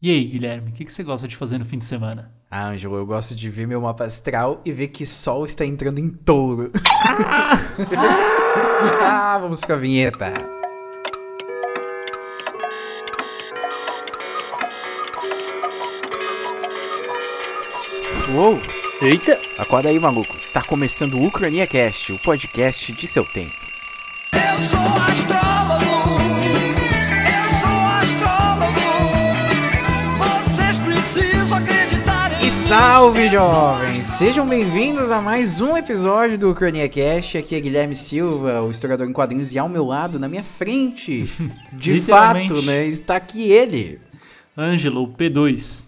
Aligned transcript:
E 0.00 0.10
aí, 0.10 0.24
Guilherme, 0.26 0.70
o 0.70 0.72
que, 0.72 0.84
que 0.84 0.92
você 0.92 1.02
gosta 1.02 1.26
de 1.26 1.36
fazer 1.36 1.58
no 1.58 1.64
fim 1.64 1.78
de 1.78 1.84
semana? 1.84 2.30
Ah, 2.50 2.68
Ângelo, 2.68 2.96
eu 2.96 3.06
gosto 3.06 3.34
de 3.34 3.48
ver 3.50 3.66
meu 3.66 3.80
mapa 3.80 4.04
astral 4.04 4.60
e 4.64 4.72
ver 4.72 4.88
que 4.88 5.04
Sol 5.06 5.44
está 5.44 5.64
entrando 5.64 5.98
em 5.98 6.10
touro. 6.10 6.70
ah, 9.02 9.38
vamos 9.40 9.62
com 9.62 9.72
a 9.72 9.76
vinheta. 9.76 10.32
Uou! 18.34 18.60
Eita! 19.02 19.38
Acorda 19.58 19.88
aí, 19.88 19.98
maluco. 19.98 20.36
Tá 20.52 20.62
começando 20.62 21.14
o 21.14 21.26
Ucrania 21.26 21.66
Cast, 21.66 22.12
o 22.12 22.18
podcast 22.18 22.92
de 22.92 23.06
seu 23.06 23.24
tempo. 23.24 23.65
Salve, 32.68 33.28
jovens! 33.28 34.04
Sejam 34.04 34.46
bem-vindos 34.48 35.10
a 35.10 35.20
mais 35.20 35.60
um 35.60 35.76
episódio 35.76 36.38
do 36.38 36.50
Ucrania 36.50 36.88
Cast. 36.88 37.38
Aqui 37.38 37.54
é 37.54 37.60
Guilherme 37.60 37.94
Silva, 37.94 38.60
o 38.62 38.70
historiador 38.70 39.08
em 39.08 39.12
quadrinhos, 39.12 39.52
e 39.52 39.58
ao 39.58 39.68
meu 39.68 39.84
lado, 39.84 40.18
na 40.18 40.28
minha 40.28 40.42
frente, 40.42 41.24
de 41.72 42.00
fato, 42.00 42.60
né, 42.62 42.84
está 42.86 43.16
aqui 43.16 43.50
ele. 43.52 44.00
Ângelo, 44.56 45.08
P2. 45.08 45.84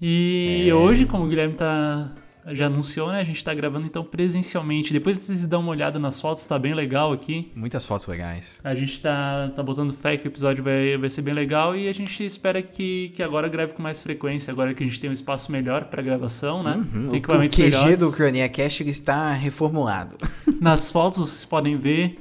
E 0.00 0.66
É. 0.68 0.74
hoje, 0.74 1.04
como 1.06 1.24
o 1.24 1.28
Guilherme 1.28 1.54
tá, 1.54 2.10
já 2.48 2.66
anunciou, 2.66 3.08
né? 3.08 3.20
A 3.20 3.24
gente 3.24 3.42
tá 3.44 3.54
gravando 3.54 3.86
então 3.86 4.02
presencialmente. 4.04 4.92
Depois 4.92 5.18
vocês 5.18 5.46
dão 5.46 5.60
uma 5.60 5.70
olhada 5.70 5.98
nas 5.98 6.20
fotos, 6.20 6.44
tá 6.46 6.58
bem 6.58 6.74
legal 6.74 7.12
aqui. 7.12 7.50
Muitas 7.54 7.86
fotos 7.86 8.06
legais. 8.06 8.60
A 8.64 8.74
gente 8.74 9.00
tá, 9.00 9.50
tá 9.54 9.62
botando 9.62 9.92
fé 9.92 10.16
que 10.16 10.26
o 10.26 10.28
episódio 10.28 10.62
vai, 10.64 10.96
vai 10.96 11.10
ser 11.10 11.22
bem 11.22 11.34
legal 11.34 11.76
e 11.76 11.88
a 11.88 11.92
gente 11.92 12.24
espera 12.24 12.60
que, 12.62 13.12
que 13.14 13.22
agora 13.22 13.48
grave 13.48 13.72
com 13.74 13.82
mais 13.82 14.02
frequência, 14.02 14.50
agora 14.50 14.74
que 14.74 14.82
a 14.82 14.86
gente 14.86 15.00
tem 15.00 15.10
um 15.10 15.12
espaço 15.12 15.52
melhor 15.52 15.84
pra 15.84 16.02
gravação, 16.02 16.62
né? 16.62 16.76
Uhum, 16.76 16.84
Tem 16.92 17.08
o, 17.08 17.12
o 17.12 17.16
equipamentos 17.16 17.56
QG 17.56 17.70
melhores. 17.70 17.98
do 17.98 18.08
Ucrania 18.08 18.48
Cast 18.48 18.82
ele 18.82 18.90
está 18.90 19.32
reformulado. 19.32 20.16
Nas 20.60 20.90
fotos 20.90 21.18
vocês 21.28 21.44
podem 21.44 21.76
ver 21.76 22.16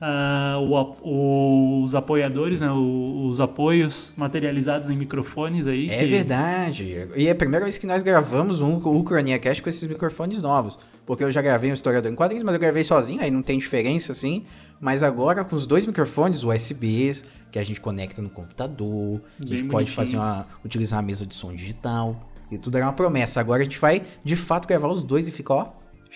ah, 0.00 0.58
o 0.60 1.82
os 1.82 1.94
apoiadores, 1.94 2.60
né? 2.60 2.70
o- 2.70 3.26
os 3.28 3.40
apoios 3.40 4.12
materializados 4.16 4.90
em 4.90 4.96
microfones 4.96 5.66
aí. 5.66 5.88
É 5.88 5.98
que- 6.00 6.06
verdade. 6.06 7.08
E 7.16 7.26
é 7.28 7.30
a 7.30 7.34
primeira 7.34 7.64
vez 7.64 7.78
que 7.78 7.86
nós 7.86 8.02
gravamos 8.02 8.60
um 8.60 8.74
Ucrania 8.76 9.38
Cast 9.38 9.62
com 9.62 9.68
esses 9.68 9.86
microfones 9.88 10.42
novos. 10.42 10.78
Porque 11.06 11.22
eu 11.24 11.30
já 11.32 11.40
gravei 11.40 11.70
um 11.70 11.74
historiador 11.74 12.10
em 12.10 12.14
quadrinhos, 12.14 12.42
mas 12.44 12.54
eu 12.54 12.60
gravei 12.60 12.82
sozinho, 12.84 13.22
aí 13.22 13.30
não 13.30 13.42
tem 13.42 13.58
diferença 13.58 14.12
assim. 14.12 14.44
Mas 14.80 15.02
agora 15.02 15.44
com 15.44 15.56
os 15.56 15.66
dois 15.66 15.86
microfones 15.86 16.42
USBs, 16.44 17.24
que 17.50 17.58
a 17.58 17.64
gente 17.64 17.80
conecta 17.80 18.20
no 18.20 18.28
computador, 18.28 19.20
a 19.40 19.46
gente 19.46 19.62
Bem 19.62 19.70
pode 19.70 19.92
fazer 19.92 20.16
uma, 20.16 20.46
utilizar 20.64 20.98
uma 21.00 21.06
mesa 21.06 21.24
de 21.24 21.34
som 21.34 21.54
digital. 21.54 22.20
E 22.50 22.58
tudo 22.58 22.76
era 22.76 22.86
uma 22.86 22.92
promessa. 22.92 23.40
Agora 23.40 23.62
a 23.62 23.64
gente 23.64 23.78
vai, 23.78 24.02
de 24.22 24.36
fato, 24.36 24.68
gravar 24.68 24.88
os 24.88 25.02
dois 25.04 25.26
e 25.26 25.32
fica, 25.32 25.52
ó, 25.54 25.66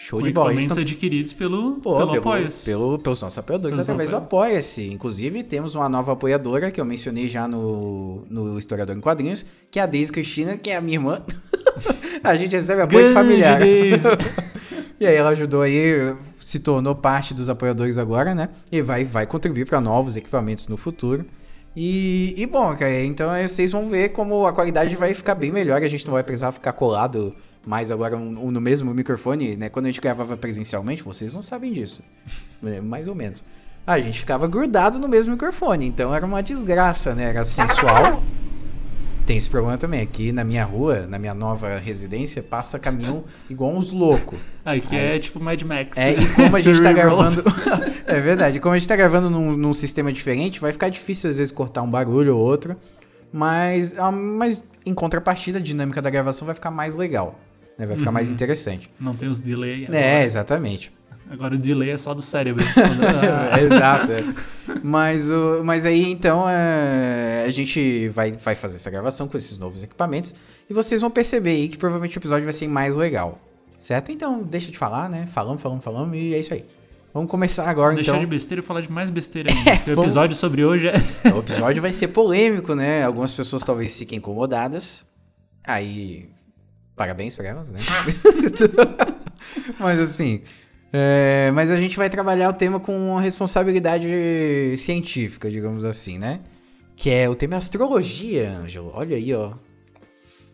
show 0.02 0.22
de 0.22 0.32
bola. 0.32 0.50
Equipamentos 0.52 0.76
não 0.76 0.82
adquiridos 0.82 1.32
pelo, 1.32 1.72
Pô, 1.74 1.96
pelo, 1.98 2.10
pelo, 2.10 2.18
Apoia-se. 2.20 2.64
pelo- 2.64 2.98
pelos 2.98 3.20
nossos 3.20 3.38
apoiadores 3.38 3.76
Pelos 3.76 3.88
através 3.88 4.10
do. 4.10 4.16
Apoia-se. 4.16 4.90
Inclusive, 4.90 5.42
temos 5.42 5.74
uma 5.74 5.88
nova 5.88 6.12
apoiadora 6.12 6.70
que 6.70 6.80
eu 6.80 6.84
mencionei 6.84 7.28
já 7.28 7.46
no, 7.46 8.24
no 8.30 8.58
Historiador 8.58 8.96
em 8.96 9.00
Quadrinhos, 9.00 9.44
que 9.70 9.78
é 9.78 9.82
a 9.82 9.86
Deise 9.86 10.10
Cristina, 10.10 10.56
que 10.56 10.70
é 10.70 10.76
a 10.76 10.80
minha 10.80 10.96
irmã. 10.96 11.22
a 12.24 12.34
gente 12.36 12.56
recebe 12.56 12.82
apoio 12.82 13.12
Grande 13.12 13.14
familiar. 13.14 13.60
E 15.00 15.06
aí 15.06 15.14
ela 15.16 15.30
ajudou 15.30 15.62
aí, 15.62 16.14
se 16.38 16.58
tornou 16.58 16.94
parte 16.94 17.32
dos 17.32 17.48
apoiadores 17.48 17.96
agora, 17.96 18.34
né? 18.34 18.50
E 18.70 18.82
vai, 18.82 19.02
vai 19.02 19.26
contribuir 19.26 19.64
para 19.66 19.80
novos 19.80 20.14
equipamentos 20.14 20.68
no 20.68 20.76
futuro. 20.76 21.24
E, 21.74 22.34
e 22.36 22.44
bom, 22.44 22.76
cara, 22.76 23.02
então 23.04 23.30
aí 23.30 23.48
vocês 23.48 23.72
vão 23.72 23.88
ver 23.88 24.10
como 24.10 24.46
a 24.46 24.52
qualidade 24.52 24.94
vai 24.96 25.14
ficar 25.14 25.34
bem 25.34 25.50
melhor. 25.50 25.82
A 25.82 25.88
gente 25.88 26.04
não 26.04 26.12
vai 26.12 26.22
precisar 26.22 26.52
ficar 26.52 26.74
colado 26.74 27.34
mais 27.66 27.90
agora 27.90 28.16
um- 28.16 28.46
um 28.46 28.50
no 28.50 28.60
mesmo 28.60 28.92
microfone, 28.94 29.56
né? 29.56 29.68
Quando 29.68 29.86
a 29.86 29.88
gente 29.88 30.00
gravava 30.00 30.36
presencialmente, 30.36 31.02
vocês 31.02 31.34
não 31.34 31.42
sabem 31.42 31.72
disso. 31.72 32.00
É, 32.64 32.80
mais 32.80 33.06
ou 33.08 33.14
menos. 33.14 33.44
A 33.86 33.98
gente 33.98 34.20
ficava 34.20 34.46
grudado 34.46 34.98
no 34.98 35.08
mesmo 35.08 35.32
microfone, 35.32 35.86
então 35.86 36.14
era 36.14 36.24
uma 36.24 36.42
desgraça, 36.42 37.14
né? 37.14 37.24
Era 37.24 37.44
sensual. 37.44 38.22
Tem 39.26 39.36
esse 39.36 39.48
problema 39.48 39.78
também. 39.78 40.00
Aqui 40.00 40.32
na 40.32 40.42
minha 40.42 40.64
rua, 40.64 41.06
na 41.06 41.18
minha 41.18 41.34
nova 41.34 41.76
residência, 41.78 42.42
passa 42.42 42.78
caminhão 42.78 43.24
igual 43.48 43.70
uns 43.72 43.90
loucos. 43.90 44.38
Aqui 44.64 44.96
é 44.96 45.18
tipo 45.18 45.38
Mad 45.38 45.60
Max. 45.62 45.96
É, 45.96 46.12
e 46.14 46.28
como 46.34 46.56
a 46.56 46.60
gente 46.60 46.82
tá 46.82 46.92
gravando. 46.92 47.42
é 48.06 48.20
verdade, 48.20 48.58
como 48.58 48.74
a 48.74 48.78
gente 48.78 48.88
tá 48.88 48.96
gravando 48.96 49.30
num, 49.30 49.56
num 49.56 49.74
sistema 49.74 50.12
diferente, 50.12 50.60
vai 50.60 50.72
ficar 50.72 50.88
difícil 50.88 51.30
às 51.30 51.36
vezes 51.36 51.52
cortar 51.52 51.82
um 51.82 51.90
barulho 51.90 52.36
ou 52.36 52.42
outro. 52.42 52.76
Mas, 53.32 53.96
ah, 53.96 54.10
mas 54.10 54.62
em 54.84 54.92
contrapartida, 54.92 55.58
a 55.58 55.62
dinâmica 55.62 56.02
da 56.02 56.10
gravação 56.10 56.44
vai 56.46 56.54
ficar 56.54 56.70
mais 56.70 56.96
legal. 56.96 57.38
Né? 57.80 57.86
Vai 57.86 57.96
ficar 57.96 58.12
mais 58.12 58.28
Uhum. 58.28 58.34
interessante. 58.34 58.90
Não 59.00 59.14
tem 59.16 59.28
os 59.28 59.40
delay. 59.40 59.84
É, 59.84 59.86
Agora, 59.88 60.22
exatamente. 60.24 60.92
agora 61.30 61.54
o 61.54 61.58
delay 61.58 61.90
é 61.90 61.96
só 61.96 62.12
do 62.14 62.22
cérebro. 62.22 62.62
É, 63.56 63.60
exato. 63.64 64.12
é. 64.12 64.24
Mas, 64.82 65.30
o, 65.30 65.62
mas 65.64 65.84
aí 65.86 66.04
então 66.10 66.44
é, 66.48 67.44
a 67.46 67.50
gente 67.50 68.08
vai, 68.10 68.32
vai 68.32 68.54
fazer 68.54 68.76
essa 68.76 68.90
gravação 68.90 69.26
com 69.26 69.36
esses 69.36 69.58
novos 69.58 69.82
equipamentos 69.82 70.34
e 70.68 70.74
vocês 70.74 71.00
vão 71.00 71.10
perceber 71.10 71.50
aí 71.50 71.68
que 71.68 71.76
provavelmente 71.78 72.16
o 72.16 72.20
episódio 72.20 72.44
vai 72.44 72.52
ser 72.52 72.68
mais 72.68 72.96
legal. 72.96 73.38
Certo? 73.78 74.12
Então 74.12 74.42
deixa 74.42 74.70
de 74.70 74.76
falar, 74.78 75.08
né? 75.08 75.26
Falamos, 75.26 75.62
falamos, 75.62 75.82
falamos 75.84 76.16
e 76.16 76.34
é 76.34 76.38
isso 76.40 76.52
aí. 76.52 76.64
Vamos 77.14 77.28
começar 77.30 77.68
agora 77.68 77.94
Deixar 77.94 78.12
então. 78.12 78.20
de 78.20 78.26
besteira 78.26 78.62
e 78.62 78.64
falar 78.64 78.82
de 78.82 78.92
mais 78.92 79.10
besteira 79.10 79.50
ainda. 79.52 79.64
porque 79.76 79.90
o 79.90 79.96
vamos- 79.96 80.10
episódio 80.12 80.36
sobre 80.36 80.64
hoje 80.64 80.86
é. 80.88 80.94
O 81.34 81.38
episódio 81.38 81.82
vai 81.82 81.92
ser 81.92 82.08
polêmico, 82.08 82.74
né? 82.74 83.02
Algumas 83.02 83.34
pessoas 83.34 83.64
talvez 83.64 83.98
fiquem 83.98 84.18
incomodadas. 84.18 85.04
Aí, 85.64 86.28
parabéns 87.00 87.34
pra 87.34 87.48
elas, 87.48 87.72
né? 87.72 87.80
mas 89.80 89.98
assim, 89.98 90.42
é, 90.92 91.50
mas 91.54 91.70
a 91.70 91.80
gente 91.80 91.96
vai 91.96 92.10
trabalhar 92.10 92.50
o 92.50 92.52
tema 92.52 92.78
com 92.78 92.94
uma 92.94 93.22
responsabilidade 93.22 94.06
científica, 94.76 95.50
digamos 95.50 95.86
assim, 95.86 96.18
né? 96.18 96.40
Que 96.94 97.08
é 97.08 97.26
o 97.26 97.34
tema 97.34 97.56
astrologia, 97.56 98.50
Ângelo. 98.50 98.90
Olha 98.92 99.16
aí, 99.16 99.32
ó. 99.32 99.54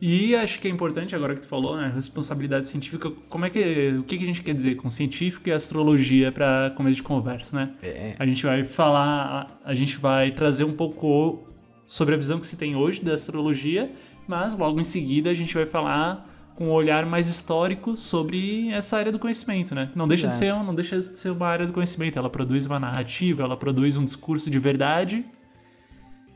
E 0.00 0.36
acho 0.36 0.60
que 0.60 0.68
é 0.68 0.70
importante 0.70 1.16
agora 1.16 1.34
que 1.34 1.40
tu 1.40 1.48
falou, 1.48 1.76
né? 1.76 1.90
Responsabilidade 1.92 2.68
científica. 2.68 3.10
Como 3.28 3.44
é 3.44 3.50
que. 3.50 3.96
O 3.98 4.04
que, 4.04 4.16
que 4.16 4.22
a 4.22 4.26
gente 4.28 4.44
quer 4.44 4.54
dizer 4.54 4.76
com 4.76 4.88
científico 4.88 5.48
e 5.48 5.52
astrologia 5.52 6.30
para 6.30 6.72
começo 6.76 6.94
de 6.94 7.02
conversa, 7.02 7.56
né? 7.56 7.74
É, 7.82 8.14
A 8.20 8.24
gente 8.24 8.46
vai 8.46 8.62
falar, 8.62 9.60
a 9.64 9.74
gente 9.74 9.98
vai 9.98 10.30
trazer 10.30 10.62
um 10.62 10.74
pouco 10.74 11.44
sobre 11.88 12.14
a 12.14 12.16
visão 12.16 12.38
que 12.38 12.46
se 12.46 12.56
tem 12.56 12.76
hoje 12.76 13.04
da 13.04 13.14
astrologia, 13.14 13.90
mas 14.28 14.56
logo 14.56 14.78
em 14.78 14.84
seguida 14.84 15.28
a 15.28 15.34
gente 15.34 15.52
vai 15.52 15.66
falar 15.66 16.35
um 16.58 16.70
olhar 16.70 17.04
mais 17.06 17.28
histórico 17.28 17.96
sobre 17.96 18.70
essa 18.70 18.96
área 18.96 19.12
do 19.12 19.18
conhecimento, 19.18 19.74
né? 19.74 19.90
Não 19.94 20.08
deixa 20.08 20.28
de 20.28 20.36
ser, 20.36 20.52
não 20.54 20.74
deixa 20.74 21.00
de 21.00 21.18
ser 21.18 21.30
uma 21.30 21.46
área 21.46 21.66
do 21.66 21.72
conhecimento, 21.72 22.18
ela 22.18 22.30
produz 22.30 22.66
uma 22.66 22.80
narrativa, 22.80 23.42
ela 23.42 23.56
produz 23.56 23.96
um 23.96 24.04
discurso 24.04 24.50
de 24.50 24.58
verdade. 24.58 25.24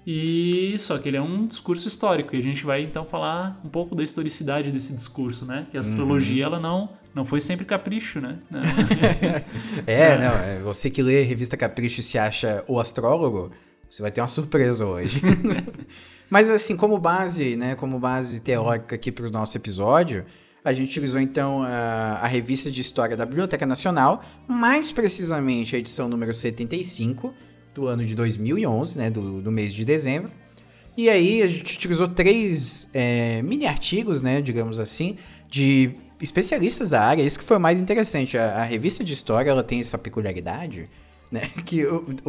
E 0.06 0.76
só 0.78 0.98
que 0.98 1.08
ele 1.08 1.16
é 1.16 1.22
um 1.22 1.47
discurso 1.47 1.86
histórico 1.86 2.34
e 2.34 2.38
a 2.38 2.42
gente 2.42 2.64
vai 2.64 2.82
então 2.82 3.04
falar 3.04 3.60
um 3.64 3.69
pouco 3.69 3.94
da 3.94 4.03
historicidade 4.03 4.70
desse 4.70 4.94
discurso, 4.94 5.44
né? 5.44 5.66
Que 5.70 5.76
a 5.76 5.81
astrologia 5.81 6.44
ela 6.44 6.58
não 6.58 6.91
não 7.14 7.25
foi 7.25 7.41
sempre 7.41 7.64
capricho, 7.64 8.20
né? 8.20 8.38
Não. 8.50 8.60
é, 9.87 10.16
não, 10.16 10.37
é, 10.37 10.60
você 10.60 10.88
que 10.88 11.02
lê 11.02 11.22
a 11.22 11.25
revista 11.25 11.56
Capricho 11.56 12.00
e 12.00 12.02
se 12.04 12.16
acha 12.16 12.64
o 12.69 12.78
astrólogo, 12.78 13.50
você 13.91 14.03
vai 14.03 14.11
ter 14.11 14.21
uma 14.21 14.28
surpresa 14.28 14.87
hoje. 14.87 15.21
Mas 16.31 16.49
assim, 16.49 16.77
como 16.77 16.97
base, 16.99 17.56
né, 17.56 17.75
como 17.75 17.99
base 17.99 18.41
teórica 18.41 18.95
aqui 18.95 19.11
para 19.11 19.27
o 19.27 19.31
nosso 19.31 19.56
episódio, 19.56 20.25
a 20.65 20.73
gente 20.73 20.91
utilizou 20.91 21.21
então 21.21 21.62
a, 21.62 22.21
a 22.23 22.27
revista 22.29 22.71
de 22.71 22.81
história 22.81 23.17
da 23.17 23.27
Biblioteca 23.27 23.67
Nacional, 23.67 24.23
mais 24.47 24.93
precisamente 24.93 25.75
a 25.75 25.79
edição 25.79 26.09
número 26.09 26.33
75 26.33 27.34
do 27.75 27.87
ano 27.87 28.05
de 28.05 28.15
2011, 28.15 28.99
né, 28.99 29.11
do, 29.11 29.43
do 29.43 29.50
mês 29.50 29.73
de 29.73 29.84
dezembro. 29.84 30.31
E 30.97 31.09
aí 31.09 31.43
a 31.43 31.47
gente 31.47 31.75
utilizou 31.75 32.06
três 32.06 32.89
é, 32.93 33.43
mini 33.43 33.67
artigos, 33.67 34.23
né, 34.23 34.41
digamos 34.41 34.79
assim, 34.79 35.17
de 35.49 35.91
especialistas 36.20 36.91
da 36.91 37.03
área. 37.03 37.23
Isso 37.23 37.38
que 37.38 37.44
foi 37.44 37.56
o 37.56 37.61
mais 37.61 37.81
interessante. 37.81 38.37
A, 38.37 38.56
a 38.56 38.64
revista 38.64 39.03
de 39.03 39.14
história 39.14 39.50
ela 39.50 39.62
tem 39.62 39.81
essa 39.81 39.97
peculiaridade, 39.97 40.88
né, 41.31 41.43
que 41.65 41.85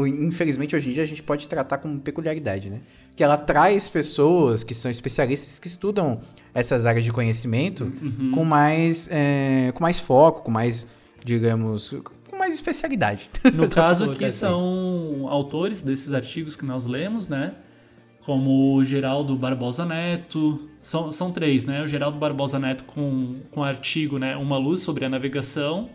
infelizmente 0.08 0.76
hoje 0.76 0.90
em 0.90 0.94
dia 0.94 1.04
a 1.04 1.06
gente 1.06 1.24
pode 1.24 1.48
tratar 1.50 1.78
como 1.80 2.00
peculiaridade, 2.00 2.70
né, 2.70 2.82
que 3.16 3.24
ela 3.24 3.38
traz 3.38 3.90
pessoas 3.90 4.64
que 4.64 4.74
são 4.74 4.92
especialistas 4.92 5.58
que 5.60 5.68
estudam 5.68 6.20
essas 6.54 6.86
áreas 6.86 7.04
de 7.06 7.12
conhecimento 7.12 7.92
Uhum. 8.02 8.32
com 8.32 8.44
mais 8.46 9.10
é, 9.12 9.72
com 9.74 9.82
mais 9.82 10.00
foco, 10.00 10.44
com 10.44 10.52
mais 10.52 10.88
digamos 11.24 11.90
com 12.30 12.38
mais 12.38 12.54
especialidade. 12.54 13.30
No 13.54 13.68
pra 13.68 13.84
caso 13.84 14.12
aqui 14.12 14.26
assim. 14.26 14.40
são 14.40 15.28
autores 15.28 15.82
desses 15.82 16.14
artigos 16.14 16.56
que 16.56 16.66
nós 16.66 16.86
lemos, 16.86 17.28
né? 17.30 17.54
Como 18.26 18.76
o 18.76 18.84
Geraldo 18.84 19.36
Barbosa 19.36 19.86
Neto. 19.86 20.68
São, 20.84 21.12
são 21.12 21.32
três, 21.32 21.66
né? 21.66 21.84
O 21.84 21.88
Geraldo 21.88 22.18
Barbosa 22.18 22.58
Neto 22.60 22.84
com, 22.86 23.36
com 23.52 23.64
artigo, 23.64 24.18
né? 24.18 24.36
Uma 24.38 24.58
luz 24.58 24.82
sobre 24.82 25.06
a 25.06 25.10
navegação. 25.10 25.90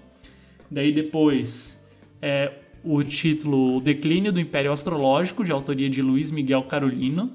Daí 0.70 0.92
depois 0.92 1.80
é 2.22 2.52
o 2.86 3.02
título 3.02 3.76
O 3.76 3.80
Declínio 3.80 4.32
do 4.32 4.38
Império 4.40 4.70
Astrológico, 4.72 5.44
de 5.44 5.50
autoria 5.52 5.90
de 5.90 6.00
Luiz 6.00 6.30
Miguel 6.30 6.62
Carolino. 6.62 7.32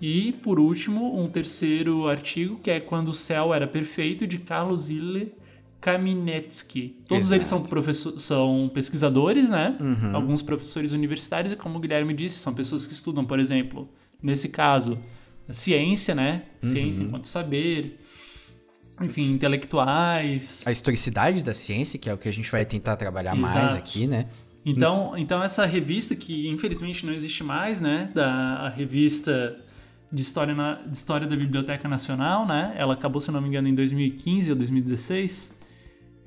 E, 0.00 0.32
por 0.44 0.60
último, 0.60 1.20
um 1.20 1.28
terceiro 1.28 2.06
artigo, 2.06 2.60
que 2.62 2.70
é 2.70 2.78
Quando 2.78 3.08
o 3.08 3.14
Céu 3.14 3.52
Era 3.52 3.66
Perfeito, 3.66 4.26
de 4.26 4.38
Carlos 4.38 4.88
Ille 4.88 5.32
Kaminetsky. 5.80 6.96
Todos 7.08 7.24
Exato. 7.26 7.34
eles 7.36 7.48
são, 7.48 7.62
professor- 7.62 8.18
são 8.20 8.70
pesquisadores, 8.72 9.48
né? 9.48 9.76
Uhum. 9.80 10.14
Alguns 10.14 10.42
professores 10.42 10.92
universitários, 10.92 11.52
e 11.52 11.56
como 11.56 11.78
o 11.78 11.80
Guilherme 11.80 12.14
disse, 12.14 12.38
são 12.38 12.54
pessoas 12.54 12.86
que 12.86 12.92
estudam, 12.92 13.24
por 13.24 13.38
exemplo, 13.40 13.88
nesse 14.22 14.48
caso, 14.48 14.98
ciência, 15.50 16.14
né? 16.14 16.42
Ciência 16.60 17.00
Uhum. 17.02 17.08
enquanto 17.08 17.26
saber, 17.26 18.00
enfim, 19.00 19.32
intelectuais. 19.32 20.62
A 20.66 20.72
historicidade 20.72 21.42
da 21.42 21.54
ciência, 21.54 21.98
que 21.98 22.08
é 22.08 22.14
o 22.14 22.18
que 22.18 22.28
a 22.28 22.32
gente 22.32 22.50
vai 22.50 22.64
tentar 22.64 22.96
trabalhar 22.96 23.34
mais 23.34 23.56
Exato. 23.56 23.76
aqui, 23.76 24.06
né? 24.06 24.26
Então, 24.64 25.14
então 25.16 25.42
essa 25.42 25.64
revista 25.64 26.14
que 26.14 26.48
infelizmente 26.48 27.06
não 27.06 27.12
existe 27.12 27.42
mais, 27.42 27.80
né, 27.80 28.10
da 28.14 28.68
revista 28.68 29.56
de 30.12 30.22
história 30.22 30.54
na, 30.54 30.74
de 30.74 30.96
história 30.96 31.26
da 31.26 31.36
Biblioteca 31.36 31.88
Nacional, 31.88 32.46
né? 32.46 32.74
Ela 32.76 32.94
acabou, 32.94 33.20
se 33.20 33.30
não 33.30 33.40
me 33.40 33.48
engano, 33.48 33.68
em 33.68 33.74
2015 33.74 34.50
ou 34.50 34.56
2016. 34.56 35.57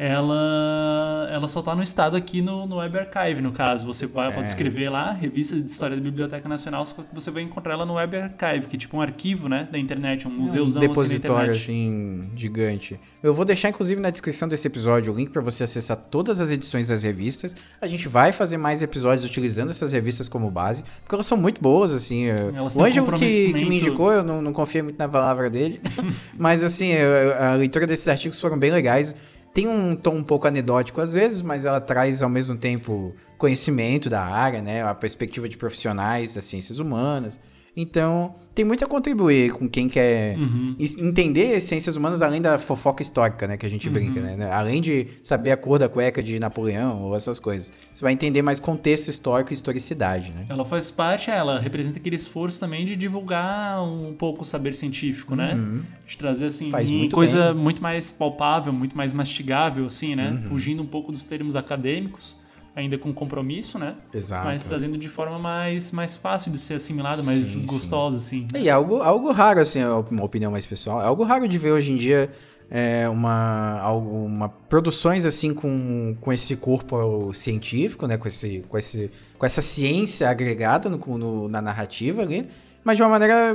Ela, 0.03 1.29
ela 1.31 1.47
só 1.47 1.61
tá 1.61 1.75
no 1.75 1.83
estado 1.83 2.15
aqui 2.17 2.41
no, 2.41 2.65
no 2.65 2.77
Web 2.77 2.97
Archive, 2.97 3.39
no 3.39 3.51
caso. 3.51 3.85
Você 3.85 4.07
vai, 4.07 4.29
É. 4.29 4.31
pode 4.31 4.47
escrever 4.49 4.89
lá, 4.89 5.11
Revista 5.11 5.55
de 5.55 5.69
História 5.69 5.95
da 5.95 6.01
Biblioteca 6.01 6.49
Nacional, 6.49 6.85
só 6.87 6.95
que 7.03 7.13
você 7.13 7.29
vai 7.29 7.43
encontrar 7.43 7.73
ela 7.73 7.85
no 7.85 7.93
Web 7.93 8.17
Archive, 8.17 8.65
que 8.67 8.75
é 8.77 8.79
tipo 8.79 8.97
um 8.97 9.01
arquivo, 9.01 9.47
né, 9.47 9.67
da 9.71 9.77
internet, 9.77 10.27
um 10.27 10.31
museuzão 10.31 10.81
um 10.81 10.85
assim, 10.85 10.87
depositório 10.87 11.53
internet. 11.53 11.61
assim, 11.61 12.31
gigante. 12.35 12.99
Eu 13.21 13.33
vou 13.33 13.45
deixar 13.45 13.69
inclusive 13.69 14.01
na 14.01 14.09
descrição 14.09 14.47
desse 14.47 14.65
episódio 14.67 15.13
o 15.13 15.15
link 15.15 15.29
para 15.29 15.41
você 15.41 15.63
acessar 15.63 15.95
todas 15.97 16.41
as 16.41 16.49
edições 16.49 16.87
das 16.87 17.03
revistas. 17.03 17.55
A 17.79 17.87
gente 17.87 18.07
vai 18.07 18.31
fazer 18.31 18.57
mais 18.57 18.81
episódios 18.81 19.23
utilizando 19.23 19.69
essas 19.69 19.91
revistas 19.93 20.27
como 20.27 20.49
base, 20.49 20.83
porque 21.03 21.13
elas 21.13 21.27
são 21.27 21.37
muito 21.37 21.61
boas 21.61 21.93
assim. 21.93 22.25
Elas 22.25 22.75
O 22.75 22.79
um 22.79 22.83
Ângelo 22.85 23.11
que, 23.13 23.53
que 23.53 23.65
me 23.65 23.77
indicou, 23.77 24.11
eu 24.11 24.23
não, 24.23 24.41
não 24.41 24.51
confio 24.51 24.83
muito 24.83 24.97
na 24.97 25.07
palavra 25.07 25.47
dele, 25.49 25.79
mas 26.37 26.63
assim, 26.63 26.87
eu- 26.87 27.35
a 27.39 27.53
leitura 27.53 27.85
desses 27.85 28.07
artigos 28.07 28.39
foram 28.39 28.57
bem 28.57 28.71
legais. 28.71 29.13
Tem 29.53 29.67
um 29.67 29.95
tom 29.95 30.17
um 30.17 30.23
pouco 30.23 30.47
anedótico 30.47 31.01
às 31.01 31.11
vezes, 31.11 31.41
mas 31.41 31.65
ela 31.65 31.81
traz 31.81 32.23
ao 32.23 32.29
mesmo 32.29 32.55
tempo 32.55 33.13
conhecimento 33.37 34.09
da 34.09 34.23
área, 34.23 34.61
né? 34.61 34.83
A 34.83 34.95
perspectiva 34.95 35.49
de 35.49 35.57
profissionais 35.57 36.33
das 36.33 36.45
ciências 36.45 36.79
humanas. 36.79 37.39
Então, 37.75 38.35
tem 38.53 38.65
muito 38.65 38.83
a 38.83 38.87
contribuir 38.87 39.53
com 39.53 39.67
quem 39.69 39.87
quer 39.87 40.37
Uhum. 40.37 40.75
entender 40.77 41.61
ciências 41.61 41.95
humanas 41.95 42.21
além 42.21 42.41
da 42.41 42.59
fofoca 42.59 43.01
histórica, 43.01 43.47
né, 43.47 43.55
que 43.55 43.65
a 43.65 43.69
gente 43.69 43.87
Uhum. 43.87 43.93
brinca, 43.93 44.21
né? 44.21 44.51
Além 44.51 44.81
de 44.81 45.07
saber 45.23 45.51
a 45.51 45.57
cor 45.57 45.79
da 45.79 45.87
cueca 45.87 46.21
de 46.21 46.37
Napoleão 46.37 47.01
ou 47.03 47.15
essas 47.15 47.39
coisas. 47.39 47.71
Você 47.93 48.03
vai 48.03 48.11
entender 48.11 48.41
mais 48.41 48.59
contexto 48.59 49.07
histórico 49.07 49.53
e 49.53 49.55
historicidade, 49.55 50.33
né? 50.33 50.45
Ela 50.49 50.65
faz 50.65 50.91
parte, 50.91 51.31
ela 51.31 51.59
representa 51.59 51.97
aquele 51.97 52.17
esforço 52.17 52.59
também 52.59 52.85
de 52.85 52.93
divulgar 52.97 53.81
um 53.83 54.13
pouco 54.13 54.41
o 54.43 54.45
saber 54.45 54.73
científico, 54.73 55.33
né? 55.33 55.53
Uhum. 55.55 55.81
De 56.05 56.17
trazer 56.17 56.47
assim 56.47 56.69
muito 56.93 57.15
coisa 57.15 57.53
bem. 57.53 57.63
muito 57.63 57.81
mais 57.81 58.11
palpável, 58.11 58.73
muito 58.73 58.97
mais 58.97 59.13
mastigável, 59.13 59.85
assim, 59.85 60.13
né? 60.13 60.31
Uhum. 60.31 60.49
Fugindo 60.49 60.83
um 60.83 60.87
pouco 60.87 61.09
dos 61.13 61.23
termos 61.23 61.55
acadêmicos, 61.55 62.35
ainda 62.75 62.97
com 62.97 63.13
compromisso, 63.13 63.77
né? 63.77 63.95
Exato. 64.13 64.45
Mas 64.45 64.65
trazendo 64.65 64.97
de 64.97 65.09
forma 65.09 65.37
mais, 65.37 65.91
mais 65.91 66.15
fácil 66.15 66.51
de 66.51 66.59
ser 66.59 66.75
assimilada, 66.75 67.21
mais 67.23 67.39
Sim, 67.39 67.45
sim. 67.61 67.65
gostosa, 67.65 68.17
assim. 68.17 68.47
E 68.57 68.67
é 68.69 68.71
algo, 68.71 69.01
algo 69.01 69.31
raro, 69.31 69.59
assim, 69.59 69.79
é 69.79 69.87
uma 69.87 70.23
opinião 70.23 70.51
mais 70.51 70.65
pessoal. 70.65 71.01
É 71.01 71.05
algo 71.05 71.23
raro 71.23 71.47
de 71.47 71.57
ver 71.57 71.71
hoje 71.71 71.91
em 71.91 71.97
dia 71.97 72.29
é, 72.69 73.07
uma, 73.09 73.77
algo, 73.79 74.25
uma 74.25 74.47
produções 74.47 75.25
assim 75.25 75.53
com, 75.53 76.15
com 76.21 76.31
esse 76.31 76.55
corpo 76.55 77.33
científico, 77.33 78.07
né? 78.07 78.17
Com, 78.17 78.27
esse, 78.27 78.63
com, 78.69 78.77
esse, 78.77 79.11
com 79.37 79.45
essa 79.45 79.61
ciência 79.61 80.29
agregada 80.29 80.89
no, 80.89 80.97
no- 81.17 81.47
na 81.49 81.61
narrativa 81.61 82.21
ali, 82.21 82.47
mas 82.83 82.95
de 82.95 83.03
uma 83.03 83.09
maneira 83.09 83.53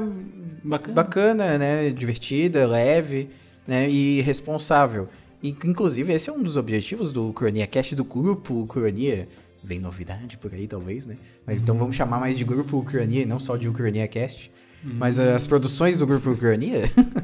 Bacana. 0.62 0.94
bacana, 0.94 1.58
né? 1.58 1.90
Divertida, 1.90 2.66
leve, 2.66 3.30
né? 3.66 3.88
E 3.88 4.20
responsável. 4.20 5.08
E, 5.46 5.56
inclusive, 5.64 6.12
esse 6.12 6.28
é 6.28 6.32
um 6.32 6.42
dos 6.42 6.56
objetivos 6.56 7.12
do 7.12 7.32
Cronia 7.32 7.66
Cast, 7.66 7.94
do 7.94 8.04
grupo 8.04 8.66
Cronia. 8.66 9.28
Vem 9.62 9.80
novidade 9.80 10.36
por 10.38 10.52
aí, 10.52 10.66
talvez, 10.66 11.06
né? 11.06 11.16
Mas 11.46 11.60
então 11.60 11.76
vamos 11.76 11.94
chamar 11.96 12.20
mais 12.20 12.36
de 12.36 12.44
grupo 12.44 12.82
Cronia 12.82 13.22
e 13.22 13.26
não 13.26 13.38
só 13.38 13.56
de 13.56 13.68
Ucrania 13.68 14.06
Cast. 14.06 14.50
Uhum. 14.84 14.94
Mas 14.98 15.18
uh, 15.18 15.30
as 15.34 15.46
produções 15.46 15.98
do 15.98 16.06
grupo 16.06 16.30
Ucrania. 16.30 16.82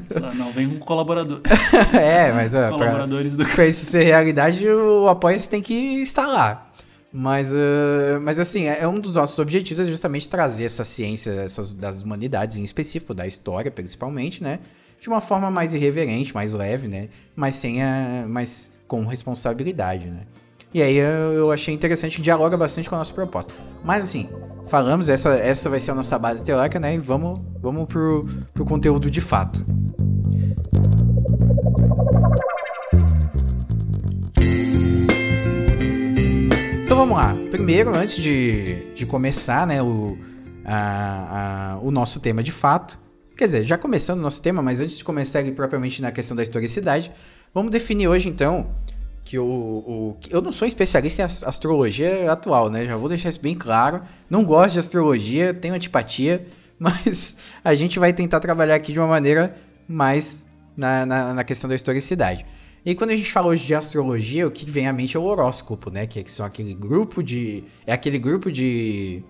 Só 0.09 0.33
Não, 0.33 0.51
vem 0.51 0.67
um 0.67 0.79
colaborador. 0.79 1.41
é, 1.93 2.31
mas 2.33 2.51
pra, 2.51 2.69
Colaboradores 2.69 3.35
do. 3.35 3.45
pra 3.45 3.67
isso 3.67 3.85
ser 3.85 4.03
realidade, 4.03 4.67
o 4.67 5.07
Apoia-se 5.07 5.49
tem 5.49 5.61
que 5.61 5.73
estar 6.01 6.27
lá. 6.27 6.69
Mas, 7.11 7.53
uh, 7.53 8.19
mas 8.21 8.39
assim, 8.39 8.67
é 8.67 8.79
é 8.81 8.87
um 8.87 8.99
dos 8.99 9.15
nossos 9.15 9.37
objetivos 9.37 9.85
é 9.85 9.89
justamente 9.89 10.27
trazer 10.27 10.65
essa 10.65 10.83
ciência 10.83 11.29
essas, 11.31 11.71
das 11.73 12.01
humanidades, 12.01 12.57
em 12.57 12.63
específico, 12.63 13.13
da 13.13 13.27
história 13.27 13.69
principalmente, 13.69 14.41
né? 14.41 14.59
De 15.03 15.09
uma 15.09 15.19
forma 15.19 15.51
mais 15.51 15.73
irreverente, 15.73 16.33
mais 16.33 16.53
leve, 16.53 16.87
né? 16.87 17.09
Mas 17.35 17.55
sem 17.55 17.83
a. 17.83 18.23
mas 18.25 18.71
com 18.87 19.05
responsabilidade, 19.05 20.05
né? 20.09 20.21
E 20.73 20.81
aí 20.81 20.95
eu, 20.95 21.51
achei 21.51 21.73
interessante 21.73 22.21
dialoga 22.21 22.55
bastante 22.55 22.87
com 22.89 22.95
a 22.95 22.99
nossa 22.99 23.13
proposta. 23.13 23.53
Mas 23.83 24.05
assim, 24.05 24.29
falamos, 24.65 25.09
essa, 25.09 25.31
essa 25.35 25.69
vai 25.69 25.81
ser 25.81 25.91
a 25.91 25.95
nossa 25.95 26.17
base 26.17 26.41
teórica, 26.41 26.79
né? 26.79 26.95
E 26.95 26.99
vamos, 26.99 27.37
vamos 27.61 27.85
pro, 27.85 28.25
pro 28.53 28.63
conteúdo 28.63 29.11
de 29.11 29.19
fato. 29.19 29.65
Então 36.83 36.97
vamos 36.97 37.15
lá. 37.17 37.35
Primeiro, 37.49 37.95
antes 37.95 38.15
de, 38.15 38.93
de 38.93 39.05
começar, 39.05 39.65
né, 39.65 39.81
o, 39.81 40.17
a- 40.65 41.73
a- 41.75 41.79
o 41.81 41.91
nosso 41.91 42.19
tema 42.19 42.43
de 42.43 42.51
fato. 42.51 42.99
Quer 43.37 43.45
dizer, 43.45 43.63
já 43.63 43.77
começando 43.77 44.19
o 44.19 44.21
nosso 44.21 44.41
tema, 44.41 44.61
mas 44.61 44.79
antes 44.79 44.97
de 44.97 45.03
começar 45.03 45.43
propriamente 45.53 46.01
na 46.01 46.11
questão 46.11 46.35
da 46.37 46.43
historicidade, 46.43 47.11
vamos 47.53 47.71
definir 47.71 48.07
hoje 48.07 48.29
então 48.29 48.69
que 49.25 49.39
o, 49.39 49.45
o- 49.45 50.17
eu 50.29 50.41
não 50.41 50.51
sou 50.51 50.67
especialista 50.67 51.21
em 51.21 51.25
as- 51.25 51.43
astrologia 51.43 52.31
atual, 52.31 52.69
né? 52.69 52.85
Já 52.85 52.95
vou 52.95 53.09
deixar 53.09 53.29
isso 53.29 53.39
bem 53.41 53.55
claro. 53.55 54.01
Não 54.29 54.43
gosto 54.43 54.73
de 54.73 54.79
astrologia, 54.79 55.53
tenho 55.53 55.73
antipatia, 55.73 56.45
mas 56.77 57.35
a 57.63 57.73
gente 57.73 57.97
vai 57.97 58.13
tentar 58.13 58.39
trabalhar 58.39 58.75
aqui 58.75 58.91
de 58.93 58.99
uma 58.99 59.07
maneira 59.07 59.55
mais 59.87 60.45
na, 60.77 61.05
na, 61.05 61.33
na 61.33 61.43
questão 61.43 61.67
da 61.69 61.75
historicidade. 61.75 62.45
E 62.85 62.93
quando 62.93 63.11
a 63.11 63.15
gente 63.15 63.31
fala 63.31 63.47
hoje 63.47 63.65
de 63.65 63.73
astrologia, 63.73 64.45
o 64.45 64.51
que 64.51 64.69
vem 64.69 64.87
à 64.87 64.93
mente 64.93 65.15
é 65.15 65.19
o 65.19 65.23
horóscopo, 65.23 65.89
né? 65.89 66.05
Que, 66.05 66.21
que 66.21 66.31
são 66.31 66.45
aquele 66.45 66.73
grupo 66.73 67.23
de. 67.23 67.63
É 67.87 67.93
aquele 67.93 68.19
grupo 68.19 68.51
de. 68.51 69.23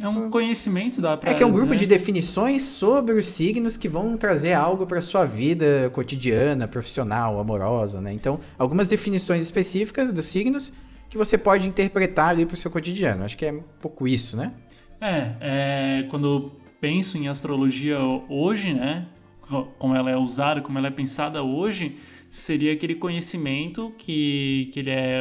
É 0.00 0.06
um 0.08 0.30
conhecimento, 0.30 1.00
pra 1.00 1.30
É 1.30 1.34
que 1.34 1.42
é 1.42 1.46
um 1.46 1.50
grupo 1.50 1.74
de 1.74 1.84
definições 1.86 2.62
sobre 2.62 3.14
os 3.14 3.26
signos 3.26 3.76
que 3.76 3.88
vão 3.88 4.16
trazer 4.16 4.52
algo 4.52 4.86
para 4.86 5.00
sua 5.00 5.24
vida 5.24 5.90
cotidiana, 5.92 6.68
profissional, 6.68 7.38
amorosa, 7.40 8.00
né? 8.00 8.12
Então, 8.12 8.38
algumas 8.56 8.86
definições 8.86 9.42
específicas 9.42 10.12
dos 10.12 10.26
signos 10.26 10.72
que 11.10 11.18
você 11.18 11.36
pode 11.36 11.68
interpretar 11.68 12.28
ali 12.28 12.46
para 12.46 12.54
o 12.54 12.56
seu 12.56 12.70
cotidiano. 12.70 13.24
Acho 13.24 13.36
que 13.36 13.46
é 13.46 13.52
um 13.52 13.62
pouco 13.80 14.06
isso, 14.06 14.36
né? 14.36 14.52
É, 15.00 15.32
é, 15.40 16.02
quando 16.10 16.26
eu 16.26 16.52
penso 16.80 17.18
em 17.18 17.26
astrologia 17.28 17.98
hoje, 18.28 18.72
né, 18.74 19.06
co- 19.40 19.64
como 19.78 19.94
ela 19.96 20.10
é 20.10 20.16
usada, 20.16 20.60
como 20.60 20.78
ela 20.78 20.88
é 20.88 20.90
pensada 20.92 21.42
hoje, 21.42 21.96
seria 22.30 22.72
aquele 22.72 22.94
conhecimento 22.94 23.92
que, 23.98 24.70
que 24.72 24.80
ele 24.80 24.90
é 24.90 25.20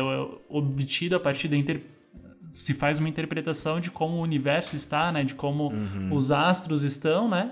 obtido 0.49 1.15
a 1.15 1.19
partir 1.19 1.47
da 1.47 1.55
inter... 1.57 1.81
se 2.57 2.73
faz 2.73 2.97
uma 2.99 3.07
interpretação 3.07 3.79
de 3.79 3.91
como 3.91 4.17
o 4.17 4.21
universo 4.21 4.75
está, 4.75 5.11
né, 5.11 5.23
de 5.23 5.35
como 5.35 5.71
Uhum. 5.71 6.09
os 6.15 6.31
astros 6.31 6.83
estão, 6.83 7.29
né, 7.29 7.51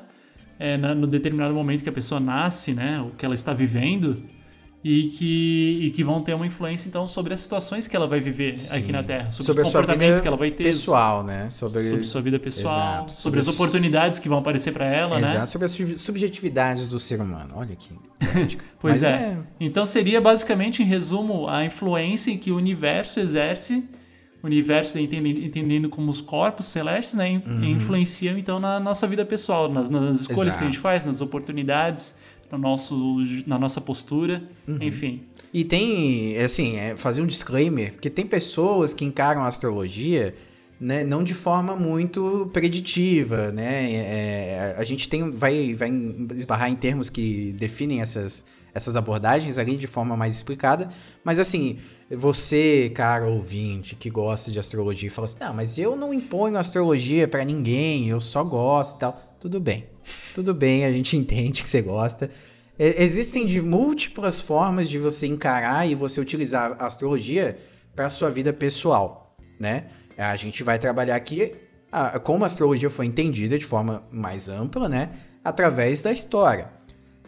é, 0.57 0.77
na- 0.77 0.95
no 0.95 1.05
determinado 1.05 1.53
momento 1.53 1.83
que 1.83 1.89
a 1.89 1.93
pessoa 1.93 2.19
nasce, 2.19 2.73
né, 2.73 2.99
o 3.01 3.11
que 3.11 3.23
ela 3.25 3.35
está 3.35 3.53
vivendo 3.53 4.23
e 4.83 5.07
que, 5.09 5.79
e 5.83 5.91
que 5.91 6.03
vão 6.03 6.21
ter 6.21 6.33
uma 6.33 6.45
influência 6.45 6.87
então 6.87 7.07
sobre 7.07 7.33
as 7.33 7.41
situações 7.41 7.87
que 7.87 7.95
ela 7.95 8.07
vai 8.07 8.19
viver 8.19 8.59
Sim. 8.59 8.77
aqui 8.77 8.91
na 8.91 9.03
Terra, 9.03 9.31
sobre, 9.31 9.45
Sobre 9.47 9.61
os 9.63 9.67
comportamentos 9.67 10.21
que 10.21 10.27
ela 10.27 10.37
vai 10.37 10.49
ter, 10.51 10.63
Pessoal, 10.63 11.23
né? 11.23 11.49
Sobre, 11.51 11.83
sobre 11.89 12.03
sua 12.05 12.21
vida 12.21 12.39
pessoal, 12.39 13.01
sobre, 13.09 13.13
Sobre 13.13 13.39
as 13.41 13.47
oportunidades 13.47 14.19
que 14.19 14.29
vão 14.29 14.37
aparecer 14.39 14.71
para 14.73 14.85
ela, 14.85 15.17
Exato, 15.19 15.37
né? 15.39 15.45
sobre 15.47 15.65
as 15.65 15.71
sub- 15.71 15.97
subjetividades 15.99 16.87
do 16.87 16.99
ser 16.99 17.19
humano. 17.21 17.53
Olha 17.55 17.73
aqui. 17.73 17.93
Pois 18.79 19.01
Mas 19.01 19.11
é. 19.11 19.37
Então 19.59 19.85
seria 19.85 20.19
basicamente, 20.21 20.81
em 20.83 20.85
resumo, 20.85 21.47
a 21.47 21.63
influência 21.65 22.35
que 22.37 22.51
o 22.51 22.55
universo 22.57 23.19
exerce, 23.19 23.83
universo 24.45 24.97
entendendo, 24.99 25.39
entendendo 25.43 25.89
como 25.89 26.09
os 26.09 26.21
corpos 26.21 26.65
celestes, 26.67 27.15
né, 27.15 27.41
Uhum. 27.45 27.63
influenciam 27.65 28.37
então 28.37 28.59
na 28.59 28.79
nossa 28.79 29.05
vida 29.07 29.25
pessoal, 29.25 29.71
nas, 29.71 29.89
nas 29.89 30.21
escolhas 30.21 30.47
Exato. 30.53 30.57
que 30.59 30.63
a 30.63 30.67
gente 30.67 30.79
faz, 30.79 31.03
nas 31.03 31.21
oportunidades, 31.21 32.15
no 32.51 32.57
nosso, 32.57 32.95
na 33.47 33.57
nossa 33.57 33.81
postura, 33.81 34.43
Uhum. 34.67 34.77
enfim. 34.81 35.21
E 35.53 35.63
tem, 35.63 36.37
assim, 36.37 36.77
é, 36.77 36.95
fazer 36.95 37.21
um 37.21 37.25
disclaimer, 37.25 37.93
porque 37.93 38.09
tem 38.09 38.25
pessoas 38.25 38.93
que 38.93 39.05
encaram 39.05 39.41
a 39.41 39.47
astrologia 39.47 40.35
né, 40.79 41.03
não 41.03 41.23
de 41.23 41.33
forma 41.33 41.75
muito 41.75 42.49
preditiva, 42.51 43.51
né? 43.51 43.91
É, 43.91 44.75
a 44.77 44.83
gente 44.83 45.07
tem, 45.07 45.31
vai, 45.31 45.73
vai 45.73 45.89
esbarrar 46.35 46.69
em 46.69 46.75
termos 46.75 47.09
que 47.09 47.53
definem 47.53 48.01
essas, 48.01 48.43
essas 48.73 48.95
abordagens 48.95 49.57
ali 49.57 49.77
de 49.77 49.87
forma 49.87 50.17
mais 50.17 50.35
explicada, 50.35 50.89
mas 51.23 51.39
assim, 51.39 51.77
você, 52.11 52.91
cara 52.93 53.25
ouvinte, 53.25 53.95
que 53.95 54.09
gosta 54.09 54.51
de 54.51 54.59
astrologia 54.59 55.09
fala 55.09 55.25
assim, 55.25 55.37
não, 55.39 55.53
mas 55.53 55.77
eu 55.77 55.95
não 55.95 56.13
imponho 56.13 56.57
astrologia 56.57 57.27
pra 57.27 57.45
ninguém, 57.45 58.09
eu 58.09 58.19
só 58.19 58.43
gosto 58.43 58.97
e 58.97 58.99
tal. 58.99 59.35
tudo 59.39 59.59
bem. 59.59 59.85
Tudo 60.33 60.53
bem, 60.53 60.85
a 60.85 60.91
gente 60.91 61.15
entende 61.17 61.63
que 61.63 61.69
você 61.69 61.81
gosta. 61.81 62.29
Existem 62.77 63.45
de 63.45 63.61
múltiplas 63.61 64.41
formas 64.41 64.89
de 64.89 64.99
você 64.99 65.25
encarar 65.25 65.89
e 65.89 65.95
você 65.95 66.19
utilizar 66.19 66.75
a 66.77 66.87
astrologia 66.87 67.55
para 67.95 68.09
sua 68.09 68.29
vida 68.29 68.51
pessoal, 68.51 69.37
né? 69.57 69.85
A 70.17 70.35
gente 70.35 70.63
vai 70.63 70.77
trabalhar 70.79 71.15
aqui 71.15 71.53
a- 71.91 72.19
como 72.19 72.43
a 72.43 72.47
astrologia 72.47 72.89
foi 72.89 73.05
entendida 73.05 73.57
de 73.57 73.65
forma 73.65 74.03
mais 74.11 74.47
ampla, 74.49 74.87
né? 74.89 75.09
Através 75.43 76.01
da 76.01 76.11
história. 76.11 76.69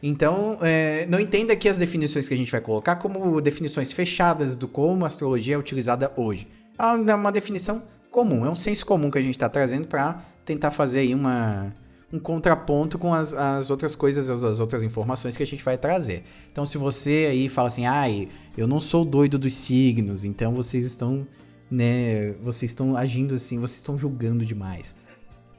Então, 0.01 0.57
é, 0.61 1.05
não 1.07 1.19
entenda 1.19 1.55
que 1.55 1.67
as 1.67 1.77
definições 1.77 2.27
que 2.27 2.33
a 2.33 2.37
gente 2.37 2.51
vai 2.51 2.61
colocar 2.61 2.97
como 2.97 3.41
definições 3.41 3.91
fechadas 3.91 4.55
do 4.55 4.67
como 4.67 5.03
a 5.03 5.07
astrologia 5.07 5.55
é 5.55 5.57
utilizada 5.57 6.11
hoje. 6.15 6.47
É 6.77 6.83
uma- 6.83 7.11
é 7.11 7.15
uma 7.15 7.31
definição 7.31 7.81
comum, 8.11 8.45
é 8.45 8.49
um 8.49 8.55
senso 8.55 8.85
comum 8.85 9.09
que 9.09 9.17
a 9.17 9.21
gente 9.21 9.31
está 9.35 9.49
trazendo 9.49 9.87
para 9.87 10.21
tentar 10.45 10.71
fazer 10.71 10.99
aí 10.99 11.15
uma, 11.15 11.73
um 12.13 12.19
contraponto 12.19 12.97
com 12.99 13.13
as, 13.13 13.33
as 13.33 13.69
outras 13.71 13.95
coisas, 13.95 14.29
as, 14.29 14.43
as 14.43 14.59
outras 14.59 14.83
informações 14.83 15.35
que 15.35 15.43
a 15.43 15.47
gente 15.47 15.63
vai 15.63 15.77
trazer. 15.77 16.23
Então, 16.51 16.65
se 16.65 16.77
você 16.77 17.27
aí 17.31 17.49
fala 17.49 17.67
assim, 17.67 17.85
ai, 17.85 18.27
eu 18.55 18.67
não 18.67 18.79
sou 18.79 19.03
doido 19.03 19.37
dos 19.39 19.53
signos, 19.53 20.23
então 20.23 20.53
vocês 20.53 20.85
estão, 20.85 21.27
né, 21.69 22.31
vocês 22.41 22.71
estão 22.71 22.95
agindo 22.95 23.35
assim, 23.35 23.59
vocês 23.59 23.77
estão 23.77 23.97
julgando 23.97 24.45
demais. 24.45 24.95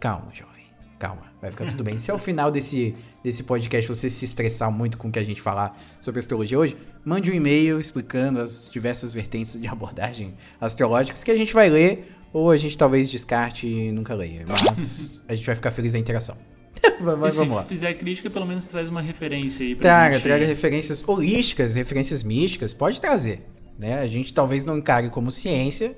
Calma, 0.01 0.29
jovem. 0.33 0.59
Calma, 0.99 1.23
vai 1.41 1.51
ficar 1.53 1.67
tudo 1.67 1.85
bem. 1.85 1.97
Se 1.97 2.11
ao 2.11 2.19
final 2.19 2.51
desse, 2.51 2.93
desse 3.23 3.45
podcast 3.45 3.89
você 3.89 4.11
se 4.11 4.25
estressar 4.25 4.71
muito 4.71 4.99
com 4.99 5.09
o 5.09 5.13
que 5.13 5.19
a 5.19 5.25
gente 5.25 5.41
falar 5.41 5.79
sobre 6.01 6.19
astrologia 6.19 6.59
hoje, 6.59 6.77
mande 7.05 7.31
um 7.31 7.35
e-mail 7.35 7.79
explicando 7.79 8.41
as 8.41 8.69
diversas 8.69 9.15
vertentes 9.15 9.59
de 9.61 9.69
abordagem 9.69 10.35
astrológicas 10.61 11.23
que 11.23 11.31
a 11.31 11.37
gente 11.37 11.55
vai 11.55 11.71
ler, 11.71 12.05
ou 12.33 12.51
a 12.51 12.57
gente 12.57 12.77
talvez 12.77 13.09
descarte 13.11 13.69
e 13.69 13.93
nunca 13.93 14.13
leia. 14.13 14.45
Mas 14.47 15.23
a 15.29 15.35
gente 15.35 15.47
vai 15.47 15.55
ficar 15.55 15.71
feliz 15.71 15.93
da 15.93 15.99
interação. 16.01 16.37
Mas 17.01 17.35
se 17.35 17.39
vamos 17.39 17.57
lá. 17.57 17.65
fizer 17.65 17.95
crítica, 17.95 18.29
pelo 18.29 18.47
menos 18.47 18.67
traz 18.67 18.89
uma 18.89 19.01
referência 19.01 19.65
aí 19.65 19.75
pra 19.77 19.83
Traga, 19.83 20.15
gente. 20.15 20.23
traga 20.25 20.47
referências 20.47 21.03
holísticas, 21.07 21.77
referências 21.77 22.23
místicas, 22.25 22.73
pode 22.73 23.01
trazer. 23.01 23.47
Né? 23.79 24.01
A 24.01 24.07
gente 24.07 24.35
talvez 24.35 24.65
não 24.65 24.77
encare 24.77 25.09
como 25.09 25.31
ciência, 25.31 25.97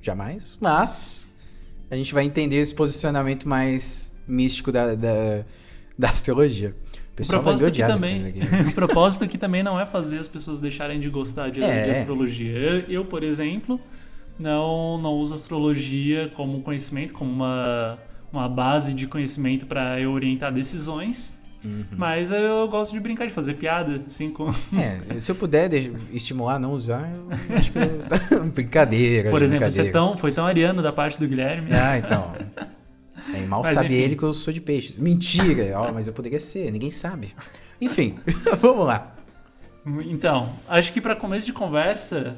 jamais, 0.00 0.56
mas 0.60 1.28
a 1.90 1.96
gente 1.96 2.14
vai 2.14 2.24
entender 2.24 2.56
esse 2.56 2.74
posicionamento 2.74 3.48
mais 3.48 4.12
místico 4.28 4.70
da, 4.70 4.94
da, 4.94 5.44
da 5.98 6.10
astrologia. 6.10 6.74
O 7.12 7.16
pessoal 7.16 7.42
propósito, 7.42 7.68
odiar 7.68 7.90
também, 7.90 8.34
o 8.68 8.74
propósito 8.74 9.24
aqui 9.24 9.38
também 9.38 9.62
não 9.62 9.80
é 9.80 9.86
fazer 9.86 10.18
as 10.18 10.28
pessoas 10.28 10.60
deixarem 10.60 11.00
de 11.00 11.08
gostar 11.08 11.50
de, 11.50 11.62
É. 11.62 11.84
de 11.84 11.90
astrologia. 11.90 12.52
Eu, 12.52 12.80
eu, 12.88 13.04
por 13.04 13.22
exemplo, 13.22 13.80
não, 14.38 14.98
não 14.98 15.14
uso 15.14 15.34
astrologia 15.34 16.30
como 16.34 16.60
conhecimento, 16.60 17.14
como 17.14 17.30
uma, 17.32 17.98
uma 18.30 18.48
base 18.48 18.92
de 18.92 19.06
conhecimento 19.06 19.66
para 19.66 19.98
eu 19.98 20.12
orientar 20.12 20.52
decisões. 20.52 21.34
Uhum. 21.64 21.84
Mas 21.96 22.30
eu 22.30 22.68
gosto 22.68 22.92
de 22.92 23.00
brincar, 23.00 23.26
de 23.26 23.32
fazer 23.32 23.54
piada, 23.54 24.02
assim, 24.06 24.30
com... 24.30 24.50
É, 24.78 25.18
se 25.18 25.30
eu 25.32 25.34
puder 25.34 25.68
de- 25.68 25.92
estimular 26.12 26.56
a 26.56 26.58
não 26.58 26.72
usar, 26.72 27.10
eu 27.12 27.56
acho 27.56 27.72
que 27.72 27.78
eu... 27.78 28.44
brincadeira. 28.52 29.30
Por 29.30 29.42
exemplo, 29.42 29.60
brincadeira. 29.66 29.84
você 29.84 29.88
é 29.88 29.92
tão, 29.92 30.16
foi 30.16 30.32
tão 30.32 30.46
ariano 30.46 30.82
da 30.82 30.92
parte 30.92 31.18
do 31.18 31.26
Guilherme. 31.26 31.70
Ah, 31.72 31.98
então. 31.98 32.32
É, 33.34 33.44
mal 33.46 33.62
Mas, 33.64 33.72
sabe 33.74 33.86
enfim. 33.86 33.96
ele 33.96 34.16
que 34.16 34.22
eu 34.22 34.32
sou 34.32 34.52
de 34.52 34.60
peixes. 34.60 35.00
Mentira! 35.00 35.72
Ó, 35.80 35.92
mas 35.92 36.06
eu 36.06 36.12
poderia 36.12 36.38
ser, 36.38 36.70
ninguém 36.70 36.90
sabe. 36.90 37.34
Enfim, 37.80 38.18
vamos 38.60 38.86
lá. 38.86 39.14
Então, 40.04 40.52
acho 40.68 40.92
que 40.92 41.00
para 41.00 41.14
começo 41.16 41.46
de 41.46 41.52
conversa 41.52 42.36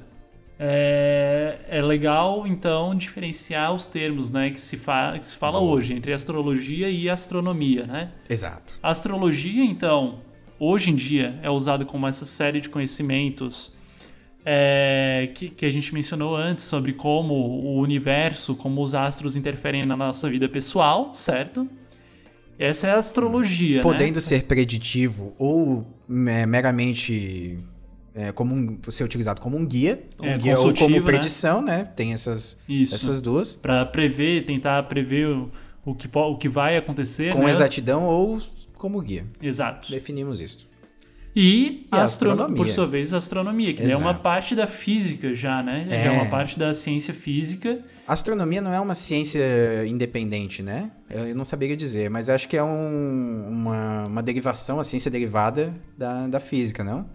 é, 0.58 1.58
é 1.68 1.80
legal 1.80 2.46
então 2.46 2.94
diferenciar 2.94 3.72
os 3.72 3.86
termos, 3.86 4.32
né, 4.32 4.50
que 4.50 4.60
se, 4.60 4.76
que 4.76 5.26
se 5.26 5.36
fala 5.36 5.60
Boa. 5.60 5.72
hoje 5.72 5.94
entre 5.94 6.12
astrologia 6.12 6.90
e 6.90 7.08
astronomia, 7.08 7.86
né? 7.86 8.10
Exato. 8.28 8.74
A 8.82 8.90
astrologia, 8.90 9.64
então, 9.64 10.20
hoje 10.58 10.90
em 10.90 10.96
dia 10.96 11.38
é 11.42 11.50
usada 11.50 11.84
como 11.84 12.06
essa 12.06 12.24
série 12.24 12.60
de 12.60 12.68
conhecimentos 12.68 13.72
é, 14.44 15.30
que, 15.34 15.50
que 15.50 15.66
a 15.66 15.70
gente 15.70 15.94
mencionou 15.94 16.34
antes 16.34 16.64
sobre 16.64 16.92
como 16.92 17.34
o 17.34 17.78
universo, 17.78 18.56
como 18.56 18.82
os 18.82 18.94
astros 18.94 19.36
interferem 19.36 19.84
na 19.84 19.96
nossa 19.96 20.28
vida 20.28 20.48
pessoal, 20.48 21.14
certo? 21.14 21.68
Essa 22.58 22.88
é 22.88 22.90
a 22.90 22.96
astrologia, 22.96 23.76
né? 23.76 23.82
Podendo 23.82 24.20
ser 24.20 24.44
preditivo 24.44 25.34
ou 25.38 25.86
é, 26.26 26.44
meramente 26.44 27.58
é, 28.18 28.32
como 28.32 28.54
um- 28.54 28.78
ser 28.90 29.04
utilizado 29.04 29.40
como 29.40 29.56
um 29.56 29.64
guia, 29.64 30.02
um 30.20 30.26
É, 30.26 30.36
guia 30.38 30.58
ou 30.58 30.74
como 30.74 30.96
né? 30.96 31.00
predição, 31.02 31.62
né? 31.62 31.84
Tem 31.96 32.12
essas, 32.12 32.56
Isso. 32.68 32.94
essas 32.94 33.22
duas. 33.22 33.54
Para 33.56 33.86
prever, 33.86 34.44
tentar 34.44 34.82
prever 34.84 35.28
o, 35.28 35.50
o, 35.84 35.94
que, 35.94 36.08
o 36.12 36.36
que 36.36 36.48
vai 36.48 36.76
acontecer. 36.76 37.32
Com 37.32 37.44
né? 37.44 37.50
exatidão 37.50 38.02
ou 38.04 38.40
como 38.76 39.00
guia. 39.00 39.24
Exato. 39.40 39.90
Definimos 39.90 40.40
isso. 40.40 40.66
E, 41.36 41.40
E 41.40 41.86
astro- 41.92 42.30
astronomia. 42.32 42.56
por 42.56 42.68
sua 42.68 42.86
vez, 42.86 43.12
astronomia, 43.12 43.72
que 43.72 43.82
é 43.82 43.96
uma 43.96 44.14
parte 44.14 44.56
da 44.56 44.66
física 44.66 45.34
já, 45.36 45.62
né? 45.62 45.86
Já 45.88 45.94
é 45.94 46.06
É. 46.06 46.10
uma 46.10 46.26
parte 46.26 46.58
da 46.58 46.74
ciência 46.74 47.14
física. 47.14 47.78
Astronomia 48.08 48.60
não 48.60 48.72
é 48.72 48.80
uma 48.80 48.94
ciência 48.94 49.38
independente, 49.86 50.62
né? 50.62 50.90
Eu 51.08 51.36
não 51.36 51.44
saberia 51.44 51.76
dizer, 51.76 52.10
mas 52.10 52.28
acho 52.28 52.48
que 52.48 52.56
é 52.56 52.64
um- 52.64 53.46
uma, 53.48 54.06
uma 54.06 54.22
derivação, 54.22 54.80
a 54.80 54.84
ciência 54.84 55.10
derivada 55.10 55.72
da, 55.96 56.26
da 56.26 56.40
física, 56.40 56.82
não? 56.82 57.06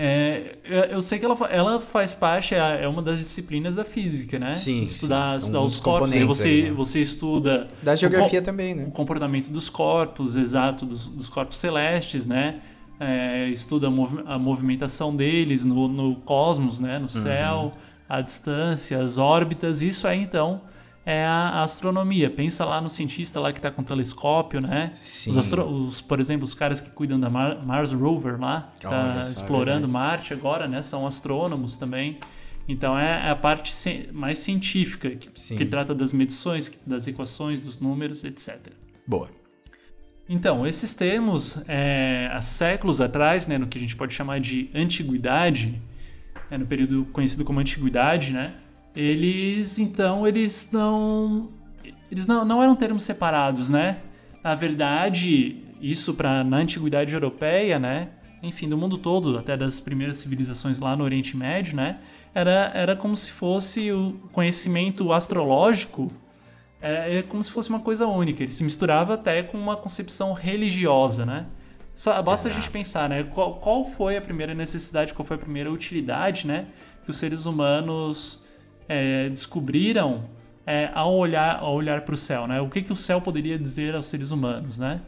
É, 0.00 0.56
eu, 0.92 1.02
sei 1.02 1.18
que 1.18 1.24
ela, 1.24 1.34
ela 1.50 1.80
faz 1.80 2.14
parte, 2.14 2.54
é 2.54 2.84
é 2.84 2.86
uma 2.86 3.02
das 3.02 3.18
disciplinas 3.18 3.74
da 3.74 3.84
física, 3.84 4.38
né? 4.38 4.52
Sim, 4.52 4.84
Estudar, 4.84 5.32
sim. 5.32 5.46
estudar 5.46 5.60
Um 5.60 5.64
os 5.64 5.80
corpos. 5.80 6.12
Aí 6.12 6.24
você, 6.24 6.48
aí, 6.48 6.62
né? 6.62 6.70
você 6.70 7.00
estuda 7.00 7.68
Da 7.82 7.96
geografia 7.96 8.40
co- 8.40 8.44
também, 8.44 8.74
o 8.74 8.76
né? 8.76 8.90
comportamento 8.92 9.50
dos 9.50 9.68
corpos, 9.68 10.36
exato, 10.36 10.86
dos, 10.86 11.08
dos 11.08 11.28
corpos 11.28 11.58
celestes, 11.58 12.28
né? 12.28 12.60
É, 13.00 13.48
estuda 13.48 13.88
a, 13.88 13.90
movi- 13.90 14.22
a 14.24 14.38
movimentação 14.38 15.14
deles 15.16 15.64
no, 15.64 15.88
no 15.88 16.14
cosmos, 16.16 16.78
né? 16.78 17.00
No 17.00 17.08
céu, 17.08 17.72
a 18.08 18.20
distância, 18.20 19.00
as 19.02 19.18
órbitas. 19.18 19.82
Isso 19.82 20.06
aí, 20.06 20.22
então, 20.22 20.60
é 21.08 21.24
a, 21.24 21.62
astronomia. 21.62 22.28
Pensa 22.28 22.66
lá 22.66 22.82
no 22.82 22.90
cientista 22.90 23.40
lá 23.40 23.50
que 23.50 23.58
está 23.58 23.70
com 23.70 23.80
o 23.80 23.84
telescópio, 23.84 24.60
né? 24.60 24.92
Sim. 24.96 25.30
Os 25.30 25.50
os, 25.52 26.00
por 26.02 26.20
exemplo, 26.20 26.44
os 26.44 26.52
caras 26.52 26.82
que 26.82 26.90
cuidam 26.90 27.18
da 27.18 27.30
Mar- 27.30 27.64
Mars 27.64 27.92
Rover 27.92 28.38
lá, 28.38 28.70
que 28.78 28.84
está 28.84 29.20
é 29.20 29.22
explorando. 29.22 29.88
Marte 29.88 30.34
agora, 30.34 30.68
né? 30.68 30.82
São 30.82 31.06
astrônomos 31.06 31.78
também. 31.78 32.18
Então 32.68 32.98
é 32.98 33.30
a 33.30 33.34
parte 33.34 33.72
mais 34.12 34.38
científica, 34.40 35.08
que, 35.08 35.30
que 35.30 35.64
trata 35.64 35.94
das 35.94 36.12
medições, 36.12 36.70
das 36.86 37.08
equações, 37.08 37.62
dos 37.62 37.80
números, 37.80 38.22
etc. 38.22 38.58
Boa. 39.06 39.30
Então, 40.28 40.66
esses 40.66 40.92
termos, 40.92 41.62
é, 41.66 42.28
há 42.30 42.42
séculos 42.42 43.00
atrás, 43.00 43.46
né, 43.46 43.56
no 43.56 43.66
que 43.66 43.78
a 43.78 43.80
gente 43.80 43.96
pode 43.96 44.12
chamar 44.12 44.40
de 44.40 44.68
antiguidade, 44.74 45.80
né, 46.50 46.58
no 46.58 46.66
período 46.66 47.06
conhecido 47.06 47.46
como 47.46 47.58
antiguidade, 47.60 48.30
né, 48.30 48.52
eles, 49.00 49.78
então, 49.78 50.26
eles 50.26 50.70
não, 50.72 51.48
eles 52.10 52.26
não, 52.26 52.44
não 52.44 52.60
eram 52.60 52.74
termos 52.74 53.04
separados, 53.04 53.70
né? 53.70 54.00
Na 54.42 54.56
verdade, 54.56 55.56
isso 55.80 56.14
para 56.14 56.42
na 56.42 56.56
antiguidade 56.56 57.14
europeia, 57.14 57.78
né, 57.78 58.08
enfim, 58.42 58.68
do 58.68 58.76
mundo 58.76 58.98
todo, 58.98 59.38
até 59.38 59.56
das 59.56 59.78
primeiras 59.78 60.16
civilizações 60.16 60.80
lá 60.80 60.96
no 60.96 61.04
Oriente 61.04 61.36
Médio, 61.36 61.76
né, 61.76 62.00
era, 62.34 62.72
era 62.74 62.96
como 62.96 63.16
se 63.16 63.30
fosse 63.30 63.92
o 63.92 64.14
conhecimento 64.32 65.12
astrológico 65.12 66.10
é, 66.80 67.18
é 67.18 67.22
como 67.22 67.42
se 67.42 67.52
fosse 67.52 67.68
uma 67.68 67.80
coisa 67.80 68.06
única. 68.06 68.42
Ele 68.42 68.52
se 68.52 68.62
misturava 68.64 69.14
até 69.14 69.42
com 69.42 69.58
uma 69.58 69.76
concepção 69.76 70.32
religiosa, 70.32 71.26
né? 71.26 71.46
Só 71.94 72.20
basta 72.22 72.48
a 72.48 72.52
gente 72.52 72.62
Exato. 72.62 72.72
pensar, 72.72 73.08
né? 73.08 73.24
Qual, 73.24 73.56
qual 73.56 73.84
foi 73.84 74.16
a 74.16 74.20
primeira 74.20 74.54
necessidade, 74.54 75.12
qual 75.12 75.26
foi 75.26 75.36
a 75.36 75.40
primeira 75.40 75.72
utilidade, 75.72 76.46
né? 76.46 76.66
Que 77.04 77.10
os 77.10 77.16
seres 77.16 77.46
humanos 77.46 78.44
é, 78.88 79.28
descobriram 79.28 80.24
é, 80.66 80.90
ao 80.94 81.14
olhar 81.14 81.58
ao 81.60 81.74
olhar 81.74 82.02
para 82.02 82.14
o 82.14 82.18
céu, 82.18 82.46
né? 82.46 82.60
O 82.60 82.68
que, 82.68 82.82
que 82.82 82.92
o 82.92 82.96
céu 82.96 83.20
poderia 83.20 83.58
dizer 83.58 83.94
aos 83.94 84.06
seres 84.06 84.30
humanos, 84.30 84.78
né? 84.78 85.00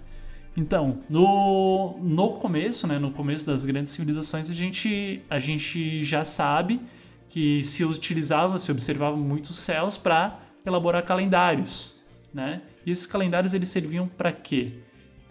Então, 0.57 0.99
no, 1.09 1.97
no 2.01 2.33
começo, 2.35 2.87
né, 2.87 2.99
no 2.99 3.13
começo 3.13 3.47
das 3.47 3.65
grandes 3.65 3.93
civilizações, 3.93 4.51
a 4.51 4.55
gente, 4.55 5.23
a 5.31 5.39
gente 5.39 6.03
já 6.03 6.25
sabe 6.25 6.81
que 7.29 7.63
se 7.63 7.85
utilizava, 7.85 8.59
se 8.59 8.71
observava 8.73 9.17
muitos 9.17 9.59
céus 9.59 9.97
para 9.97 10.41
elaborar 10.67 11.05
calendários, 11.05 11.95
né? 12.35 12.61
E 12.85 12.91
esses 12.91 13.07
calendários 13.07 13.55
eles 13.55 13.69
serviam 13.69 14.09
para 14.09 14.33
quê? 14.33 14.73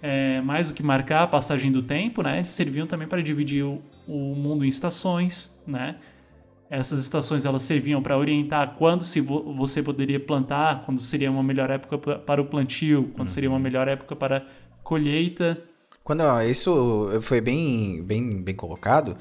É, 0.02 0.40
mais 0.42 0.70
do 0.70 0.74
que 0.74 0.82
marcar 0.82 1.24
a 1.24 1.28
passagem 1.28 1.72
do 1.72 1.84
tempo, 1.84 2.24
né? 2.24 2.38
Eles 2.38 2.52
serviam 2.52 2.88
também 2.88 3.08
para 3.08 3.22
dividir 3.22 3.64
o, 3.64 3.82
o 4.08 4.34
mundo 4.36 4.64
em 4.64 4.70
estações, 4.70 5.54
né? 5.68 5.96
Essas 6.70 7.00
estações 7.00 7.46
elas 7.46 7.64
serviam 7.64 8.02
para 8.02 8.18
orientar 8.18 8.76
quando 8.78 9.04
se 9.04 9.20
vo- 9.20 9.54
você 9.56 9.82
poderia 9.82 10.20
plantar, 10.20 10.84
quando 10.86 11.02
seria 11.02 11.32
uma 11.32 11.42
melhor 11.42 11.70
época 11.70 11.98
pa- 11.98 12.16
para 12.20 12.42
o 12.42 12.46
plantio, 12.46 13.12
quando 13.16 13.30
seria 13.30 13.50
uma 13.50 13.60
melhor 13.60 13.88
época 13.88 14.16
para 14.16 14.46
colheita. 14.84 15.58
Quando 16.04 16.22
ó, 16.22 16.42
isso 16.42 17.10
foi 17.22 17.42
bem, 17.42 18.04
bem, 18.04 18.42
bem 18.42 18.56
colocado, 18.56 19.18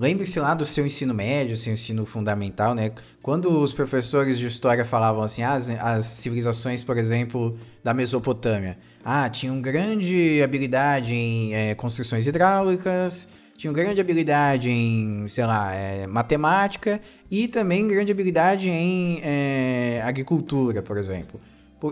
Lembre-se 0.00 0.38
lá 0.38 0.54
do 0.54 0.64
seu 0.64 0.86
ensino 0.86 1.12
médio, 1.12 1.56
seu 1.56 1.72
ensino 1.72 2.06
fundamental, 2.06 2.72
né? 2.72 2.92
Quando 3.20 3.60
os 3.60 3.72
professores 3.72 4.38
de 4.38 4.46
história 4.46 4.84
falavam 4.84 5.24
assim, 5.24 5.42
ah, 5.42 5.54
as, 5.54 5.68
as 5.70 6.06
civilizações, 6.06 6.84
por 6.84 6.96
exemplo, 6.96 7.58
da 7.82 7.92
Mesopotâmia, 7.92 8.78
ah, 9.04 9.28
tinham 9.28 9.60
grande 9.60 10.40
habilidade 10.40 11.16
em 11.16 11.52
eh, 11.52 11.74
construções 11.74 12.28
hidráulicas, 12.28 13.28
tinham 13.58 13.74
grande 13.74 14.00
habilidade 14.00 14.70
em, 14.70 15.26
sei 15.28 15.44
lá, 15.44 15.74
eh, 15.74 16.06
matemática 16.06 17.00
e 17.28 17.48
também 17.48 17.88
grande 17.88 18.12
habilidade 18.12 18.68
em 18.68 19.20
eh, 19.20 20.00
agricultura, 20.04 20.80
por 20.80 20.96
exemplo. 20.96 21.40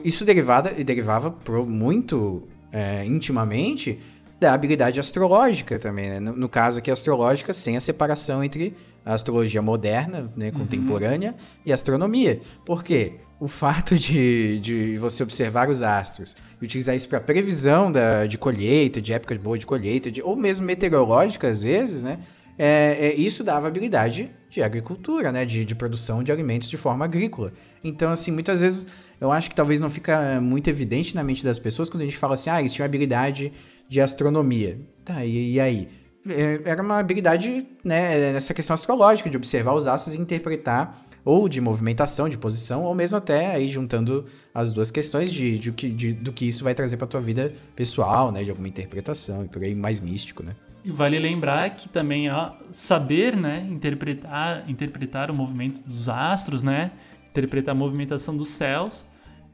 Isso 0.04 0.24
derivada, 0.24 0.70
derivava 0.70 1.32
pro, 1.32 1.66
muito 1.66 2.46
eh, 2.72 3.04
intimamente 3.04 3.98
da 4.38 4.54
habilidade 4.54 5.00
astrológica 5.00 5.76
também, 5.76 6.08
né? 6.08 6.20
No, 6.20 6.36
no 6.36 6.48
caso 6.48 6.78
aqui, 6.78 6.88
astrológica, 6.88 7.52
sem 7.52 7.76
a 7.76 7.80
separação 7.80 8.44
entre 8.44 8.76
a 9.04 9.14
astrologia 9.14 9.60
moderna, 9.60 10.30
né, 10.36 10.52
contemporânea, 10.52 11.34
e 11.64 11.72
a 11.72 11.74
astronomia. 11.74 12.40
Por 12.64 12.84
quê? 12.84 13.14
O 13.38 13.48
fato 13.48 13.96
de, 13.96 14.58
de 14.60 14.98
você 14.98 15.22
observar 15.22 15.68
os 15.68 15.82
astros 15.82 16.34
e 16.60 16.64
utilizar 16.64 16.96
isso 16.96 17.06
para 17.06 17.20
previsão 17.20 17.92
da, 17.92 18.26
de 18.26 18.38
colheita, 18.38 19.00
de 19.00 19.12
época 19.12 19.34
boa 19.38 19.58
de 19.58 19.66
colheita, 19.66 20.10
de, 20.10 20.22
ou 20.22 20.34
mesmo 20.34 20.64
meteorológica 20.64 21.46
às 21.46 21.60
vezes, 21.62 22.02
né? 22.02 22.18
É, 22.58 23.08
é, 23.08 23.14
isso 23.14 23.44
dava 23.44 23.68
habilidade 23.68 24.30
de 24.48 24.62
agricultura, 24.62 25.30
né? 25.30 25.44
De, 25.44 25.66
de 25.66 25.74
produção 25.74 26.22
de 26.22 26.32
alimentos 26.32 26.70
de 26.70 26.78
forma 26.78 27.04
agrícola. 27.04 27.52
Então, 27.84 28.10
assim, 28.10 28.30
muitas 28.30 28.62
vezes 28.62 28.86
eu 29.20 29.30
acho 29.30 29.50
que 29.50 29.56
talvez 29.56 29.82
não 29.82 29.90
fica 29.90 30.40
muito 30.40 30.68
evidente 30.68 31.14
na 31.14 31.22
mente 31.22 31.44
das 31.44 31.58
pessoas 31.58 31.90
quando 31.90 32.02
a 32.02 32.06
gente 32.06 32.16
fala 32.16 32.34
assim, 32.34 32.48
ah, 32.48 32.60
eles 32.60 32.72
tinham 32.72 32.86
habilidade 32.86 33.52
de 33.86 34.00
astronomia. 34.00 34.80
Tá, 35.04 35.24
e, 35.26 35.52
e 35.52 35.60
aí? 35.60 35.88
É, 36.28 36.62
Era 36.64 36.82
uma 36.82 36.98
habilidade, 36.98 37.66
né, 37.84 38.32
nessa 38.32 38.54
questão 38.54 38.72
astrológica, 38.72 39.28
de 39.28 39.36
observar 39.36 39.74
os 39.74 39.86
astros 39.86 40.14
e 40.14 40.18
interpretar, 40.18 41.05
ou 41.26 41.48
de 41.48 41.60
movimentação, 41.60 42.28
de 42.28 42.38
posição, 42.38 42.84
ou 42.84 42.94
mesmo 42.94 43.18
até 43.18 43.48
aí 43.56 43.66
juntando 43.68 44.24
as 44.54 44.72
duas 44.72 44.92
questões 44.92 45.32
de, 45.32 45.58
de, 45.58 45.72
que- 45.72 45.90
de- 45.90 46.12
do 46.14 46.32
que 46.32 46.46
isso 46.46 46.62
vai 46.62 46.72
trazer 46.72 46.96
pra 46.96 47.06
tua 47.06 47.20
vida 47.20 47.52
pessoal, 47.74 48.30
né, 48.30 48.44
de 48.44 48.50
alguma 48.50 48.68
interpretação, 48.68 49.44
e 49.44 49.48
por 49.48 49.60
aí 49.60 49.74
mais 49.74 49.98
místico, 49.98 50.44
né? 50.44 50.54
E 50.84 50.90
vale 50.92 51.18
lembrar 51.18 51.68
que 51.70 51.88
também 51.88 52.30
ó, 52.30 52.52
saber, 52.70 53.36
né, 53.36 53.66
interpretar, 53.68 54.70
interpretar 54.70 55.28
o 55.28 55.34
movimento 55.34 55.80
dos 55.84 56.08
astros, 56.08 56.62
né, 56.62 56.92
interpretar 57.32 57.72
a 57.72 57.76
movimentação 57.76 58.36
dos 58.36 58.50
céus, 58.50 59.04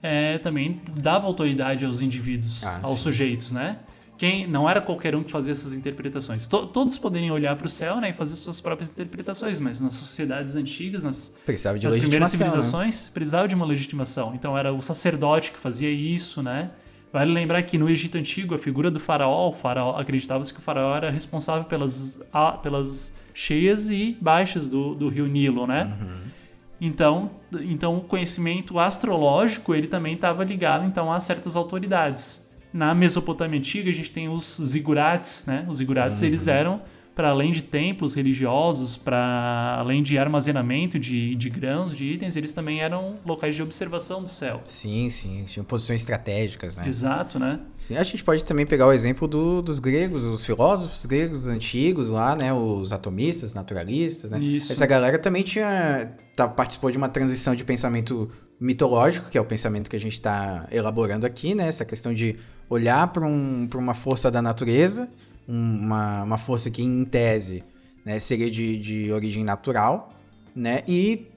é, 0.02 0.36
também 0.38 0.78
dava 1.00 1.26
autoridade 1.26 1.86
aos 1.86 2.02
indivíduos, 2.02 2.62
Ah, 2.66 2.80
aos 2.82 2.98
sim. 2.98 3.04
sujeitos, 3.04 3.50
né? 3.50 3.78
Quem 4.22 4.46
não 4.46 4.70
era 4.70 4.80
qualquer 4.80 5.16
um 5.16 5.24
que 5.24 5.32
fazia 5.32 5.50
essas 5.50 5.72
interpretações. 5.74 6.46
To- 6.46 6.68
todos 6.68 6.96
poderiam 6.96 7.34
olhar 7.34 7.56
para 7.56 7.66
o 7.66 7.68
céu, 7.68 8.00
né, 8.00 8.10
e 8.10 8.12
fazer 8.12 8.36
suas 8.36 8.60
próprias 8.60 8.88
interpretações, 8.88 9.58
mas 9.58 9.80
nas 9.80 9.94
sociedades 9.94 10.54
antigas, 10.54 11.02
nas 11.02 11.34
nas 11.88 11.94
primeiras 12.02 12.32
né? 12.32 12.38
civilizações 12.46 13.08
precisava 13.08 13.48
de 13.48 13.54
uma 13.56 13.64
legitimação. 13.66 14.32
Então 14.32 14.56
era 14.56 14.72
o 14.72 14.80
sacerdote 14.80 15.50
que 15.50 15.58
fazia 15.58 15.90
isso, 15.90 16.40
né? 16.40 16.70
Vale 17.12 17.32
lembrar 17.32 17.60
que 17.64 17.76
no 17.76 17.90
Egito 17.90 18.16
Antigo, 18.16 18.54
a 18.54 18.58
figura 18.58 18.92
do 18.92 19.00
faraó, 19.00 19.48
o 19.50 19.54
faraó 19.54 19.96
acreditava-se 19.98 20.54
que 20.54 20.60
o 20.60 20.62
faraó 20.62 20.94
era 20.96 21.10
responsável 21.10 21.64
pelas, 21.64 22.22
a- 22.32 22.52
pelas 22.52 23.12
cheias 23.34 23.90
e 23.90 24.16
baixas 24.20 24.68
do, 24.68 24.94
do 24.94 25.08
rio 25.08 25.26
Nilo, 25.26 25.66
né? 25.66 25.92
Então, 26.80 27.30
então 27.60 27.96
o 27.98 28.00
conhecimento 28.02 28.78
astrológico 28.78 29.74
ele 29.74 29.88
também 29.88 30.14
estava 30.14 30.44
ligado 30.44 30.86
então 30.86 31.12
a 31.12 31.18
certas 31.18 31.56
autoridades. 31.56 32.48
Na 32.72 32.94
Mesopotâmia 32.94 33.58
antiga 33.58 33.90
a 33.90 33.94
gente 33.94 34.10
tem 34.10 34.28
os 34.28 34.60
zigurates, 34.64 35.44
né? 35.46 35.66
Os 35.68 35.78
zigurates 35.78 36.22
eles 36.22 36.46
eram 36.48 36.80
para 37.14 37.28
além 37.28 37.52
de 37.52 37.60
templos 37.60 38.14
religiosos, 38.14 38.96
para 38.96 39.76
além 39.78 40.02
de 40.02 40.16
armazenamento 40.16 40.98
de, 40.98 41.34
de 41.34 41.50
grãos, 41.50 41.94
de 41.94 42.06
itens, 42.06 42.36
eles 42.36 42.52
também 42.52 42.80
eram 42.80 43.16
locais 43.26 43.54
de 43.54 43.62
observação 43.62 44.22
do 44.22 44.30
céu. 44.30 44.62
Sim, 44.64 45.10
sim, 45.10 45.44
tinham 45.44 45.62
posições 45.62 46.00
estratégicas, 46.00 46.78
né? 46.78 46.88
Exato, 46.88 47.38
né? 47.38 47.60
Sim, 47.76 47.98
a 47.98 48.02
gente 48.02 48.24
pode 48.24 48.42
também 48.46 48.64
pegar 48.64 48.86
o 48.86 48.92
exemplo 48.94 49.28
do- 49.28 49.60
dos 49.60 49.78
gregos, 49.78 50.24
os 50.24 50.46
filósofos 50.46 51.04
gregos 51.04 51.48
antigos 51.48 52.08
lá, 52.08 52.34
né? 52.34 52.50
Os 52.50 52.92
atomistas, 52.92 53.52
naturalistas, 53.52 54.30
né? 54.30 54.38
Isso. 54.40 54.72
Essa 54.72 54.86
galera 54.86 55.18
também 55.18 55.42
tinha 55.42 56.10
tá, 56.34 56.48
participou 56.48 56.90
de 56.90 56.96
uma 56.96 57.10
transição 57.10 57.54
de 57.54 57.62
pensamento 57.62 58.30
mitológico, 58.58 59.28
que 59.28 59.36
é 59.36 59.40
o 59.40 59.44
pensamento 59.44 59.90
que 59.90 59.96
a 59.96 60.00
gente 60.00 60.14
está 60.14 60.66
elaborando 60.72 61.26
aqui, 61.26 61.54
né? 61.54 61.66
Essa 61.68 61.84
questão 61.84 62.14
de 62.14 62.36
olhar 62.72 63.06
para 63.08 63.26
um, 63.26 63.66
pra 63.68 63.78
uma 63.78 63.94
força 63.94 64.30
da 64.30 64.40
natureza, 64.40 65.08
um- 65.48 65.78
uma, 65.80 66.22
uma 66.22 66.38
força 66.38 66.70
que 66.70 66.82
em 66.82 67.04
tese 67.04 67.62
né, 68.04 68.18
seria 68.18 68.50
de, 68.50 68.76
de 68.78 69.12
origem 69.12 69.44
natural, 69.44 70.12
né? 70.56 70.82
E 70.88 71.28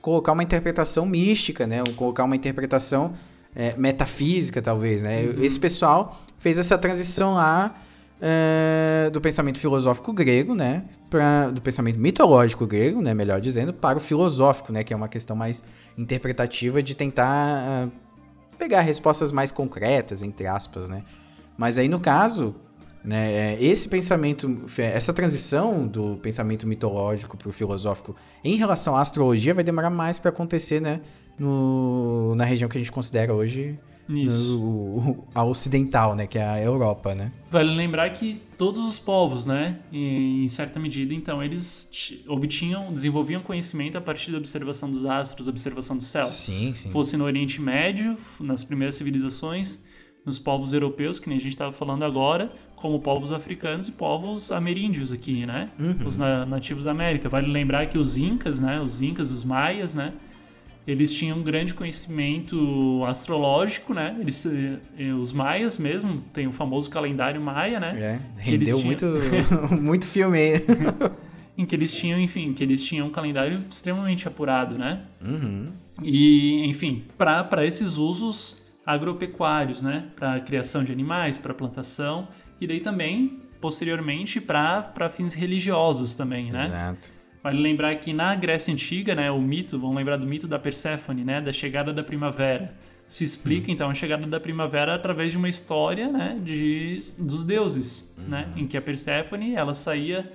colocar 0.00 0.32
uma 0.32 0.42
interpretação 0.42 1.04
mística, 1.04 1.66
né? 1.66 1.82
Ou 1.86 1.92
colocar 1.94 2.24
uma 2.24 2.36
interpretação 2.36 3.12
é, 3.54 3.74
metafísica, 3.76 4.62
talvez, 4.62 5.02
né? 5.02 5.22
Uhum. 5.22 5.42
Esse 5.44 5.58
pessoal 5.58 6.18
fez 6.38 6.58
essa 6.58 6.78
transição 6.78 7.34
lá 7.34 7.74
é, 8.20 9.10
do 9.12 9.20
pensamento 9.20 9.58
filosófico 9.58 10.12
grego, 10.12 10.54
né? 10.54 10.84
Pra, 11.10 11.50
do 11.50 11.60
pensamento 11.60 11.98
mitológico 11.98 12.66
grego, 12.66 13.00
né? 13.02 13.12
Melhor 13.14 13.40
dizendo, 13.40 13.72
para 13.72 13.98
o 13.98 14.00
filosófico, 14.00 14.72
né? 14.72 14.82
Que 14.84 14.92
é 14.94 14.96
uma 14.96 15.08
questão 15.08 15.36
mais 15.36 15.62
interpretativa 15.96 16.82
de 16.82 16.94
tentar 16.94 17.26
ah, 17.28 17.88
pegar 18.58 18.80
respostas 18.80 19.32
mais 19.32 19.52
concretas, 19.52 20.22
entre 20.22 20.46
aspas, 20.46 20.88
né? 20.88 21.04
Mas 21.56 21.78
aí, 21.78 21.88
no 21.88 22.00
caso, 22.00 22.54
né, 23.02 23.54
é, 23.54 23.62
esse 23.62 23.88
pensamento, 23.88 24.64
essa 24.78 25.12
transição 25.12 25.86
do 25.86 26.16
pensamento 26.16 26.66
mitológico 26.66 27.36
para 27.36 27.48
o 27.48 27.52
filosófico 27.52 28.14
em 28.44 28.56
relação 28.56 28.96
à 28.96 29.00
astrologia 29.00 29.54
vai 29.54 29.64
demorar 29.64 29.90
mais 29.90 30.18
para 30.18 30.30
acontecer, 30.30 30.80
né? 30.80 31.00
No, 31.38 32.34
na 32.34 32.44
região 32.44 32.68
que 32.68 32.76
a 32.76 32.80
gente 32.80 32.90
considera 32.90 33.32
hoje 33.32 33.78
Isso. 34.08 35.16
a 35.34 35.44
ocidental, 35.44 36.14
né? 36.14 36.26
Que 36.26 36.38
é 36.38 36.44
a 36.44 36.60
Europa, 36.60 37.14
né? 37.14 37.32
Vale 37.50 37.74
lembrar 37.74 38.08
que 38.10 38.40
todos 38.56 38.84
os 38.84 38.98
povos, 38.98 39.44
né, 39.46 39.76
em 39.92 40.28
em 40.44 40.48
certa 40.48 40.78
medida, 40.80 41.12
então, 41.14 41.42
eles 41.42 41.88
ti- 41.90 42.24
obtinham, 42.26 42.92
desenvolviam 42.92 43.42
conhecimento 43.42 43.98
a 43.98 44.00
partir 44.00 44.30
da 44.30 44.38
observação 44.38 44.90
dos 44.90 45.04
astros, 45.04 45.46
observação 45.48 45.96
do 45.96 46.02
céu. 46.04 46.24
Sim, 46.24 46.72
sim. 46.74 46.90
Fosse 46.90 47.16
no 47.16 47.24
Oriente 47.24 47.60
Médio, 47.60 48.16
nas 48.40 48.64
primeiras 48.64 48.94
civilizações, 48.94 49.80
nos 50.24 50.38
povos 50.38 50.72
europeus, 50.72 51.18
que 51.18 51.28
nem 51.28 51.38
a 51.38 51.40
gente 51.40 51.52
estava 51.52 51.72
falando 51.72 52.04
agora, 52.04 52.50
como 52.76 52.98
povos 53.00 53.32
africanos 53.32 53.88
e 53.88 53.92
povos 53.92 54.50
ameríndios 54.52 55.10
aqui, 55.12 55.44
né? 55.46 55.70
Uhum. 55.78 55.96
Os 56.06 56.18
na- 56.18 56.44
nativos 56.46 56.84
da 56.84 56.90
América. 56.92 57.28
Vale 57.28 57.48
lembrar 57.48 57.86
que 57.86 57.98
os 57.98 58.16
incas, 58.16 58.60
né, 58.60 58.80
os 58.80 59.00
incas, 59.00 59.30
os 59.30 59.44
maias, 59.44 59.94
né, 59.94 60.12
eles 60.90 61.12
tinham 61.12 61.38
um 61.38 61.42
grande 61.42 61.74
conhecimento 61.74 63.04
astrológico, 63.06 63.92
né? 63.92 64.16
Eles, 64.18 64.46
eh, 64.46 64.78
eh, 64.98 65.12
os 65.12 65.32
maias 65.32 65.76
mesmo, 65.76 66.22
tem 66.32 66.46
o 66.46 66.52
famoso 66.52 66.88
calendário 66.88 67.40
maia, 67.40 67.78
né? 67.78 67.88
É, 67.94 68.20
rendeu 68.40 68.78
Eles 68.78 68.84
muito, 68.84 69.06
muito 69.78 70.06
filme 70.06 70.38
aí. 70.38 70.52
Em 71.58 71.66
que 71.66 71.74
eles 71.74 71.92
tinham, 71.92 72.18
enfim, 72.18 72.54
que 72.54 72.62
eles 72.62 72.82
tinham 72.82 73.08
um 73.08 73.10
calendário 73.10 73.62
extremamente 73.68 74.26
apurado, 74.26 74.78
né? 74.78 75.02
Uhum. 75.20 75.72
E, 76.02 76.64
enfim, 76.66 77.04
para 77.18 77.66
esses 77.66 77.96
usos 77.96 78.56
agropecuários, 78.86 79.82
né? 79.82 80.06
Para 80.16 80.40
criação 80.40 80.84
de 80.84 80.92
animais, 80.92 81.36
para 81.36 81.52
plantação 81.52 82.28
e 82.60 82.66
daí 82.66 82.80
também 82.80 83.40
posteriormente 83.60 84.40
para 84.40 85.10
fins 85.10 85.34
religiosos 85.34 86.14
também, 86.14 86.50
né? 86.50 86.66
Exato. 86.66 87.17
Vale 87.42 87.60
lembrar 87.60 87.94
que 87.96 88.12
na 88.12 88.34
Grécia 88.34 88.72
Antiga, 88.72 89.14
né, 89.14 89.30
o 89.30 89.40
mito, 89.40 89.78
vamos 89.78 89.96
lembrar 89.96 90.16
do 90.16 90.26
mito 90.26 90.48
da 90.48 90.58
Perséfone, 90.58 91.24
né, 91.24 91.40
da 91.40 91.52
chegada 91.52 91.92
da 91.92 92.02
primavera. 92.02 92.74
Se 93.06 93.24
explica, 93.24 93.70
então, 93.70 93.88
a 93.88 93.94
chegada 93.94 94.26
da 94.26 94.38
primavera 94.38 94.94
através 94.94 95.32
de 95.32 95.38
uma 95.38 95.48
história, 95.48 96.08
né, 96.08 96.38
de, 96.44 96.98
dos 97.18 97.44
deuses, 97.44 98.14
né, 98.18 98.46
em 98.56 98.66
que 98.66 98.76
a 98.76 98.82
Perséfone, 98.82 99.54
ela 99.54 99.72
saía, 99.72 100.30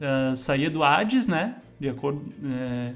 ah, 0.00 0.34
saía 0.34 0.70
do 0.70 0.82
Hades, 0.82 1.26
né, 1.26 1.56
de 1.78 1.88
acordo, 1.88 2.24
eh, 2.42 2.92